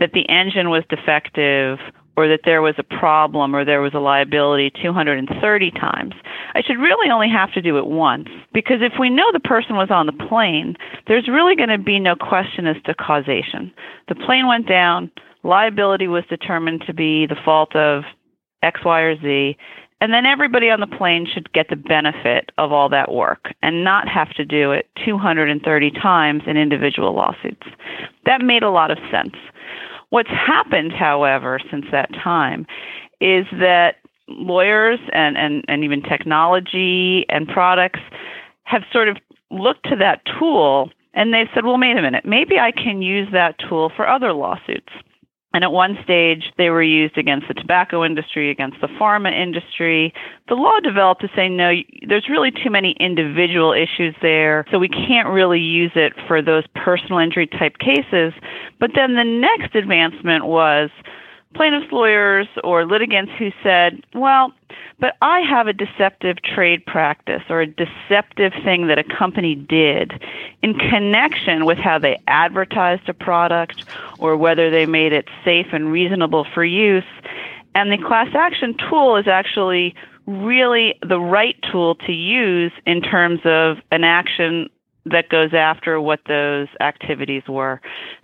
that 0.00 0.12
the 0.12 0.28
engine 0.28 0.70
was 0.70 0.82
defective 0.88 1.78
or 2.16 2.28
that 2.28 2.40
there 2.44 2.62
was 2.62 2.74
a 2.78 2.82
problem 2.82 3.54
or 3.54 3.64
there 3.64 3.80
was 3.80 3.94
a 3.94 3.98
liability 3.98 4.70
230 4.82 5.70
times. 5.72 6.14
I 6.54 6.62
should 6.62 6.78
really 6.78 7.10
only 7.10 7.28
have 7.28 7.52
to 7.52 7.62
do 7.62 7.78
it 7.78 7.86
once 7.86 8.28
because 8.52 8.78
if 8.80 8.92
we 8.98 9.10
know 9.10 9.30
the 9.32 9.40
person 9.40 9.76
was 9.76 9.90
on 9.90 10.06
the 10.06 10.26
plane, 10.28 10.76
there's 11.06 11.28
really 11.28 11.56
going 11.56 11.70
to 11.70 11.78
be 11.78 11.98
no 11.98 12.14
question 12.14 12.66
as 12.66 12.76
to 12.84 12.94
causation. 12.94 13.72
The 14.08 14.14
plane 14.14 14.46
went 14.46 14.68
down, 14.68 15.10
liability 15.42 16.06
was 16.06 16.24
determined 16.28 16.84
to 16.86 16.94
be 16.94 17.26
the 17.26 17.36
fault 17.44 17.74
of 17.74 18.04
X, 18.62 18.80
Y, 18.84 19.00
or 19.00 19.16
Z, 19.20 19.56
and 20.04 20.12
then 20.12 20.26
everybody 20.26 20.68
on 20.68 20.80
the 20.80 20.86
plane 20.86 21.26
should 21.26 21.50
get 21.54 21.70
the 21.70 21.76
benefit 21.76 22.52
of 22.58 22.72
all 22.72 22.90
that 22.90 23.10
work 23.10 23.54
and 23.62 23.82
not 23.82 24.06
have 24.06 24.28
to 24.34 24.44
do 24.44 24.70
it 24.70 24.86
230 25.02 25.90
times 25.92 26.42
in 26.46 26.58
individual 26.58 27.14
lawsuits. 27.14 27.66
That 28.26 28.42
made 28.42 28.62
a 28.62 28.68
lot 28.68 28.90
of 28.90 28.98
sense. 29.10 29.34
What's 30.10 30.28
happened, 30.28 30.92
however, 30.92 31.58
since 31.70 31.86
that 31.90 32.12
time 32.12 32.66
is 33.22 33.46
that 33.52 33.96
lawyers 34.28 34.98
and, 35.14 35.38
and, 35.38 35.64
and 35.68 35.82
even 35.84 36.02
technology 36.02 37.24
and 37.30 37.48
products 37.48 38.00
have 38.64 38.82
sort 38.92 39.08
of 39.08 39.16
looked 39.50 39.84
to 39.84 39.96
that 39.96 40.20
tool 40.38 40.90
and 41.14 41.32
they've 41.32 41.48
said, 41.54 41.64
well, 41.64 41.80
wait 41.80 41.96
a 41.96 42.02
minute, 42.02 42.26
maybe 42.26 42.58
I 42.58 42.72
can 42.72 43.00
use 43.00 43.28
that 43.32 43.54
tool 43.58 43.90
for 43.96 44.06
other 44.06 44.34
lawsuits. 44.34 44.92
And 45.54 45.62
at 45.62 45.70
one 45.70 45.96
stage, 46.02 46.52
they 46.58 46.68
were 46.68 46.82
used 46.82 47.16
against 47.16 47.46
the 47.46 47.54
tobacco 47.54 48.04
industry, 48.04 48.50
against 48.50 48.80
the 48.80 48.88
pharma 48.88 49.32
industry. 49.32 50.12
The 50.48 50.56
law 50.56 50.80
developed 50.80 51.20
to 51.20 51.28
say, 51.36 51.48
no, 51.48 51.72
there's 52.08 52.28
really 52.28 52.50
too 52.50 52.70
many 52.70 52.96
individual 52.98 53.72
issues 53.72 54.16
there, 54.20 54.64
so 54.72 54.80
we 54.80 54.88
can't 54.88 55.28
really 55.28 55.60
use 55.60 55.92
it 55.94 56.12
for 56.26 56.42
those 56.42 56.64
personal 56.74 57.20
injury 57.20 57.46
type 57.46 57.78
cases. 57.78 58.32
But 58.80 58.90
then 58.96 59.14
the 59.14 59.22
next 59.22 59.76
advancement 59.76 60.44
was 60.46 60.90
plaintiffs' 61.54 61.92
lawyers 61.92 62.46
or 62.62 62.84
litigants 62.84 63.32
who 63.38 63.50
said, 63.62 64.02
well, 64.14 64.52
but 64.98 65.14
I 65.22 65.40
have 65.40 65.66
a 65.66 65.72
deceptive 65.72 66.42
trade 66.42 66.84
practice 66.86 67.42
or 67.48 67.60
a 67.60 67.66
deceptive 67.66 68.52
thing 68.64 68.86
that 68.88 68.98
a 68.98 69.04
company 69.04 69.54
did 69.54 70.12
in 70.62 70.74
connection 70.74 71.64
with 71.64 71.78
how 71.78 71.98
they 71.98 72.20
advertised 72.26 73.08
a 73.08 73.14
product 73.14 73.84
or 74.18 74.36
whether 74.36 74.70
they 74.70 74.86
made 74.86 75.12
it 75.12 75.28
safe 75.44 75.66
and 75.72 75.90
reasonable 75.90 76.46
for 76.54 76.64
use. 76.64 77.04
And 77.74 77.90
the 77.90 77.98
class 77.98 78.28
action 78.34 78.76
tool 78.88 79.16
is 79.16 79.26
actually 79.26 79.94
really 80.26 80.98
the 81.06 81.20
right 81.20 81.56
tool 81.70 81.96
to 81.96 82.12
use 82.12 82.72
in 82.86 83.02
terms 83.02 83.40
of 83.44 83.78
an 83.90 84.04
action 84.04 84.70
that 85.06 85.28
goes 85.28 85.52
after 85.52 86.00
what 86.00 86.20
those 86.26 86.68
activities 86.80 87.42
were. 87.46 87.80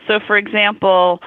So, 0.09 0.19
for 0.27 0.37
example, 0.39 1.21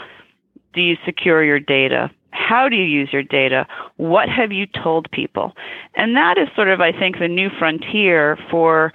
do 0.73 0.81
you 0.81 0.95
secure 1.05 1.43
your 1.43 1.59
data? 1.59 2.09
How 2.31 2.67
do 2.67 2.75
you 2.75 2.83
use 2.83 3.09
your 3.11 3.23
data? 3.23 3.67
What 3.97 4.27
have 4.27 4.51
you 4.51 4.65
told 4.65 5.09
people? 5.11 5.53
And 5.95 6.15
that 6.15 6.37
is 6.37 6.47
sort 6.55 6.69
of, 6.69 6.81
I 6.81 6.91
think, 6.91 7.19
the 7.19 7.27
new 7.27 7.49
frontier 7.59 8.37
for 8.49 8.91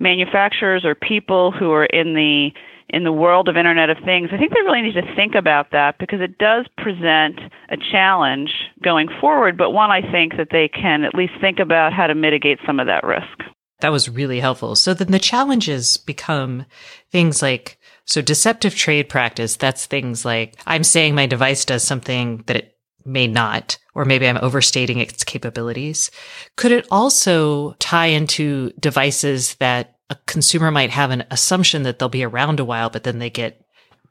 manufacturers 0.00 0.84
or 0.84 0.94
people 0.94 1.52
who 1.52 1.70
are 1.72 1.86
in 1.86 2.14
the 2.14 2.50
in 2.88 3.04
the 3.04 3.12
world 3.12 3.48
of 3.48 3.56
Internet 3.56 3.88
of 3.88 3.96
Things. 4.04 4.28
I 4.32 4.36
think 4.36 4.52
they 4.52 4.60
really 4.60 4.82
need 4.82 4.94
to 4.94 5.14
think 5.16 5.34
about 5.34 5.70
that 5.72 5.96
because 5.98 6.20
it 6.20 6.36
does 6.36 6.66
present 6.76 7.40
a 7.70 7.76
challenge 7.90 8.50
going 8.82 9.08
forward, 9.18 9.56
but 9.56 9.70
one 9.70 9.90
I 9.90 10.02
think 10.12 10.36
that 10.36 10.48
they 10.50 10.68
can 10.68 11.04
at 11.04 11.14
least 11.14 11.32
think 11.40 11.58
about 11.58 11.94
how 11.94 12.06
to 12.06 12.14
mitigate 12.14 12.58
some 12.66 12.78
of 12.78 12.86
that 12.88 13.02
risk. 13.04 13.48
That 13.80 13.92
was 13.92 14.10
really 14.10 14.40
helpful. 14.40 14.76
So 14.76 14.92
then 14.92 15.10
the 15.10 15.18
challenges 15.18 15.96
become 15.96 16.66
things 17.10 17.40
like 17.40 17.78
so 18.04 18.20
deceptive 18.22 18.74
trade 18.74 19.08
practice, 19.08 19.56
that's 19.56 19.86
things 19.86 20.24
like 20.24 20.56
I'm 20.66 20.84
saying 20.84 21.14
my 21.14 21.26
device 21.26 21.64
does 21.64 21.82
something 21.82 22.44
that 22.46 22.56
it 22.56 22.76
may 23.04 23.26
not, 23.26 23.78
or 23.94 24.04
maybe 24.04 24.28
I'm 24.28 24.38
overstating 24.38 24.98
its 24.98 25.24
capabilities. 25.24 26.10
Could 26.56 26.72
it 26.72 26.86
also 26.90 27.72
tie 27.74 28.06
into 28.06 28.72
devices 28.78 29.54
that 29.56 29.96
a 30.10 30.16
consumer 30.26 30.70
might 30.70 30.90
have 30.90 31.10
an 31.10 31.24
assumption 31.30 31.82
that 31.84 31.98
they'll 31.98 32.08
be 32.08 32.24
around 32.24 32.60
a 32.60 32.64
while, 32.64 32.90
but 32.90 33.04
then 33.04 33.18
they 33.18 33.30
get 33.30 33.64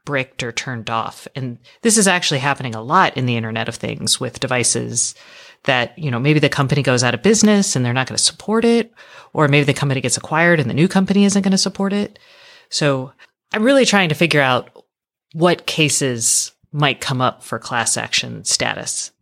bricked 0.04 0.42
or 0.42 0.52
turned 0.52 0.90
off? 0.90 1.28
And 1.34 1.58
this 1.82 1.96
is 1.96 2.08
actually 2.08 2.40
happening 2.40 2.74
a 2.74 2.82
lot 2.82 3.16
in 3.16 3.26
the 3.26 3.36
Internet 3.36 3.68
of 3.68 3.76
Things 3.76 4.18
with 4.18 4.40
devices 4.40 5.14
that, 5.64 5.96
you 5.98 6.10
know, 6.10 6.18
maybe 6.18 6.40
the 6.40 6.48
company 6.48 6.82
goes 6.82 7.04
out 7.04 7.14
of 7.14 7.22
business 7.22 7.76
and 7.76 7.84
they're 7.84 7.92
not 7.92 8.08
going 8.08 8.16
to 8.16 8.22
support 8.22 8.64
it, 8.64 8.92
or 9.32 9.48
maybe 9.48 9.64
the 9.64 9.72
company 9.72 10.00
gets 10.00 10.16
acquired 10.16 10.60
and 10.60 10.68
the 10.68 10.74
new 10.74 10.88
company 10.88 11.24
isn't 11.24 11.42
going 11.42 11.52
to 11.52 11.58
support 11.58 11.92
it. 11.92 12.18
So 12.68 13.12
I'm 13.52 13.64
really 13.64 13.84
trying 13.84 14.08
to 14.08 14.14
figure 14.14 14.40
out 14.40 14.84
what 15.32 15.66
cases 15.66 16.52
might 16.72 17.00
come 17.00 17.20
up 17.20 17.42
for 17.42 17.58
class 17.58 17.96
action 17.96 18.44
status. 18.44 19.12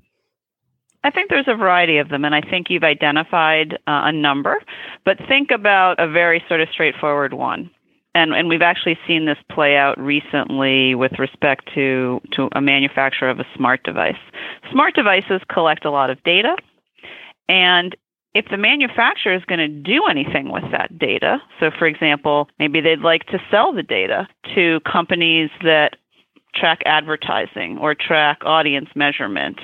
I 1.02 1.10
think 1.10 1.30
there's 1.30 1.48
a 1.48 1.56
variety 1.56 1.98
of 1.98 2.10
them, 2.10 2.24
and 2.24 2.34
I 2.34 2.42
think 2.42 2.68
you've 2.68 2.84
identified 2.84 3.74
uh, 3.86 4.02
a 4.04 4.12
number, 4.12 4.56
but 5.04 5.16
think 5.28 5.50
about 5.50 5.98
a 5.98 6.08
very 6.08 6.44
sort 6.46 6.60
of 6.60 6.68
straightforward 6.72 7.32
one. 7.32 7.70
And, 8.14 8.34
and 8.34 8.48
we've 8.48 8.60
actually 8.62 8.98
seen 9.06 9.24
this 9.24 9.38
play 9.50 9.76
out 9.76 9.98
recently 9.98 10.94
with 10.94 11.12
respect 11.18 11.70
to, 11.74 12.20
to 12.32 12.48
a 12.52 12.60
manufacturer 12.60 13.30
of 13.30 13.38
a 13.38 13.46
smart 13.56 13.82
device. 13.84 14.18
Smart 14.70 14.94
devices 14.94 15.40
collect 15.48 15.84
a 15.84 15.90
lot 15.90 16.10
of 16.10 16.22
data, 16.22 16.56
and 17.48 17.96
if 18.34 18.46
the 18.50 18.56
manufacturer 18.56 19.34
is 19.34 19.44
going 19.44 19.58
to 19.58 19.68
do 19.68 20.04
anything 20.08 20.52
with 20.52 20.64
that 20.70 20.98
data, 20.98 21.38
so 21.58 21.70
for 21.76 21.86
example, 21.86 22.48
maybe 22.58 22.80
they'd 22.80 23.00
like 23.00 23.26
to 23.26 23.38
sell 23.50 23.72
the 23.72 23.82
data 23.82 24.28
to 24.54 24.80
companies 24.90 25.50
that 25.62 25.96
track 26.54 26.80
advertising 26.84 27.78
or 27.78 27.94
track 27.94 28.38
audience 28.44 28.88
measurement 28.94 29.60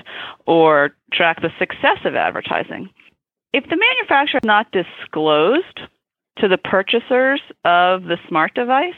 or 0.46 0.90
track 1.12 1.40
the 1.42 1.50
success 1.58 1.98
of 2.04 2.14
advertising. 2.14 2.88
If 3.52 3.64
the 3.64 3.76
manufacturer 3.76 4.40
is 4.42 4.46
not 4.46 4.72
disclosed 4.72 5.80
to 6.38 6.48
the 6.48 6.58
purchasers 6.58 7.40
of 7.64 8.04
the 8.04 8.18
smart 8.28 8.54
device, 8.54 8.94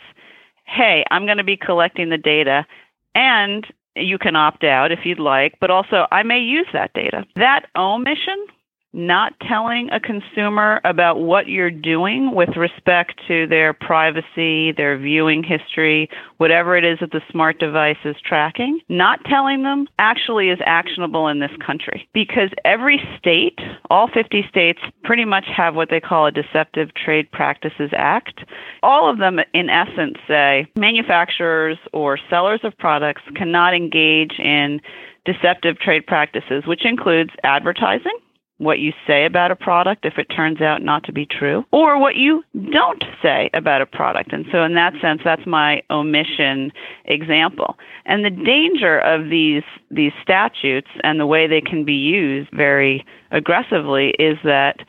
hey, 0.66 1.04
I'm 1.10 1.26
going 1.26 1.38
to 1.38 1.44
be 1.44 1.56
collecting 1.56 2.08
the 2.08 2.18
data 2.18 2.66
and 3.14 3.66
you 3.96 4.18
can 4.18 4.36
opt 4.36 4.64
out 4.64 4.92
if 4.92 5.00
you'd 5.04 5.18
like, 5.18 5.56
but 5.60 5.70
also 5.70 6.06
I 6.10 6.22
may 6.22 6.40
use 6.40 6.66
that 6.72 6.92
data. 6.94 7.24
That 7.36 7.66
omission 7.76 8.46
not 8.92 9.34
telling 9.46 9.90
a 9.90 10.00
consumer 10.00 10.80
about 10.84 11.20
what 11.20 11.46
you're 11.46 11.70
doing 11.70 12.34
with 12.34 12.56
respect 12.56 13.20
to 13.28 13.46
their 13.46 13.72
privacy, 13.72 14.72
their 14.72 14.96
viewing 14.96 15.44
history, 15.44 16.08
whatever 16.38 16.76
it 16.76 16.84
is 16.84 16.98
that 17.00 17.10
the 17.10 17.20
smart 17.30 17.58
device 17.58 17.98
is 18.04 18.16
tracking, 18.24 18.80
not 18.88 19.22
telling 19.26 19.62
them 19.62 19.86
actually 19.98 20.48
is 20.48 20.58
actionable 20.64 21.28
in 21.28 21.38
this 21.38 21.50
country 21.64 22.08
because 22.14 22.50
every 22.64 23.00
state, 23.18 23.58
all 23.90 24.08
50 24.08 24.46
states, 24.48 24.80
pretty 25.04 25.24
much 25.24 25.44
have 25.54 25.74
what 25.74 25.90
they 25.90 26.00
call 26.00 26.26
a 26.26 26.32
Deceptive 26.32 26.88
Trade 26.94 27.30
Practices 27.30 27.90
Act. 27.92 28.40
All 28.82 29.10
of 29.10 29.18
them, 29.18 29.38
in 29.52 29.68
essence, 29.68 30.16
say 30.26 30.66
manufacturers 30.76 31.78
or 31.92 32.18
sellers 32.30 32.60
of 32.64 32.76
products 32.78 33.22
cannot 33.36 33.74
engage 33.74 34.38
in 34.38 34.80
deceptive 35.26 35.78
trade 35.78 36.06
practices, 36.06 36.64
which 36.66 36.86
includes 36.86 37.30
advertising 37.44 38.18
what 38.58 38.80
you 38.80 38.92
say 39.06 39.24
about 39.24 39.50
a 39.50 39.56
product 39.56 40.04
if 40.04 40.18
it 40.18 40.26
turns 40.26 40.60
out 40.60 40.82
not 40.82 41.04
to 41.04 41.12
be 41.12 41.26
true, 41.26 41.64
or 41.72 41.98
what 41.98 42.16
you 42.16 42.42
don't 42.72 43.04
say 43.22 43.50
about 43.54 43.80
a 43.80 43.86
product. 43.86 44.32
And 44.32 44.44
so, 44.52 44.62
in 44.64 44.74
that 44.74 44.92
sense, 45.00 45.20
that's 45.24 45.46
my 45.46 45.82
omission 45.90 46.72
example. 47.04 47.76
And 48.04 48.24
the 48.24 48.30
danger 48.30 48.98
of 48.98 49.30
these 49.30 49.62
these 49.90 50.12
statutes 50.22 50.88
and 51.02 51.18
the 51.18 51.26
way 51.26 51.46
they 51.46 51.60
can 51.60 51.84
be 51.84 51.94
used 51.94 52.50
very 52.52 53.04
aggressively 53.30 54.10
is 54.18 54.36
that 54.44 54.80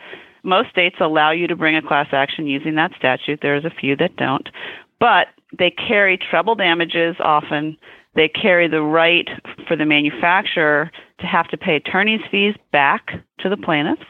most 0.43 0.69
states 0.69 0.95
allow 0.99 1.31
you 1.31 1.47
to 1.47 1.55
bring 1.55 1.75
a 1.75 1.81
class 1.81 2.07
action 2.11 2.47
using 2.47 2.75
that 2.75 2.91
statute. 2.97 3.39
There's 3.41 3.65
a 3.65 3.69
few 3.69 3.95
that 3.97 4.15
don't, 4.15 4.47
but 4.99 5.27
they 5.57 5.71
carry 5.71 6.17
treble 6.17 6.55
damages 6.55 7.15
often. 7.19 7.77
They 8.15 8.27
carry 8.27 8.67
the 8.67 8.81
right 8.81 9.27
for 9.69 9.77
the 9.77 9.85
manufacturer 9.85 10.91
to 11.19 11.25
have 11.25 11.47
to 11.49 11.57
pay 11.57 11.75
attorney's 11.77 12.21
fees 12.29 12.55
back 12.73 13.23
to 13.39 13.47
the 13.47 13.55
plaintiffs 13.55 14.03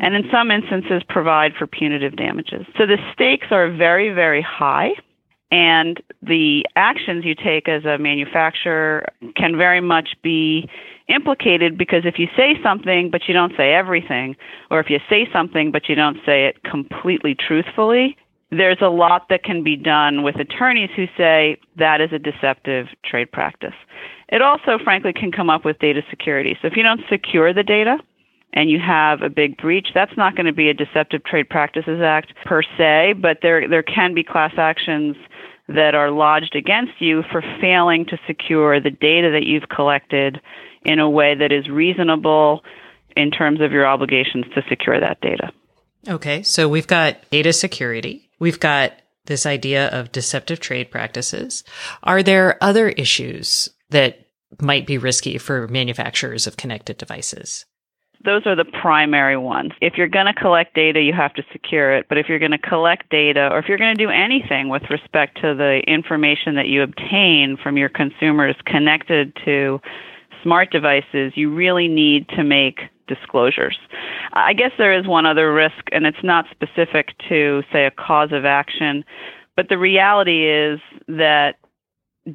and 0.00 0.14
in 0.14 0.24
some 0.30 0.50
instances 0.50 1.02
provide 1.08 1.52
for 1.58 1.66
punitive 1.66 2.16
damages. 2.16 2.66
So 2.76 2.86
the 2.86 2.98
stakes 3.12 3.48
are 3.50 3.70
very, 3.70 4.12
very 4.12 4.42
high. 4.42 4.90
And 5.50 6.02
the 6.20 6.66
actions 6.74 7.24
you 7.24 7.34
take 7.36 7.68
as 7.68 7.84
a 7.84 7.96
manufacturer 7.96 9.06
can 9.36 9.56
very 9.56 9.80
much 9.80 10.16
be 10.22 10.68
implicated 11.08 11.78
because 11.78 12.02
if 12.04 12.18
you 12.18 12.26
say 12.36 12.58
something 12.62 13.10
but 13.10 13.28
you 13.28 13.34
don't 13.34 13.52
say 13.56 13.72
everything, 13.72 14.34
or 14.70 14.80
if 14.80 14.90
you 14.90 14.98
say 15.08 15.28
something 15.32 15.70
but 15.70 15.88
you 15.88 15.94
don't 15.94 16.18
say 16.26 16.46
it 16.46 16.62
completely 16.64 17.36
truthfully, 17.36 18.16
there's 18.50 18.78
a 18.80 18.88
lot 18.88 19.28
that 19.28 19.44
can 19.44 19.62
be 19.62 19.76
done 19.76 20.22
with 20.22 20.36
attorneys 20.36 20.90
who 20.96 21.06
say 21.16 21.58
that 21.76 22.00
is 22.00 22.10
a 22.12 22.18
deceptive 22.18 22.86
trade 23.04 23.30
practice. 23.30 23.74
It 24.34 24.42
also, 24.42 24.82
frankly, 24.82 25.12
can 25.12 25.30
come 25.30 25.48
up 25.48 25.64
with 25.64 25.78
data 25.78 26.02
security. 26.10 26.58
So 26.60 26.66
if 26.66 26.76
you 26.76 26.82
don't 26.82 27.02
secure 27.08 27.54
the 27.54 27.62
data 27.62 27.98
and 28.52 28.68
you 28.68 28.80
have 28.80 29.22
a 29.22 29.28
big 29.28 29.56
breach, 29.58 29.86
that's 29.94 30.16
not 30.16 30.34
going 30.34 30.46
to 30.46 30.52
be 30.52 30.68
a 30.68 30.74
Deceptive 30.74 31.22
Trade 31.22 31.48
Practices 31.48 32.00
Act 32.02 32.32
per 32.44 32.60
se, 32.76 33.12
but 33.22 33.38
there, 33.42 33.68
there 33.68 33.84
can 33.84 34.12
be 34.12 34.24
class 34.24 34.50
actions 34.56 35.14
that 35.68 35.94
are 35.94 36.10
lodged 36.10 36.56
against 36.56 37.00
you 37.00 37.22
for 37.30 37.42
failing 37.60 38.06
to 38.06 38.18
secure 38.26 38.80
the 38.80 38.90
data 38.90 39.30
that 39.30 39.44
you've 39.44 39.68
collected 39.68 40.40
in 40.84 40.98
a 40.98 41.08
way 41.08 41.36
that 41.36 41.52
is 41.52 41.68
reasonable 41.68 42.64
in 43.16 43.30
terms 43.30 43.60
of 43.60 43.70
your 43.70 43.86
obligations 43.86 44.46
to 44.52 44.64
secure 44.68 44.98
that 44.98 45.20
data. 45.20 45.52
Okay, 46.08 46.42
so 46.42 46.68
we've 46.68 46.88
got 46.88 47.30
data 47.30 47.52
security. 47.52 48.28
We've 48.40 48.58
got 48.58 48.94
this 49.26 49.46
idea 49.46 49.86
of 49.90 50.10
deceptive 50.10 50.58
trade 50.58 50.90
practices. 50.90 51.62
Are 52.02 52.24
there 52.24 52.58
other 52.60 52.88
issues 52.88 53.68
that 53.90 54.23
might 54.60 54.86
be 54.86 54.98
risky 54.98 55.38
for 55.38 55.68
manufacturers 55.68 56.46
of 56.46 56.56
connected 56.56 56.98
devices? 56.98 57.64
Those 58.24 58.46
are 58.46 58.56
the 58.56 58.64
primary 58.64 59.36
ones. 59.36 59.72
If 59.82 59.94
you're 59.98 60.08
going 60.08 60.26
to 60.26 60.32
collect 60.32 60.74
data, 60.74 61.02
you 61.02 61.12
have 61.12 61.34
to 61.34 61.42
secure 61.52 61.94
it. 61.94 62.06
But 62.08 62.16
if 62.16 62.26
you're 62.28 62.38
going 62.38 62.52
to 62.52 62.58
collect 62.58 63.10
data 63.10 63.50
or 63.52 63.58
if 63.58 63.68
you're 63.68 63.76
going 63.76 63.94
to 63.94 64.02
do 64.02 64.10
anything 64.10 64.70
with 64.70 64.82
respect 64.88 65.40
to 65.42 65.54
the 65.54 65.82
information 65.86 66.54
that 66.54 66.66
you 66.66 66.82
obtain 66.82 67.58
from 67.62 67.76
your 67.76 67.90
consumers 67.90 68.56
connected 68.64 69.36
to 69.44 69.78
smart 70.42 70.70
devices, 70.70 71.32
you 71.34 71.54
really 71.54 71.86
need 71.86 72.28
to 72.30 72.42
make 72.42 72.80
disclosures. 73.08 73.78
I 74.32 74.54
guess 74.54 74.72
there 74.78 74.98
is 74.98 75.06
one 75.06 75.26
other 75.26 75.52
risk, 75.52 75.88
and 75.92 76.06
it's 76.06 76.22
not 76.22 76.46
specific 76.50 77.08
to, 77.28 77.62
say, 77.70 77.84
a 77.84 77.90
cause 77.90 78.32
of 78.32 78.46
action, 78.46 79.04
but 79.56 79.68
the 79.68 79.78
reality 79.78 80.48
is 80.48 80.80
that 81.08 81.56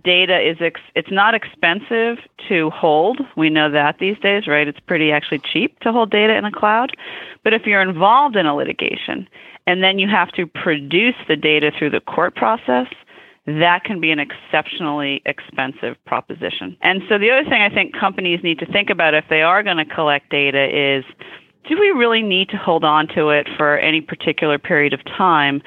data 0.04 0.40
is 0.40 0.58
ex- 0.60 0.82
it's 0.96 1.12
not 1.12 1.34
expensive 1.34 2.18
to 2.48 2.70
hold. 2.70 3.20
We 3.36 3.50
know 3.50 3.72
that 3.72 3.98
these 4.00 4.20
days, 4.20 4.48
right? 4.48 4.68
It's 4.68 4.80
pretty 4.80 5.12
actually 5.12 5.40
cheap 5.40 5.80
to 5.80 5.92
hold 5.92 6.12
data 6.12 6.36
in 6.36 6.46
a 6.46 6.52
cloud. 6.52 6.96
But 7.44 7.54
if 7.54 7.66
you're 7.66 7.82
involved 7.82 8.36
in 8.36 8.46
a 8.46 8.56
litigation 8.56 9.28
and 9.66 9.84
then 9.84 10.00
you 10.00 10.08
have 10.08 10.32
to 10.34 10.46
produce 10.46 11.16
the 11.28 11.36
data 11.36 11.72
through 11.78 11.90
the 11.92 12.02
court 12.02 12.36
process, 12.36 12.88
that 13.46 13.84
can 13.84 14.00
be 14.00 14.12
an 14.12 14.20
exceptionally 14.20 15.22
expensive 15.26 15.96
proposition. 16.06 16.78
And 16.82 17.02
so 17.10 17.18
the 17.18 17.32
other 17.32 17.50
thing 17.50 17.62
I 17.62 17.74
think 17.74 17.98
companies 17.98 18.42
need 18.44 18.60
to 18.60 18.66
think 18.68 18.90
about 18.90 19.16
if 19.16 19.26
they 19.30 19.42
are 19.42 19.64
going 19.64 19.78
to 19.78 19.86
collect 19.86 20.30
data 20.30 20.98
is 20.98 21.04
do 21.68 21.80
we 21.80 21.90
really 21.90 22.22
need 22.22 22.50
to 22.50 22.58
hold 22.58 22.84
on 22.84 23.08
to 23.10 23.30
it 23.30 23.48
for 23.58 23.78
any 23.78 24.02
particular 24.02 24.58
period 24.58 24.94
of 24.94 25.04
time 25.06 25.62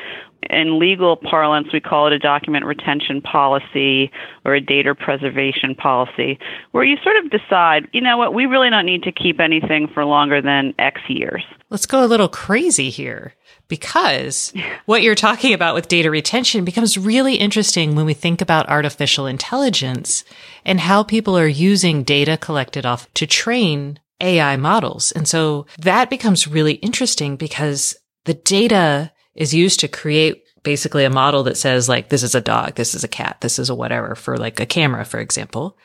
in 0.50 0.78
legal 0.78 1.16
parlance, 1.16 1.68
we 1.72 1.80
call 1.80 2.06
it 2.06 2.12
a 2.12 2.18
document 2.18 2.64
retention 2.64 3.20
policy 3.20 4.10
or 4.44 4.54
a 4.54 4.60
data 4.60 4.94
preservation 4.94 5.74
policy, 5.74 6.38
where 6.72 6.84
you 6.84 6.96
sort 7.02 7.16
of 7.16 7.30
decide, 7.30 7.88
you 7.92 8.00
know 8.00 8.16
what, 8.16 8.34
we 8.34 8.46
really 8.46 8.70
don't 8.70 8.86
need 8.86 9.02
to 9.04 9.12
keep 9.12 9.40
anything 9.40 9.88
for 9.92 10.04
longer 10.04 10.42
than 10.42 10.74
X 10.78 11.00
years. 11.08 11.44
Let's 11.70 11.86
go 11.86 12.04
a 12.04 12.06
little 12.06 12.28
crazy 12.28 12.90
here 12.90 13.34
because 13.68 14.52
what 14.86 15.02
you're 15.02 15.14
talking 15.14 15.54
about 15.54 15.74
with 15.74 15.88
data 15.88 16.10
retention 16.10 16.64
becomes 16.64 16.98
really 16.98 17.36
interesting 17.36 17.94
when 17.94 18.06
we 18.06 18.14
think 18.14 18.40
about 18.40 18.68
artificial 18.68 19.26
intelligence 19.26 20.24
and 20.64 20.80
how 20.80 21.02
people 21.02 21.36
are 21.38 21.46
using 21.46 22.02
data 22.02 22.36
collected 22.36 22.84
off 22.84 23.12
to 23.14 23.26
train 23.26 23.98
AI 24.20 24.56
models. 24.56 25.12
And 25.12 25.26
so 25.26 25.66
that 25.78 26.10
becomes 26.10 26.46
really 26.46 26.74
interesting 26.74 27.36
because 27.36 27.96
the 28.24 28.34
data 28.34 29.12
is 29.34 29.54
used 29.54 29.80
to 29.80 29.88
create 29.88 30.44
basically 30.62 31.04
a 31.04 31.10
model 31.10 31.42
that 31.44 31.56
says 31.56 31.88
like, 31.88 32.08
this 32.08 32.22
is 32.22 32.34
a 32.34 32.40
dog, 32.40 32.74
this 32.76 32.94
is 32.94 33.02
a 33.04 33.08
cat, 33.08 33.38
this 33.40 33.58
is 33.58 33.68
a 33.68 33.74
whatever 33.74 34.14
for 34.14 34.36
like 34.36 34.60
a 34.60 34.66
camera, 34.66 35.04
for 35.04 35.18
example. 35.18 35.76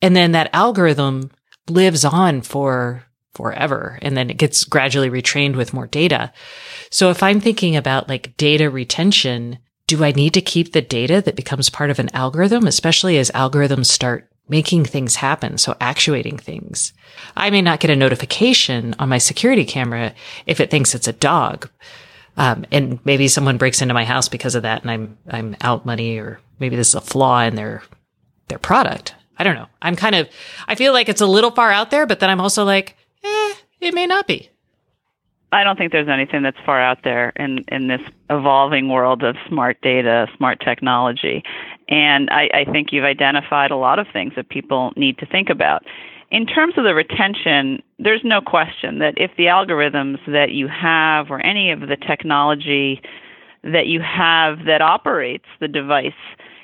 And 0.00 0.14
then 0.14 0.32
that 0.32 0.50
algorithm 0.52 1.30
lives 1.68 2.04
on 2.04 2.42
for 2.42 3.04
forever 3.34 3.98
and 4.02 4.16
then 4.16 4.28
it 4.28 4.36
gets 4.36 4.64
gradually 4.64 5.08
retrained 5.10 5.56
with 5.56 5.72
more 5.72 5.86
data. 5.86 6.32
So 6.90 7.10
if 7.10 7.22
I'm 7.22 7.40
thinking 7.40 7.76
about 7.76 8.08
like 8.08 8.36
data 8.36 8.68
retention, 8.70 9.58
do 9.86 10.04
I 10.04 10.12
need 10.12 10.34
to 10.34 10.40
keep 10.40 10.72
the 10.72 10.82
data 10.82 11.20
that 11.22 11.36
becomes 11.36 11.70
part 11.70 11.90
of 11.90 11.98
an 11.98 12.14
algorithm, 12.14 12.66
especially 12.66 13.18
as 13.18 13.30
algorithms 13.30 13.86
start 13.86 14.30
making 14.48 14.84
things 14.84 15.16
happen. 15.16 15.56
So 15.56 15.76
actuating 15.80 16.36
things. 16.36 16.92
I 17.36 17.50
may 17.50 17.62
not 17.62 17.80
get 17.80 17.90
a 17.90 17.96
notification 17.96 18.94
on 18.98 19.08
my 19.08 19.18
security 19.18 19.64
camera 19.64 20.12
if 20.44 20.60
it 20.60 20.70
thinks 20.70 20.94
it's 20.94 21.08
a 21.08 21.12
dog, 21.12 21.70
um, 22.40 22.64
and 22.72 22.98
maybe 23.04 23.28
someone 23.28 23.58
breaks 23.58 23.82
into 23.82 23.92
my 23.92 24.06
house 24.06 24.30
because 24.30 24.54
of 24.54 24.62
that 24.62 24.80
and 24.80 24.90
I'm, 24.90 25.18
I'm 25.28 25.56
out 25.60 25.84
money 25.84 26.16
or 26.16 26.40
maybe 26.58 26.74
this 26.74 26.88
is 26.88 26.94
a 26.94 27.00
flaw 27.02 27.42
in 27.42 27.54
their, 27.54 27.82
their 28.48 28.58
product. 28.58 29.14
I 29.38 29.44
don't 29.44 29.56
know. 29.56 29.66
I'm 29.82 29.94
kind 29.94 30.14
of, 30.14 30.26
I 30.66 30.74
feel 30.74 30.94
like 30.94 31.10
it's 31.10 31.20
a 31.20 31.26
little 31.26 31.50
far 31.50 31.70
out 31.70 31.90
there, 31.90 32.06
but 32.06 32.18
then 32.18 32.30
I'm 32.30 32.40
also 32.40 32.64
like, 32.64 32.96
eh, 33.22 33.54
it 33.80 33.92
may 33.92 34.06
not 34.06 34.26
be. 34.26 34.48
I 35.52 35.64
don't 35.64 35.76
think 35.76 35.92
there's 35.92 36.08
anything 36.08 36.42
that's 36.42 36.56
far 36.64 36.80
out 36.80 37.04
there 37.04 37.34
in, 37.36 37.62
in 37.68 37.88
this 37.88 38.00
evolving 38.30 38.88
world 38.88 39.22
of 39.22 39.36
smart 39.46 39.78
data, 39.82 40.26
smart 40.38 40.60
technology. 40.60 41.44
And 41.90 42.30
I, 42.30 42.48
I 42.54 42.64
think 42.72 42.90
you've 42.90 43.04
identified 43.04 43.70
a 43.70 43.76
lot 43.76 43.98
of 43.98 44.06
things 44.14 44.32
that 44.36 44.48
people 44.48 44.94
need 44.96 45.18
to 45.18 45.26
think 45.26 45.50
about. 45.50 45.84
In 46.30 46.46
terms 46.46 46.74
of 46.76 46.84
the 46.84 46.94
retention, 46.94 47.82
there's 47.98 48.22
no 48.24 48.40
question 48.40 48.98
that 49.00 49.14
if 49.16 49.32
the 49.36 49.46
algorithms 49.46 50.18
that 50.26 50.52
you 50.52 50.68
have 50.68 51.30
or 51.30 51.44
any 51.44 51.70
of 51.70 51.80
the 51.80 51.96
technology 51.96 53.02
that 53.64 53.86
you 53.86 54.00
have 54.00 54.64
that 54.66 54.80
operates 54.80 55.46
the 55.60 55.68
device 55.68 56.12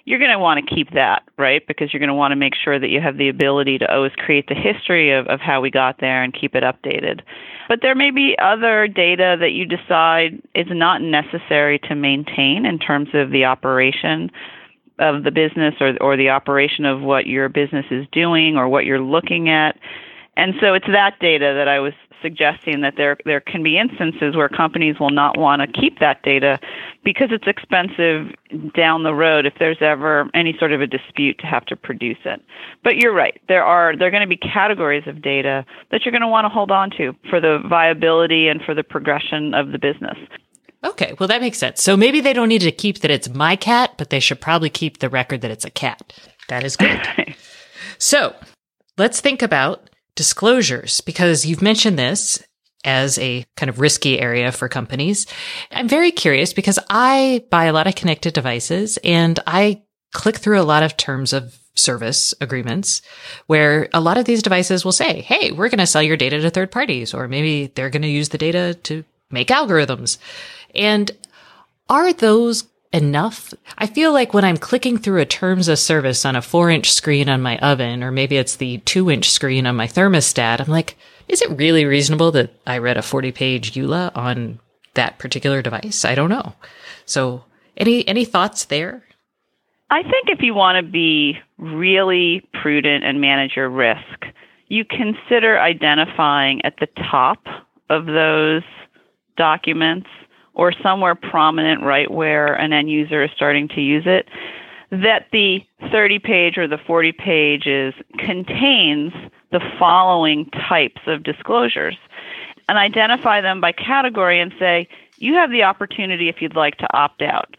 you're 0.06 0.20
going 0.20 0.30
to 0.30 0.38
want 0.38 0.64
to 0.64 0.74
keep 0.74 0.92
that, 0.92 1.24
right? 1.36 1.66
Because 1.66 1.92
you're 1.92 1.98
going 1.98 2.08
to 2.08 2.14
want 2.14 2.30
to 2.30 2.36
make 2.36 2.54
sure 2.54 2.78
that 2.78 2.88
you 2.88 3.00
have 3.00 3.18
the 3.18 3.28
ability 3.28 3.78
to 3.78 3.92
always 3.92 4.12
create 4.12 4.46
the 4.46 4.54
history 4.54 5.12
of, 5.12 5.26
of 5.26 5.40
how 5.40 5.60
we 5.60 5.68
got 5.68 5.98
there 6.00 6.22
and 6.22 6.32
keep 6.32 6.54
it 6.54 6.62
updated. 6.62 7.22
But 7.68 7.80
there 7.82 7.96
may 7.96 8.12
be 8.12 8.36
other 8.40 8.86
data 8.86 9.36
that 9.40 9.50
you 9.50 9.66
decide 9.66 10.40
is 10.54 10.68
not 10.70 11.02
necessary 11.02 11.80
to 11.80 11.96
maintain 11.96 12.64
in 12.64 12.78
terms 12.78 13.08
of 13.14 13.30
the 13.30 13.44
operation 13.44 14.30
of 14.98 15.24
the 15.24 15.30
business 15.30 15.74
or, 15.80 15.96
or 16.00 16.16
the 16.16 16.30
operation 16.30 16.84
of 16.84 17.02
what 17.02 17.26
your 17.26 17.48
business 17.48 17.86
is 17.90 18.06
doing 18.12 18.56
or 18.56 18.68
what 18.68 18.84
you're 18.84 19.00
looking 19.00 19.48
at. 19.48 19.78
And 20.36 20.54
so 20.60 20.74
it's 20.74 20.86
that 20.86 21.18
data 21.20 21.54
that 21.56 21.68
I 21.68 21.78
was 21.80 21.94
suggesting 22.22 22.80
that 22.80 22.94
there 22.96 23.16
there 23.24 23.40
can 23.40 23.62
be 23.62 23.78
instances 23.78 24.34
where 24.34 24.48
companies 24.48 24.98
will 24.98 25.10
not 25.10 25.38
want 25.38 25.62
to 25.62 25.80
keep 25.80 25.98
that 26.00 26.22
data 26.22 26.58
because 27.04 27.28
it's 27.30 27.46
expensive 27.46 28.34
down 28.74 29.02
the 29.02 29.14
road 29.14 29.46
if 29.46 29.54
there's 29.58 29.80
ever 29.80 30.28
any 30.34 30.56
sort 30.58 30.72
of 30.72 30.80
a 30.80 30.86
dispute 30.86 31.38
to 31.38 31.46
have 31.46 31.64
to 31.66 31.76
produce 31.76 32.18
it. 32.24 32.42
But 32.82 32.96
you're 32.96 33.14
right. 33.14 33.40
There 33.48 33.64
are 33.64 33.96
there 33.96 34.08
are 34.08 34.10
going 34.10 34.22
to 34.22 34.28
be 34.28 34.36
categories 34.36 35.04
of 35.06 35.22
data 35.22 35.64
that 35.90 36.04
you're 36.04 36.12
going 36.12 36.22
to 36.22 36.28
want 36.28 36.44
to 36.46 36.48
hold 36.48 36.70
on 36.70 36.90
to 36.98 37.14
for 37.30 37.40
the 37.40 37.62
viability 37.68 38.48
and 38.48 38.60
for 38.62 38.74
the 38.74 38.82
progression 38.82 39.54
of 39.54 39.72
the 39.72 39.78
business. 39.78 40.16
Okay, 40.86 41.14
well 41.18 41.28
that 41.28 41.40
makes 41.40 41.58
sense. 41.58 41.82
So 41.82 41.96
maybe 41.96 42.20
they 42.20 42.32
don't 42.32 42.48
need 42.48 42.62
to 42.62 42.72
keep 42.72 43.00
that 43.00 43.10
it's 43.10 43.28
my 43.28 43.56
cat, 43.56 43.94
but 43.98 44.10
they 44.10 44.20
should 44.20 44.40
probably 44.40 44.70
keep 44.70 44.98
the 44.98 45.08
record 45.08 45.40
that 45.40 45.50
it's 45.50 45.64
a 45.64 45.70
cat. 45.70 46.12
That 46.48 46.64
is 46.64 46.76
good. 46.76 47.00
so, 47.98 48.34
let's 48.96 49.20
think 49.20 49.42
about 49.42 49.90
disclosures 50.14 51.00
because 51.00 51.44
you've 51.44 51.62
mentioned 51.62 51.98
this 51.98 52.42
as 52.84 53.18
a 53.18 53.44
kind 53.56 53.68
of 53.68 53.80
risky 53.80 54.18
area 54.20 54.52
for 54.52 54.68
companies. 54.68 55.26
I'm 55.72 55.88
very 55.88 56.12
curious 56.12 56.52
because 56.52 56.78
I 56.88 57.44
buy 57.50 57.64
a 57.64 57.72
lot 57.72 57.88
of 57.88 57.96
connected 57.96 58.32
devices 58.32 58.96
and 59.02 59.38
I 59.46 59.82
click 60.12 60.36
through 60.36 60.60
a 60.60 60.62
lot 60.62 60.84
of 60.84 60.96
terms 60.96 61.32
of 61.32 61.58
service 61.74 62.32
agreements 62.40 63.02
where 63.48 63.88
a 63.92 64.00
lot 64.00 64.18
of 64.18 64.24
these 64.24 64.42
devices 64.42 64.84
will 64.84 64.92
say, 64.92 65.20
Hey, 65.20 65.50
we're 65.50 65.68
going 65.68 65.78
to 65.78 65.86
sell 65.86 66.02
your 66.02 66.16
data 66.16 66.40
to 66.40 66.48
third 66.48 66.70
parties, 66.70 67.12
or 67.12 67.28
maybe 67.28 67.66
they're 67.66 67.90
going 67.90 68.02
to 68.02 68.08
use 68.08 68.30
the 68.30 68.38
data 68.38 68.74
to 68.84 69.04
make 69.30 69.48
algorithms. 69.48 70.18
And 70.76 71.10
are 71.88 72.12
those 72.12 72.64
enough. 72.92 73.52
I 73.78 73.86
feel 73.86 74.12
like 74.12 74.32
when 74.32 74.44
I'm 74.44 74.56
clicking 74.56 74.98
through 74.98 75.20
a 75.20 75.26
terms 75.26 75.68
of 75.68 75.78
service 75.78 76.24
on 76.24 76.36
a 76.36 76.42
four 76.42 76.70
inch 76.70 76.92
screen 76.92 77.28
on 77.28 77.42
my 77.42 77.58
oven, 77.58 78.02
or 78.02 78.10
maybe 78.10 78.36
it's 78.36 78.56
the 78.56 78.78
two 78.78 79.10
inch 79.10 79.30
screen 79.30 79.66
on 79.66 79.76
my 79.76 79.86
thermostat, 79.86 80.60
I'm 80.60 80.72
like, 80.72 80.96
is 81.28 81.42
it 81.42 81.58
really 81.58 81.84
reasonable 81.84 82.30
that 82.32 82.50
I 82.66 82.78
read 82.78 82.96
a 82.96 83.02
40 83.02 83.32
page 83.32 83.72
EULA 83.72 84.16
on 84.16 84.60
that 84.94 85.18
particular 85.18 85.62
device? 85.62 86.04
I 86.04 86.14
don't 86.14 86.30
know. 86.30 86.54
So 87.04 87.44
any, 87.76 88.06
any 88.08 88.24
thoughts 88.24 88.64
there? 88.64 89.02
I 89.90 90.02
think 90.02 90.28
if 90.28 90.40
you 90.40 90.54
want 90.54 90.84
to 90.84 90.90
be 90.90 91.38
really 91.58 92.48
prudent 92.60 93.04
and 93.04 93.20
manage 93.20 93.52
your 93.56 93.68
risk, 93.68 94.24
you 94.68 94.84
consider 94.84 95.60
identifying 95.60 96.64
at 96.64 96.74
the 96.80 96.88
top 97.10 97.38
of 97.88 98.06
those 98.06 98.62
documents 99.36 100.08
or 100.56 100.72
somewhere 100.82 101.14
prominent 101.14 101.82
right 101.82 102.10
where 102.10 102.54
an 102.54 102.72
end 102.72 102.90
user 102.90 103.22
is 103.22 103.30
starting 103.36 103.68
to 103.68 103.80
use 103.80 104.04
it, 104.06 104.26
that 104.90 105.26
the 105.30 105.60
30 105.92 106.18
page 106.18 106.58
or 106.58 106.66
the 106.66 106.78
40 106.78 107.12
pages 107.12 107.94
contains 108.18 109.12
the 109.52 109.60
following 109.78 110.50
types 110.50 111.02
of 111.06 111.22
disclosures 111.22 111.96
and 112.68 112.78
identify 112.78 113.40
them 113.40 113.60
by 113.60 113.70
category 113.70 114.40
and 114.40 114.52
say, 114.58 114.88
you 115.18 115.34
have 115.34 115.50
the 115.50 115.62
opportunity 115.62 116.28
if 116.28 116.40
you'd 116.40 116.56
like 116.56 116.78
to 116.78 116.96
opt 116.96 117.22
out. 117.22 117.56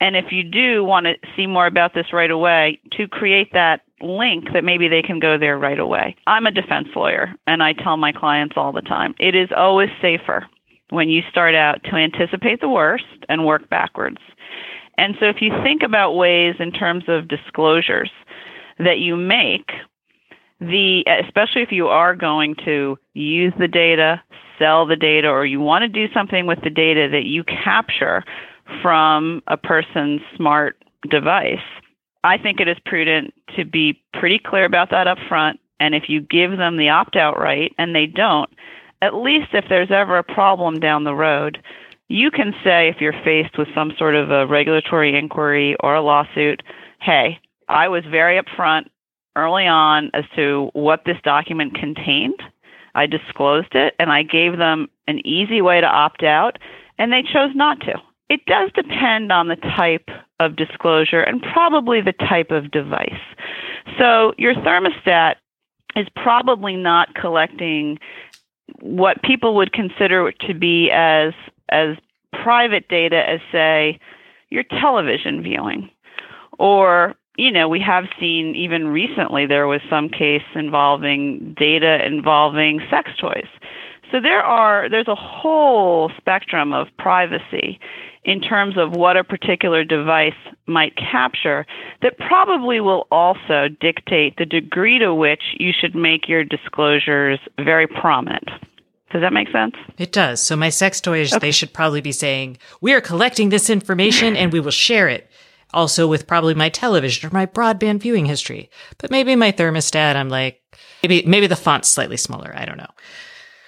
And 0.00 0.16
if 0.16 0.32
you 0.32 0.42
do 0.42 0.82
want 0.82 1.06
to 1.06 1.14
see 1.36 1.46
more 1.46 1.66
about 1.66 1.94
this 1.94 2.12
right 2.12 2.30
away, 2.30 2.80
to 2.92 3.06
create 3.06 3.52
that 3.52 3.82
link 4.00 4.52
that 4.54 4.64
maybe 4.64 4.88
they 4.88 5.02
can 5.02 5.20
go 5.20 5.38
there 5.38 5.58
right 5.58 5.78
away. 5.78 6.16
I'm 6.26 6.46
a 6.46 6.50
defense 6.50 6.88
lawyer 6.96 7.34
and 7.46 7.62
I 7.62 7.74
tell 7.74 7.96
my 7.96 8.12
clients 8.12 8.54
all 8.56 8.72
the 8.72 8.80
time 8.80 9.14
it 9.20 9.34
is 9.34 9.50
always 9.54 9.90
safer 10.00 10.46
when 10.90 11.08
you 11.08 11.22
start 11.30 11.54
out 11.54 11.82
to 11.84 11.94
anticipate 11.94 12.60
the 12.60 12.68
worst 12.68 13.04
and 13.28 13.46
work 13.46 13.68
backwards. 13.68 14.18
And 14.98 15.14
so 15.18 15.26
if 15.26 15.36
you 15.40 15.50
think 15.62 15.82
about 15.82 16.12
ways 16.12 16.56
in 16.58 16.72
terms 16.72 17.04
of 17.08 17.28
disclosures 17.28 18.10
that 18.78 18.98
you 18.98 19.16
make, 19.16 19.70
the 20.60 21.04
especially 21.24 21.62
if 21.62 21.72
you 21.72 21.88
are 21.88 22.14
going 22.14 22.54
to 22.66 22.98
use 23.14 23.54
the 23.58 23.68
data, 23.68 24.22
sell 24.58 24.86
the 24.86 24.96
data, 24.96 25.28
or 25.28 25.46
you 25.46 25.60
want 25.60 25.82
to 25.82 25.88
do 25.88 26.12
something 26.12 26.46
with 26.46 26.58
the 26.62 26.70
data 26.70 27.08
that 27.10 27.24
you 27.24 27.44
capture 27.44 28.22
from 28.82 29.42
a 29.46 29.56
person's 29.56 30.20
smart 30.36 30.76
device, 31.08 31.58
I 32.22 32.36
think 32.36 32.60
it 32.60 32.68
is 32.68 32.76
prudent 32.84 33.32
to 33.56 33.64
be 33.64 34.02
pretty 34.12 34.38
clear 34.38 34.64
about 34.64 34.90
that 34.90 35.06
up 35.06 35.18
front. 35.28 35.58
And 35.78 35.94
if 35.94 36.04
you 36.08 36.20
give 36.20 36.58
them 36.58 36.76
the 36.76 36.90
opt 36.90 37.16
out 37.16 37.38
right 37.38 37.72
and 37.78 37.94
they 37.94 38.04
don't, 38.04 38.50
at 39.02 39.14
least 39.14 39.48
if 39.52 39.64
there's 39.68 39.90
ever 39.90 40.18
a 40.18 40.24
problem 40.24 40.80
down 40.80 41.04
the 41.04 41.14
road, 41.14 41.62
you 42.08 42.30
can 42.30 42.52
say 42.64 42.88
if 42.88 42.96
you're 43.00 43.24
faced 43.24 43.56
with 43.56 43.68
some 43.74 43.92
sort 43.98 44.14
of 44.16 44.30
a 44.30 44.46
regulatory 44.46 45.16
inquiry 45.16 45.76
or 45.80 45.94
a 45.94 46.02
lawsuit, 46.02 46.62
hey, 47.00 47.38
I 47.68 47.88
was 47.88 48.04
very 48.10 48.40
upfront 48.40 48.86
early 49.36 49.66
on 49.66 50.10
as 50.12 50.24
to 50.36 50.70
what 50.72 51.04
this 51.06 51.18
document 51.22 51.74
contained. 51.74 52.42
I 52.94 53.06
disclosed 53.06 53.74
it 53.74 53.94
and 53.98 54.10
I 54.10 54.24
gave 54.24 54.58
them 54.58 54.88
an 55.06 55.24
easy 55.26 55.62
way 55.62 55.80
to 55.80 55.86
opt 55.86 56.24
out, 56.24 56.58
and 56.98 57.12
they 57.12 57.22
chose 57.22 57.54
not 57.54 57.80
to. 57.80 57.94
It 58.28 58.44
does 58.46 58.70
depend 58.74 59.32
on 59.32 59.48
the 59.48 59.56
type 59.56 60.08
of 60.38 60.56
disclosure 60.56 61.20
and 61.20 61.42
probably 61.42 62.00
the 62.00 62.12
type 62.12 62.50
of 62.50 62.70
device. 62.70 63.22
So, 63.98 64.34
your 64.38 64.54
thermostat 64.54 65.36
is 65.96 66.06
probably 66.14 66.76
not 66.76 67.14
collecting 67.14 67.98
what 68.80 69.22
people 69.22 69.54
would 69.56 69.72
consider 69.72 70.32
to 70.32 70.54
be 70.54 70.90
as 70.92 71.32
as 71.70 71.96
private 72.32 72.88
data 72.88 73.28
as 73.28 73.40
say 73.52 73.98
your 74.50 74.64
television 74.64 75.42
viewing. 75.42 75.90
Or 76.58 77.14
you 77.36 77.50
know 77.50 77.68
we 77.68 77.80
have 77.80 78.04
seen 78.18 78.54
even 78.54 78.88
recently 78.88 79.46
there 79.46 79.66
was 79.66 79.80
some 79.88 80.08
case 80.08 80.42
involving 80.54 81.54
data 81.58 82.04
involving 82.06 82.80
sex 82.90 83.10
toys. 83.20 83.48
So 84.10 84.20
there 84.20 84.42
are 84.42 84.88
there's 84.88 85.08
a 85.08 85.14
whole 85.14 86.10
spectrum 86.16 86.72
of 86.72 86.88
privacy 86.98 87.78
in 88.24 88.40
terms 88.40 88.76
of 88.76 88.92
what 88.92 89.16
a 89.16 89.24
particular 89.24 89.84
device 89.84 90.34
might 90.66 90.94
capture 90.96 91.66
that 92.02 92.18
probably 92.18 92.80
will 92.80 93.06
also 93.10 93.68
dictate 93.80 94.36
the 94.36 94.44
degree 94.44 94.98
to 94.98 95.14
which 95.14 95.42
you 95.58 95.72
should 95.78 95.94
make 95.94 96.28
your 96.28 96.44
disclosures 96.44 97.38
very 97.56 97.86
prominent. 97.86 98.48
Does 99.10 99.22
that 99.22 99.32
make 99.32 99.48
sense? 99.50 99.74
It 99.98 100.12
does. 100.12 100.40
So 100.40 100.54
my 100.54 100.68
sex 100.68 101.00
toys, 101.00 101.32
okay. 101.32 101.40
they 101.40 101.50
should 101.50 101.72
probably 101.72 102.00
be 102.00 102.12
saying, 102.12 102.58
we 102.80 102.92
are 102.92 103.00
collecting 103.00 103.48
this 103.48 103.68
information 103.68 104.36
and 104.36 104.52
we 104.52 104.60
will 104.60 104.70
share 104.70 105.08
it. 105.08 105.28
Also 105.72 106.06
with 106.06 106.26
probably 106.26 106.54
my 106.54 106.68
television 106.68 107.28
or 107.28 107.32
my 107.32 107.46
broadband 107.46 108.00
viewing 108.00 108.26
history. 108.26 108.70
But 108.98 109.10
maybe 109.10 109.34
my 109.34 109.52
thermostat, 109.52 110.16
I'm 110.16 110.28
like, 110.28 110.60
maybe, 111.02 111.24
maybe 111.26 111.46
the 111.46 111.56
font's 111.56 111.88
slightly 111.88 112.16
smaller. 112.16 112.52
I 112.54 112.64
don't 112.64 112.78
know. 112.78 112.90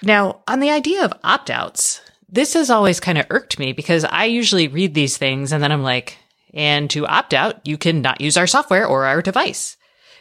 Now, 0.03 0.43
on 0.49 0.61
the 0.61 0.71
idea 0.71 1.05
of 1.05 1.13
opt 1.23 1.49
outs, 1.49 2.01
this 2.33 2.55
has 2.55 2.71
always 2.71 2.99
kind 2.99 3.19
of 3.19 3.27
irked 3.31 3.59
me 3.59 3.73
because 3.73 4.05
I 4.05 4.25
usually 4.25 4.67
read 4.67 4.95
these 4.95 5.19
things 5.19 5.53
and 5.53 5.63
then 5.63 5.71
I'm 5.71 5.83
like, 5.83 6.17
and 6.55 6.89
to 6.91 7.07
opt 7.07 7.35
out, 7.35 7.67
you 7.67 7.79
can 7.79 8.01
not 8.01 8.21
use 8.21 8.37
our 8.37 8.47
software 8.47 8.87
or 8.87 9.05
our 9.05 9.23
device. 9.23 9.77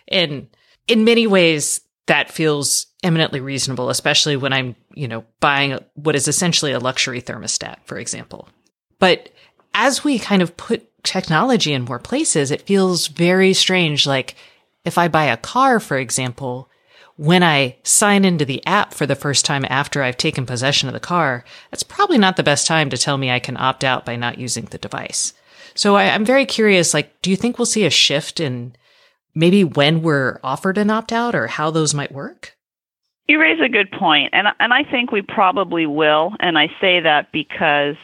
And 0.09 0.47
in 0.87 1.05
many 1.05 1.25
ways, 1.25 1.81
that 2.07 2.31
feels 2.31 2.87
eminently 3.03 3.39
reasonable, 3.39 3.89
especially 3.89 4.35
when 4.35 4.51
I'm, 4.51 4.75
you 4.93 5.07
know, 5.07 5.23
buying 5.39 5.79
what 5.95 6.15
is 6.15 6.27
essentially 6.27 6.73
a 6.73 6.79
luxury 6.79 7.21
thermostat, 7.21 7.77
for 7.85 7.97
example. 7.97 8.49
But 8.99 9.29
as 9.73 10.03
we 10.03 10.19
kind 10.19 10.41
of 10.41 10.57
put 10.57 10.87
technology 11.03 11.73
in 11.73 11.83
more 11.83 11.99
places, 11.99 12.51
it 12.51 12.63
feels 12.63 13.07
very 13.07 13.53
strange. 13.53 14.05
Like 14.05 14.35
if 14.83 14.97
I 14.97 15.07
buy 15.07 15.25
a 15.25 15.37
car, 15.37 15.79
for 15.79 15.97
example, 15.97 16.69
when 17.21 17.43
I 17.43 17.75
sign 17.83 18.25
into 18.25 18.45
the 18.45 18.65
app 18.65 18.95
for 18.95 19.05
the 19.05 19.13
first 19.13 19.45
time 19.45 19.63
after 19.69 20.01
I've 20.01 20.17
taken 20.17 20.47
possession 20.47 20.89
of 20.89 20.95
the 20.95 20.99
car, 20.99 21.45
that's 21.69 21.83
probably 21.83 22.17
not 22.17 22.35
the 22.35 22.41
best 22.41 22.65
time 22.65 22.89
to 22.89 22.97
tell 22.97 23.15
me 23.15 23.29
I 23.29 23.37
can 23.37 23.57
opt 23.57 23.83
out 23.83 24.07
by 24.07 24.15
not 24.15 24.39
using 24.39 24.65
the 24.65 24.79
device. 24.79 25.33
So 25.75 25.95
I, 25.97 26.05
am 26.05 26.25
very 26.25 26.47
curious, 26.47 26.95
like, 26.95 27.21
do 27.21 27.29
you 27.29 27.35
think 27.35 27.59
we'll 27.59 27.67
see 27.67 27.85
a 27.85 27.91
shift 27.91 28.39
in 28.39 28.75
maybe 29.35 29.63
when 29.63 30.01
we're 30.01 30.39
offered 30.43 30.79
an 30.79 30.89
opt 30.89 31.13
out 31.13 31.35
or 31.35 31.45
how 31.45 31.69
those 31.69 31.93
might 31.93 32.11
work? 32.11 32.57
You 33.27 33.39
raise 33.39 33.61
a 33.61 33.69
good 33.69 33.91
point, 33.91 34.31
and 34.33 34.47
and 34.59 34.73
I 34.73 34.83
think 34.83 35.11
we 35.11 35.21
probably 35.21 35.85
will. 35.85 36.33
And 36.39 36.57
I 36.57 36.69
say 36.81 37.01
that 37.01 37.31
because 37.31 37.97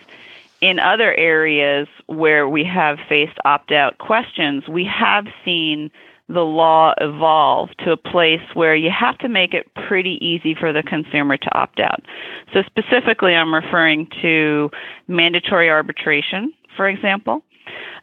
in 0.61 0.77
other 0.77 1.11
areas 1.15 1.87
where 2.05 2.47
we 2.47 2.63
have 2.65 2.99
faced 3.09 3.39
opt 3.45 3.71
out 3.71 3.97
questions, 3.97 4.67
we 4.67 4.85
have 4.85 5.25
seen 5.43 5.89
the 6.29 6.41
law 6.41 6.93
evolve 6.99 7.69
to 7.79 7.91
a 7.91 7.97
place 7.97 8.41
where 8.53 8.75
you 8.75 8.89
have 8.91 9.17
to 9.19 9.29
make 9.29 9.53
it 9.53 9.67
pretty 9.87 10.17
easy 10.21 10.53
for 10.53 10.73
the 10.73 10.83
consumer 10.83 11.37
to 11.37 11.57
opt 11.57 11.79
out. 11.79 12.01
So 12.53 12.63
specifically, 12.63 13.33
I'm 13.33 13.53
referring 13.53 14.07
to 14.21 14.69
mandatory 15.07 15.69
arbitration, 15.69 16.53
for 16.75 16.89
example. 16.89 17.43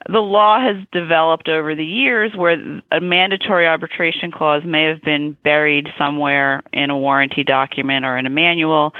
The 0.08 0.20
law 0.20 0.60
has 0.60 0.76
developed 0.92 1.48
over 1.48 1.74
the 1.74 1.84
years 1.84 2.32
where 2.34 2.82
a 2.92 3.00
mandatory 3.00 3.66
arbitration 3.66 4.30
clause 4.30 4.62
may 4.64 4.84
have 4.84 5.00
been 5.02 5.36
buried 5.42 5.88
somewhere 5.98 6.62
in 6.72 6.90
a 6.90 6.98
warranty 6.98 7.44
document 7.44 8.04
or 8.04 8.18
in 8.18 8.26
a 8.26 8.30
manual. 8.30 8.92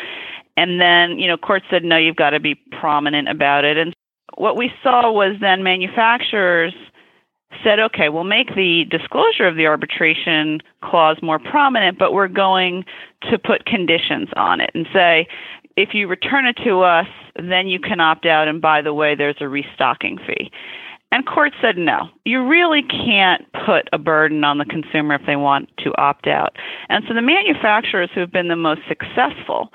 And 0.57 0.81
then, 0.81 1.19
you 1.19 1.29
know, 1.29 1.37
courts 1.37 1.67
said, 1.71 1.85
no, 1.85 1.97
you've 1.99 2.17
got 2.17 2.31
to 2.31 2.41
be 2.41 2.55
prominent 2.81 3.29
about 3.29 3.65
it. 3.65 3.77
And 3.77 3.95
what 4.37 4.57
we 4.57 4.71
saw 4.83 5.13
was 5.13 5.37
then 5.41 5.63
manufacturers 5.63 6.75
said, 7.63 7.79
okay, 7.79 8.09
we'll 8.09 8.25
make 8.25 8.55
the 8.55 8.85
disclosure 8.91 9.47
of 9.47 9.57
the 9.57 9.67
arbitration 9.67 10.61
clause 10.83 11.19
more 11.23 11.39
prominent, 11.39 11.99
but 11.99 12.13
we're 12.13 12.29
going 12.29 12.85
to 13.31 13.39
put 13.39 13.67
conditions 13.67 14.29
on 14.37 14.61
it 14.61 14.71
and 14.75 14.87
say, 14.93 15.27
if 15.77 15.93
you 15.93 16.07
return 16.07 16.47
it 16.47 16.57
to 16.65 16.81
us, 16.83 17.09
then 17.37 17.67
you 17.67 17.81
can 17.81 18.01
opt 18.01 18.27
out. 18.27 18.49
And 18.49 18.61
by 18.61 18.83
the 18.83 18.95
way, 18.95 19.15
there's 19.15 19.37
a 19.41 19.49
restocking 19.49 20.19
fee. 20.19 20.51
And 21.11 21.27
courts 21.27 21.55
said 21.61 21.77
no. 21.79 22.09
You 22.25 22.45
really 22.45 22.83
can't 22.83 23.45
put 23.65 23.89
a 23.93 23.99
burden 23.99 24.43
on 24.43 24.59
the 24.59 24.65
consumer 24.65 25.15
if 25.15 25.23
they 25.27 25.37
want 25.37 25.69
to 25.79 25.97
opt 25.97 26.27
out. 26.27 26.57
And 26.89 27.05
so 27.07 27.15
the 27.15 27.23
manufacturers 27.23 28.11
who 28.13 28.21
have 28.21 28.33
been 28.33 28.49
the 28.49 28.57
most 28.57 28.81
successful 28.89 29.73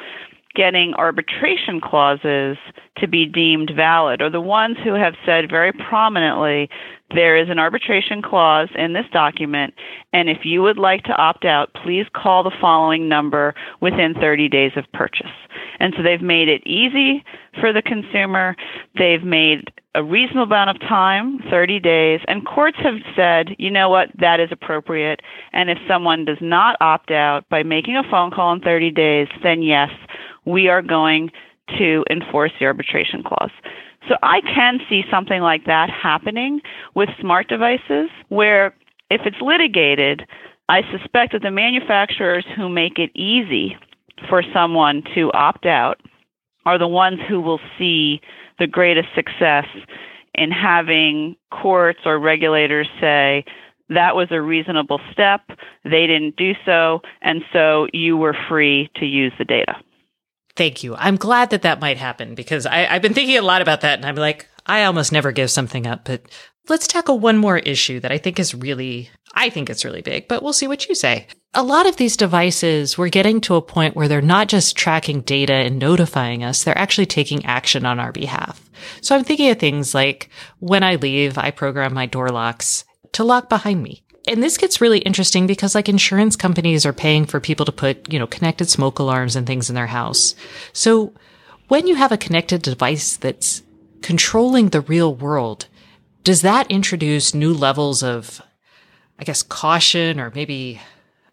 getting 0.56 0.94
arbitration 0.96 1.80
clauses 1.80 2.58
to 2.98 3.08
be 3.08 3.26
deemed 3.26 3.72
valid 3.74 4.22
are 4.22 4.30
the 4.30 4.42
ones 4.42 4.78
who 4.84 4.94
have 4.94 5.14
said 5.26 5.50
very 5.50 5.72
prominently 5.72 6.70
there 7.14 7.38
is 7.38 7.50
an 7.50 7.60
arbitration 7.60 8.22
clause 8.22 8.70
in 8.76 8.94
this 8.94 9.06
document, 9.12 9.74
and 10.14 10.30
if 10.30 10.40
you 10.44 10.62
would 10.62 10.78
like 10.78 11.04
to 11.04 11.14
opt 11.14 11.46
out, 11.46 11.74
please 11.84 12.06
call 12.16 12.44
the 12.44 12.56
following 12.62 13.10
number 13.10 13.54
within 13.82 14.14
30 14.14 14.48
days 14.50 14.72
of 14.76 14.86
purchase. 14.94 15.28
And 15.80 15.94
so 15.96 16.04
they've 16.04 16.22
made 16.22 16.48
it 16.48 16.66
easy 16.66 17.24
for 17.60 17.74
the 17.74 17.82
consumer. 17.82 18.56
They've 18.98 19.24
made 19.24 19.72
a 19.96 20.04
reasonable 20.04 20.44
amount 20.44 20.70
of 20.70 20.80
time, 20.82 21.40
30 21.50 21.80
days, 21.80 22.20
and 22.28 22.46
courts 22.46 22.78
have 22.84 23.00
said, 23.16 23.56
you 23.58 23.72
know 23.72 23.90
what, 23.90 24.10
that 24.20 24.40
is 24.40 24.50
appropriate. 24.52 25.22
And 25.52 25.70
if 25.70 25.78
someone 25.88 26.26
does 26.26 26.38
not 26.42 26.78
opt 26.80 27.12
out 27.12 27.50
by 27.50 27.64
making 27.64 27.98
a 27.98 28.04
phone 28.10 28.30
call 28.30 28.54
in 28.54 28.62
30 28.62 28.92
days, 28.92 29.28
then 29.42 29.64
yes, 29.64 29.90
we 30.46 30.68
are 30.68 30.84
going 30.84 31.32
to 31.78 32.04
enforce 32.10 32.52
the 32.60 32.66
arbitration 32.66 33.24
clause. 33.24 33.52
So 34.08 34.16
I 34.24 34.42
can 34.42 34.80
see 34.90 35.04
something 35.12 35.42
like 35.42 35.66
that 35.66 35.90
happening 35.90 36.62
with 36.96 37.10
smart 37.20 37.48
devices 37.48 38.10
where 38.30 38.74
if 39.10 39.22
it's 39.26 39.42
litigated, 39.42 40.26
I 40.70 40.82
suspect 40.92 41.34
that 41.34 41.42
the 41.42 41.52
manufacturers 41.52 42.46
who 42.56 42.70
make 42.70 42.98
it 43.00 43.12
easy 43.16 43.76
for 44.30 44.44
someone 44.54 45.04
to 45.16 45.32
opt 45.34 45.66
out 45.66 46.00
are 46.66 46.78
the 46.78 46.88
ones 46.88 47.20
who 47.28 47.42
will 47.42 47.60
see 47.78 48.22
the 48.60 48.68
greatest 48.68 49.08
success 49.16 49.66
in 50.36 50.52
having 50.52 51.36
courts 51.52 52.00
or 52.06 52.20
regulators 52.20 52.88
say 53.00 53.44
that 53.90 54.16
was 54.16 54.28
a 54.32 54.42
reasonable 54.42 55.02
step, 55.12 55.42
they 55.84 56.06
didn't 56.06 56.36
do 56.36 56.54
so, 56.66 57.02
and 57.22 57.42
so 57.52 57.88
you 57.92 58.16
were 58.16 58.36
free 58.48 58.90
to 58.96 59.06
use 59.06 59.34
the 59.40 59.46
data. 59.46 59.76
Thank 60.60 60.84
you. 60.84 60.94
I'm 60.98 61.16
glad 61.16 61.52
that 61.52 61.62
that 61.62 61.80
might 61.80 61.96
happen 61.96 62.36
because 62.36 62.66
I, 62.66 62.80
have 62.80 63.02
been 63.02 63.14
thinking 63.14 63.38
a 63.38 63.42
lot 63.42 63.62
about 63.62 63.80
that 63.80 63.98
and 63.98 64.06
I'm 64.06 64.18
like, 64.18 64.46
I 64.66 64.84
almost 64.84 65.14
never 65.14 65.32
give 65.32 65.50
something 65.50 65.88
up, 65.88 66.04
but 66.04 66.24
let's 66.68 66.86
tackle 66.86 67.18
one 67.18 67.38
more 67.38 67.60
issue 67.60 68.02
that 68.02 68.12
I 68.12 68.18
think 68.18 68.42
is 68.42 68.54
really, 68.54 69.10
I 69.34 69.50
think 69.50 69.70
it's 69.70 69.86
really 69.86 70.02
big, 70.02 70.28
but 70.28 70.44
we'll 70.44 70.52
see 70.52 70.68
what 70.68 70.90
you 70.90 70.96
say. 70.96 71.28
A 71.54 71.64
lot 71.64 71.88
of 71.88 71.96
these 71.96 72.18
devices, 72.18 72.98
we're 72.98 73.08
getting 73.08 73.40
to 73.40 73.56
a 73.56 73.62
point 73.62 73.96
where 73.96 74.10
they're 74.10 74.22
not 74.22 74.50
just 74.50 74.76
tracking 74.76 75.22
data 75.22 75.54
and 75.54 75.80
notifying 75.80 76.44
us, 76.44 76.66
they're 76.66 76.78
actually 76.78 77.06
taking 77.06 77.46
action 77.46 77.86
on 77.86 77.98
our 77.98 78.12
behalf. 78.12 78.70
So 79.00 79.16
I'm 79.16 79.24
thinking 79.24 79.50
of 79.52 79.60
things 79.60 79.96
like 79.96 80.30
when 80.60 80.84
I 80.84 80.96
leave, 80.96 81.38
I 81.38 81.52
program 81.52 81.94
my 81.94 82.06
door 82.06 82.28
locks 82.32 82.84
to 83.14 83.24
lock 83.24 83.48
behind 83.48 83.82
me 83.82 84.04
and 84.30 84.44
this 84.44 84.58
gets 84.58 84.80
really 84.80 85.00
interesting 85.00 85.48
because 85.48 85.74
like 85.74 85.90
insurance 85.90 86.36
companies 86.36 86.86
are 86.86 86.94
paying 86.94 87.26
for 87.26 87.40
people 87.40 87.66
to 87.66 87.72
put, 87.72 88.14
you 88.14 88.20
know, 88.20 88.28
connected 88.28 88.70
smoke 88.70 89.00
alarms 89.00 89.36
and 89.36 89.48
things 89.48 89.70
in 89.70 89.76
their 89.76 89.88
house. 89.88 90.36
So 90.72 91.14
when 91.68 91.88
you 91.88 91.96
have 91.96 92.12
a 92.12 92.18
connected 92.18 92.62
device 92.62 93.18
that's 93.18 93.64
controlling 94.02 94.70
the 94.70 94.82
real 94.82 95.14
world, 95.14 95.68
does 96.24 96.44
that 96.44 96.70
introduce 96.70 97.34
new 97.34 97.54
levels 97.54 98.04
of, 98.04 98.40
I 99.18 99.24
guess, 99.24 99.42
caution 99.42 100.20
or 100.20 100.32
maybe 100.36 100.80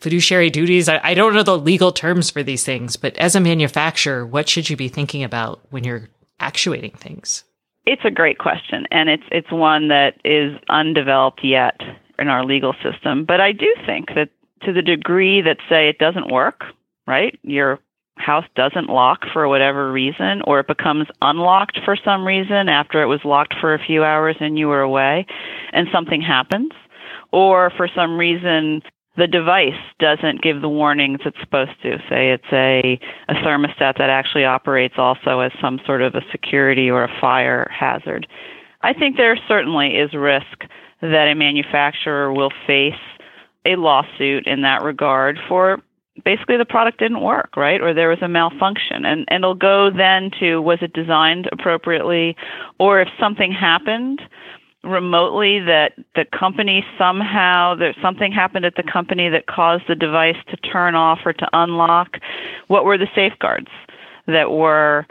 fiduciary 0.00 0.48
duties? 0.48 0.88
I, 0.88 0.98
I 1.02 1.14
don't 1.14 1.34
know 1.34 1.42
the 1.42 1.58
legal 1.58 1.92
terms 1.92 2.30
for 2.30 2.42
these 2.42 2.64
things, 2.64 2.96
but 2.96 3.16
as 3.18 3.36
a 3.36 3.40
manufacturer, 3.40 4.24
what 4.24 4.48
should 4.48 4.70
you 4.70 4.76
be 4.76 4.88
thinking 4.88 5.22
about 5.22 5.60
when 5.68 5.84
you're 5.84 6.08
actuating 6.40 6.92
things? 6.92 7.44
It's 7.84 8.04
a 8.04 8.10
great 8.10 8.38
question, 8.38 8.86
and 8.90 9.08
it's 9.08 9.22
it's 9.30 9.52
one 9.52 9.88
that 9.88 10.14
is 10.24 10.58
undeveloped 10.68 11.44
yet 11.44 11.80
in 12.18 12.28
our 12.28 12.44
legal 12.44 12.74
system. 12.82 13.24
But 13.24 13.40
I 13.40 13.52
do 13.52 13.72
think 13.84 14.08
that 14.14 14.30
to 14.62 14.72
the 14.72 14.82
degree 14.82 15.42
that, 15.42 15.58
say, 15.68 15.88
it 15.88 15.98
doesn't 15.98 16.32
work, 16.32 16.64
right? 17.06 17.38
Your 17.42 17.78
house 18.16 18.46
doesn't 18.54 18.88
lock 18.88 19.24
for 19.32 19.46
whatever 19.48 19.92
reason, 19.92 20.42
or 20.46 20.60
it 20.60 20.66
becomes 20.66 21.06
unlocked 21.20 21.78
for 21.84 21.96
some 22.02 22.26
reason 22.26 22.68
after 22.68 23.02
it 23.02 23.06
was 23.06 23.20
locked 23.24 23.54
for 23.60 23.74
a 23.74 23.84
few 23.84 24.04
hours 24.04 24.36
and 24.40 24.58
you 24.58 24.68
were 24.68 24.80
away, 24.80 25.26
and 25.72 25.88
something 25.92 26.22
happens, 26.22 26.72
or 27.32 27.70
for 27.76 27.88
some 27.94 28.16
reason 28.16 28.82
the 29.18 29.26
device 29.26 29.80
doesn't 29.98 30.42
give 30.42 30.60
the 30.60 30.68
warnings 30.68 31.20
it's 31.24 31.40
supposed 31.40 31.80
to. 31.82 31.98
Say 32.08 32.32
it's 32.32 32.52
a, 32.52 33.00
a 33.28 33.34
thermostat 33.34 33.98
that 33.98 34.10
actually 34.10 34.44
operates 34.44 34.94
also 34.98 35.40
as 35.40 35.52
some 35.60 35.80
sort 35.86 36.02
of 36.02 36.14
a 36.14 36.20
security 36.30 36.90
or 36.90 37.04
a 37.04 37.20
fire 37.20 37.70
hazard. 37.70 38.26
I 38.82 38.92
think 38.92 39.16
there 39.16 39.38
certainly 39.48 39.96
is 39.96 40.12
risk 40.12 40.64
that 41.02 41.28
a 41.28 41.34
manufacturer 41.34 42.32
will 42.32 42.52
face 42.66 42.94
a 43.64 43.76
lawsuit 43.76 44.46
in 44.46 44.62
that 44.62 44.82
regard 44.82 45.38
for 45.48 45.82
basically 46.24 46.56
the 46.56 46.64
product 46.64 46.98
didn't 46.98 47.20
work, 47.20 47.56
right? 47.56 47.80
Or 47.80 47.92
there 47.92 48.08
was 48.08 48.22
a 48.22 48.28
malfunction. 48.28 49.04
And, 49.04 49.24
and 49.28 49.44
it'll 49.44 49.54
go 49.54 49.90
then 49.90 50.30
to 50.40 50.60
was 50.60 50.78
it 50.80 50.92
designed 50.92 51.48
appropriately? 51.52 52.36
Or 52.78 53.00
if 53.00 53.08
something 53.20 53.52
happened 53.52 54.22
remotely 54.82 55.58
that 55.60 55.92
the 56.14 56.24
company 56.38 56.84
somehow 56.96 57.74
that 57.74 57.96
something 58.00 58.30
happened 58.30 58.64
at 58.64 58.76
the 58.76 58.84
company 58.84 59.28
that 59.28 59.46
caused 59.46 59.82
the 59.88 59.96
device 59.96 60.36
to 60.48 60.56
turn 60.58 60.94
off 60.94 61.18
or 61.24 61.32
to 61.32 61.48
unlock, 61.52 62.18
what 62.68 62.84
were 62.84 62.96
the 62.96 63.08
safeguards 63.14 63.68
that 64.26 64.50
were 64.52 65.06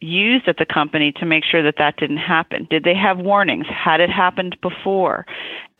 used 0.00 0.46
at 0.48 0.56
the 0.58 0.66
company 0.66 1.12
to 1.12 1.26
make 1.26 1.44
sure 1.44 1.62
that 1.62 1.74
that 1.78 1.96
didn't 1.96 2.18
happen? 2.18 2.66
Did 2.70 2.84
they 2.84 2.94
have 2.94 3.18
warnings? 3.18 3.66
Had 3.66 4.00
it 4.00 4.10
happened 4.10 4.56
before? 4.62 5.26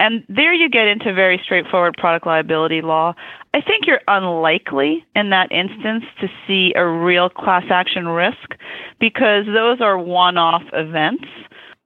And 0.01 0.25
there 0.29 0.53
you 0.53 0.69
get 0.69 0.87
into 0.87 1.13
very 1.13 1.41
straightforward 1.43 1.97
product 1.97 2.27
liability 2.27 2.83
law. 2.83 3.15
I 3.55 3.61
think 3.61 3.87
you're 3.87 4.01
unlikely 4.09 5.05
in 5.15 5.31
that 5.31 5.51
instance 5.53 6.05
to 6.21 6.29
see 6.47 6.73
a 6.77 6.87
real 6.87 7.29
class 7.29 7.65
action 7.71 8.09
risk 8.09 8.55
because 9.01 9.47
those 9.47 9.81
are 9.81 9.99
one 9.99 10.37
off 10.37 10.63
events. 10.73 11.25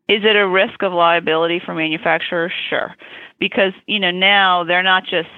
Is 0.09 0.23
it 0.25 0.37
a 0.37 0.49
risk 0.49 0.83
of 0.83 0.93
liability 0.93 1.61
for 1.65 1.75
manufacturers? 1.75 2.53
Sure. 2.69 2.95
Because, 3.43 3.73
you 3.87 3.99
know, 3.99 4.13
now 4.13 4.63
they're 4.63 4.85
not 4.85 5.03
just 5.03 5.29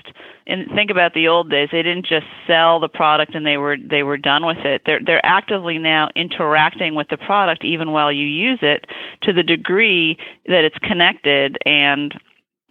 and 0.47 0.69
think 0.75 0.91
about 0.91 1.15
the 1.15 1.27
old 1.27 1.51
days 1.51 1.71
they 1.73 1.83
didn't 1.83 2.05
just 2.05 2.27
sell 2.47 2.79
the 2.79 2.89
product 2.89 3.35
and 3.35 3.47
they 3.47 3.57
were 3.57 3.79
they 3.79 4.03
were 4.03 4.19
done 4.19 4.45
with 4.45 4.59
it. 4.59 4.83
They're 4.85 5.01
they're 5.03 5.25
actively 5.25 5.79
now 5.79 6.11
interacting 6.15 6.95
with 6.95 7.09
the 7.09 7.17
product 7.17 7.65
even 7.65 7.93
while 7.93 8.13
you 8.13 8.27
use 8.27 8.59
it 8.61 8.85
to 9.23 9.33
the 9.33 9.43
degree 9.43 10.19
that 10.45 10.65
it's 10.65 10.77
connected 10.83 11.57
and 11.65 12.13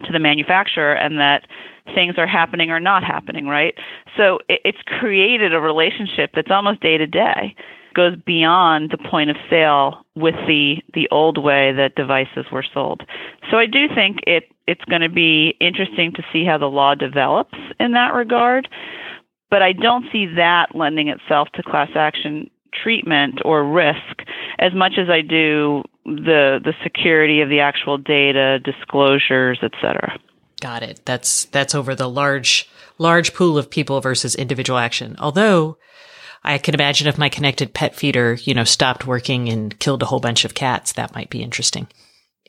to 0.04 0.12
the 0.12 0.20
manufacturer 0.20 0.94
and 0.94 1.18
that 1.18 1.48
things 1.96 2.14
are 2.16 2.28
happening 2.28 2.70
or 2.70 2.78
not 2.78 3.02
happening 3.02 3.48
right? 3.48 3.74
So 4.16 4.38
it, 4.48 4.60
it's 4.64 4.82
created 4.86 5.52
a 5.52 5.58
relationship 5.58 6.30
that's 6.32 6.52
almost 6.52 6.80
day 6.80 6.96
to 6.96 7.08
day 7.08 7.56
goes 7.94 8.16
beyond 8.26 8.90
the 8.90 8.98
point 8.98 9.30
of 9.30 9.36
sale 9.48 10.04
with 10.14 10.34
the 10.46 10.76
the 10.92 11.08
old 11.10 11.42
way 11.42 11.72
that 11.72 11.94
devices 11.94 12.46
were 12.52 12.64
sold. 12.74 13.02
So 13.50 13.56
I 13.56 13.66
do 13.66 13.86
think 13.94 14.18
it 14.26 14.44
it's 14.66 14.84
going 14.84 15.02
to 15.02 15.08
be 15.08 15.56
interesting 15.60 16.12
to 16.12 16.22
see 16.32 16.44
how 16.44 16.58
the 16.58 16.66
law 16.66 16.94
develops 16.94 17.54
in 17.78 17.92
that 17.92 18.14
regard, 18.14 18.68
but 19.50 19.62
I 19.62 19.72
don't 19.72 20.06
see 20.10 20.26
that 20.36 20.74
lending 20.74 21.08
itself 21.08 21.48
to 21.54 21.62
class 21.62 21.90
action 21.94 22.50
treatment 22.82 23.40
or 23.44 23.64
risk 23.64 24.22
as 24.58 24.72
much 24.74 24.94
as 24.98 25.08
I 25.08 25.20
do 25.20 25.82
the 26.04 26.60
the 26.62 26.74
security 26.82 27.40
of 27.40 27.48
the 27.48 27.60
actual 27.60 27.98
data, 27.98 28.58
disclosures, 28.58 29.58
etc. 29.62 30.18
Got 30.60 30.82
it. 30.82 31.00
That's 31.04 31.46
that's 31.46 31.74
over 31.74 31.94
the 31.94 32.08
large 32.08 32.68
large 32.98 33.34
pool 33.34 33.58
of 33.58 33.70
people 33.70 34.00
versus 34.00 34.34
individual 34.34 34.78
action. 34.78 35.16
Although 35.18 35.78
I 36.44 36.58
can 36.58 36.74
imagine 36.74 37.06
if 37.06 37.16
my 37.18 37.28
connected 37.28 37.72
pet 37.72 37.94
feeder, 37.94 38.34
you 38.34 38.54
know, 38.54 38.64
stopped 38.64 39.06
working 39.06 39.48
and 39.48 39.78
killed 39.78 40.02
a 40.02 40.06
whole 40.06 40.20
bunch 40.20 40.44
of 40.44 40.54
cats, 40.54 40.92
that 40.92 41.14
might 41.14 41.30
be 41.30 41.42
interesting. 41.42 41.86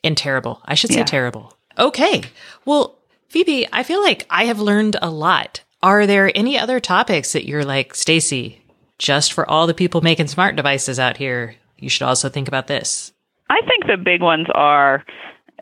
And 0.04 0.16
terrible. 0.16 0.60
I 0.64 0.74
should 0.74 0.90
say 0.90 0.98
yeah. 0.98 1.04
terrible. 1.04 1.56
Okay. 1.78 2.22
Well, 2.64 2.98
Phoebe, 3.28 3.66
I 3.72 3.82
feel 3.82 4.02
like 4.02 4.26
I 4.30 4.44
have 4.44 4.60
learned 4.60 4.96
a 5.00 5.10
lot. 5.10 5.62
Are 5.82 6.06
there 6.06 6.30
any 6.34 6.58
other 6.58 6.80
topics 6.80 7.32
that 7.32 7.46
you're 7.46 7.64
like, 7.64 7.94
Stacey, 7.94 8.62
just 8.98 9.32
for 9.32 9.48
all 9.48 9.66
the 9.66 9.74
people 9.74 10.00
making 10.00 10.26
smart 10.28 10.56
devices 10.56 10.98
out 10.98 11.16
here, 11.16 11.56
you 11.78 11.88
should 11.88 12.04
also 12.04 12.28
think 12.28 12.48
about 12.48 12.66
this? 12.66 13.12
I 13.48 13.60
think 13.66 13.86
the 13.86 14.02
big 14.02 14.22
ones 14.22 14.46
are 14.54 15.04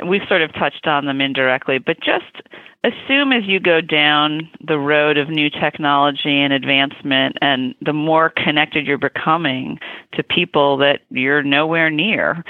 we've 0.06 0.26
sort 0.28 0.42
of 0.42 0.52
touched 0.54 0.86
on 0.86 1.06
them 1.06 1.20
indirectly, 1.20 1.78
but 1.78 1.98
just 2.00 2.42
assume 2.84 3.32
as 3.32 3.44
you 3.46 3.60
go 3.60 3.80
down 3.80 4.48
the 4.66 4.78
road 4.78 5.16
of 5.16 5.28
new 5.28 5.48
technology 5.48 6.40
and 6.40 6.52
advancement 6.52 7.36
and 7.40 7.74
the 7.80 7.92
more 7.92 8.30
connected 8.30 8.86
you're 8.86 8.98
becoming 8.98 9.78
to 10.12 10.22
people 10.22 10.76
that 10.76 11.00
you're 11.10 11.42
nowhere 11.42 11.90
near. 11.90 12.44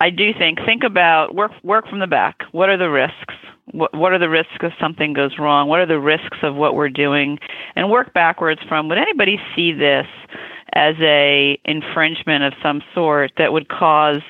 I 0.00 0.10
do 0.10 0.32
think 0.36 0.58
think 0.64 0.82
about 0.82 1.34
work 1.34 1.52
work 1.62 1.88
from 1.88 1.98
the 1.98 2.06
back. 2.06 2.42
What 2.52 2.68
are 2.68 2.78
the 2.78 2.90
risks? 2.90 3.34
What, 3.72 3.94
what 3.94 4.12
are 4.12 4.18
the 4.18 4.28
risks 4.28 4.56
if 4.62 4.72
something 4.80 5.12
goes 5.12 5.38
wrong? 5.38 5.68
What 5.68 5.80
are 5.80 5.86
the 5.86 6.00
risks 6.00 6.38
of 6.42 6.56
what 6.56 6.74
we're 6.74 6.88
doing? 6.88 7.38
And 7.76 7.90
work 7.90 8.12
backwards 8.12 8.60
from 8.68 8.88
would 8.88 8.98
anybody 8.98 9.38
see 9.54 9.72
this 9.72 10.06
as 10.72 10.94
a 11.00 11.58
infringement 11.64 12.44
of 12.44 12.54
some 12.62 12.82
sort 12.94 13.32
that 13.38 13.52
would 13.52 13.68
cause 13.68 14.22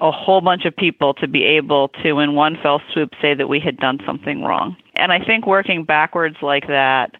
a 0.00 0.10
whole 0.10 0.40
bunch 0.40 0.64
of 0.64 0.76
people 0.76 1.14
to 1.14 1.28
be 1.28 1.44
able 1.44 1.88
to, 2.02 2.18
in 2.18 2.34
one 2.34 2.56
fell 2.62 2.82
swoop, 2.92 3.10
say 3.20 3.34
that 3.34 3.48
we 3.48 3.60
had 3.60 3.78
done 3.78 3.98
something 4.04 4.42
wrong. 4.42 4.76
And 4.94 5.12
I 5.12 5.24
think 5.24 5.46
working 5.46 5.84
backwards 5.84 6.36
like 6.42 6.66
that 6.68 7.12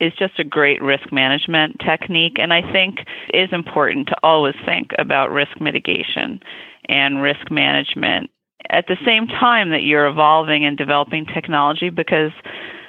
is 0.00 0.12
just 0.18 0.38
a 0.38 0.44
great 0.44 0.82
risk 0.82 1.12
management 1.12 1.78
technique. 1.80 2.36
And 2.38 2.52
I 2.52 2.60
think 2.72 2.98
is 3.32 3.52
important 3.52 4.08
to 4.08 4.16
always 4.22 4.56
think 4.64 4.90
about 4.98 5.30
risk 5.30 5.60
mitigation 5.60 6.40
and 6.88 7.22
risk 7.22 7.50
management 7.50 8.30
at 8.70 8.86
the 8.86 8.96
same 9.04 9.26
time 9.26 9.70
that 9.70 9.82
you're 9.82 10.06
evolving 10.06 10.64
and 10.64 10.76
developing 10.76 11.26
technology 11.26 11.90
because 11.90 12.32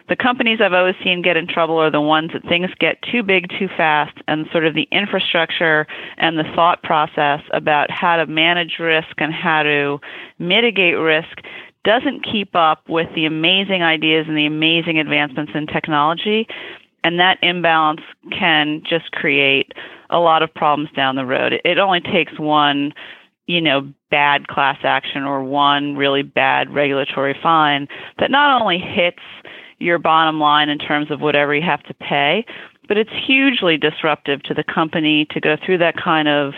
the 0.08 0.16
companies 0.16 0.60
I've 0.62 0.74
always 0.74 0.96
seen 1.04 1.22
get 1.22 1.38
in 1.38 1.48
trouble 1.48 1.78
are 1.78 1.90
the 1.90 2.02
ones 2.02 2.32
that 2.34 2.44
things 2.44 2.70
get 2.80 3.02
too 3.02 3.24
big 3.24 3.50
too 3.58 3.68
fast 3.68 4.16
and 4.28 4.46
sort 4.52 4.66
of 4.66 4.76
the 4.76 4.88
infrastructure 4.92 5.88
and 6.18 6.38
the 6.38 6.44
thought 6.56 6.84
process 6.84 7.42
about 7.52 7.90
how 7.90 8.18
to 8.18 8.26
manage 8.28 8.78
risk 8.80 9.16
and 9.18 9.34
how 9.34 9.64
to 9.64 10.00
mitigate 10.38 10.98
risk 10.98 11.40
doesn't 11.84 12.24
keep 12.24 12.56
up 12.56 12.88
with 12.90 13.08
the 13.16 13.26
amazing 13.26 13.84
ideas 13.84 14.26
and 14.28 14.38
the 14.38 14.46
amazing 14.46 15.00
advancements 15.00 15.52
in 15.56 15.68
technology. 15.68 16.48
And 17.04 17.20
that 17.20 17.38
imbalance 17.44 18.02
can 18.32 18.82
just 18.88 19.12
create 19.12 19.72
a 20.10 20.20
lot 20.20 20.42
of 20.42 20.54
problems 20.54 20.90
down 20.96 21.16
the 21.16 21.26
road. 21.26 21.54
It 21.64 21.78
only 21.78 22.02
takes 22.02 22.40
one, 22.40 22.94
you 23.46 23.62
know, 23.62 23.92
bad 24.10 24.48
class 24.48 24.78
action 24.84 25.24
or 25.24 25.44
one 25.44 25.96
really 25.96 26.24
bad 26.24 26.74
regulatory 26.74 27.38
fine 27.42 27.88
that 28.20 28.32
not 28.32 28.62
only 28.62 28.80
hits 28.80 29.22
your 29.80 30.00
bottom 30.00 30.40
line 30.40 30.70
in 30.70 30.78
terms 30.78 31.12
of 31.12 31.22
whatever 31.22 31.56
you 31.56 31.62
have 31.62 31.84
to 31.84 31.94
pay. 31.94 32.46
But 32.88 32.98
it's 32.98 33.12
hugely 33.26 33.78
disruptive 33.78 34.44
to 34.44 34.54
the 34.54 34.64
company 34.64 35.26
to 35.32 35.40
go 35.40 35.56
through 35.64 35.80
that 35.80 35.96
kind 35.98 36.28
of 36.28 36.54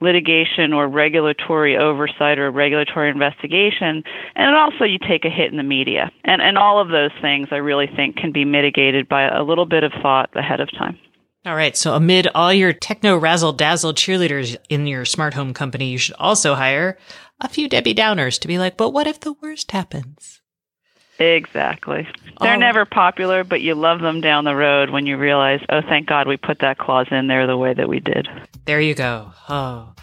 litigation 0.00 0.72
or 0.72 0.88
regulatory 0.88 1.76
oversight 1.76 2.38
or 2.38 2.50
regulatory 2.50 3.10
investigation. 3.10 4.02
And 4.34 4.56
also 4.56 4.84
you 4.84 4.98
take 4.98 5.24
a 5.24 5.30
hit 5.30 5.50
in 5.50 5.56
the 5.56 5.62
media. 5.62 6.10
And 6.24 6.42
and 6.42 6.58
all 6.58 6.80
of 6.80 6.88
those 6.88 7.12
things 7.20 7.48
I 7.50 7.56
really 7.56 7.88
think 7.94 8.16
can 8.16 8.32
be 8.32 8.44
mitigated 8.44 9.08
by 9.08 9.28
a 9.28 9.42
little 9.42 9.66
bit 9.66 9.84
of 9.84 9.92
thought 10.02 10.30
ahead 10.34 10.60
of 10.60 10.70
time. 10.72 10.98
All 11.46 11.54
right. 11.54 11.76
So 11.76 11.94
amid 11.94 12.26
all 12.34 12.52
your 12.52 12.72
techno 12.72 13.16
razzle 13.16 13.52
dazzle 13.52 13.94
cheerleaders 13.94 14.56
in 14.68 14.86
your 14.86 15.04
smart 15.04 15.34
home 15.34 15.54
company, 15.54 15.90
you 15.90 15.98
should 15.98 16.16
also 16.18 16.54
hire 16.56 16.98
a 17.40 17.48
few 17.48 17.68
Debbie 17.68 17.94
Downers 17.94 18.40
to 18.40 18.48
be 18.48 18.58
like, 18.58 18.76
but 18.76 18.90
what 18.90 19.06
if 19.06 19.20
the 19.20 19.34
worst 19.34 19.70
happens? 19.70 20.40
Exactly. 21.18 22.06
They're 22.40 22.56
oh. 22.56 22.58
never 22.58 22.84
popular, 22.84 23.44
but 23.44 23.62
you 23.62 23.74
love 23.74 24.00
them 24.00 24.20
down 24.20 24.44
the 24.44 24.54
road 24.54 24.90
when 24.90 25.06
you 25.06 25.16
realize, 25.16 25.60
oh, 25.70 25.80
thank 25.80 26.06
God 26.06 26.28
we 26.28 26.36
put 26.36 26.58
that 26.60 26.78
clause 26.78 27.06
in 27.10 27.26
there 27.26 27.46
the 27.46 27.56
way 27.56 27.72
that 27.72 27.88
we 27.88 28.00
did. 28.00 28.28
There 28.66 28.80
you 28.80 28.94
go. 28.94 29.32
Oh. 29.48 29.94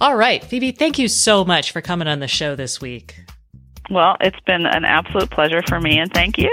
All 0.00 0.16
right. 0.16 0.42
Phoebe, 0.42 0.72
thank 0.72 0.98
you 0.98 1.08
so 1.08 1.44
much 1.44 1.72
for 1.72 1.80
coming 1.80 2.08
on 2.08 2.20
the 2.20 2.28
show 2.28 2.56
this 2.56 2.80
week. 2.80 3.24
Well, 3.90 4.16
it's 4.20 4.40
been 4.40 4.64
an 4.64 4.84
absolute 4.84 5.30
pleasure 5.30 5.60
for 5.68 5.78
me, 5.78 5.98
and 5.98 6.10
thank 6.12 6.38
you. 6.38 6.52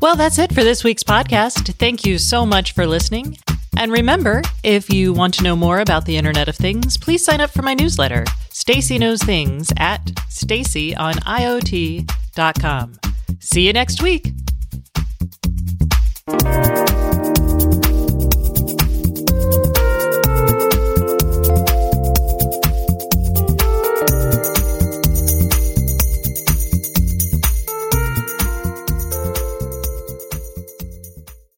Well, 0.00 0.14
that's 0.14 0.38
it 0.38 0.52
for 0.52 0.62
this 0.62 0.84
week's 0.84 1.02
podcast. 1.02 1.74
Thank 1.74 2.06
you 2.06 2.18
so 2.18 2.46
much 2.46 2.72
for 2.72 2.86
listening. 2.86 3.38
And 3.76 3.90
remember, 3.90 4.42
if 4.62 4.88
you 4.90 5.12
want 5.12 5.34
to 5.34 5.42
know 5.42 5.56
more 5.56 5.80
about 5.80 6.04
the 6.04 6.16
Internet 6.16 6.46
of 6.48 6.54
Things, 6.56 6.96
please 6.96 7.24
sign 7.24 7.40
up 7.40 7.50
for 7.50 7.62
my 7.62 7.74
newsletter, 7.74 8.24
Stacey 8.50 8.98
Knows 8.98 9.20
Things 9.22 9.72
at 9.76 10.04
staceyoniot.com. 10.30 12.98
See 13.40 13.66
you 13.66 13.72
next 13.72 14.00
week. 14.02 14.32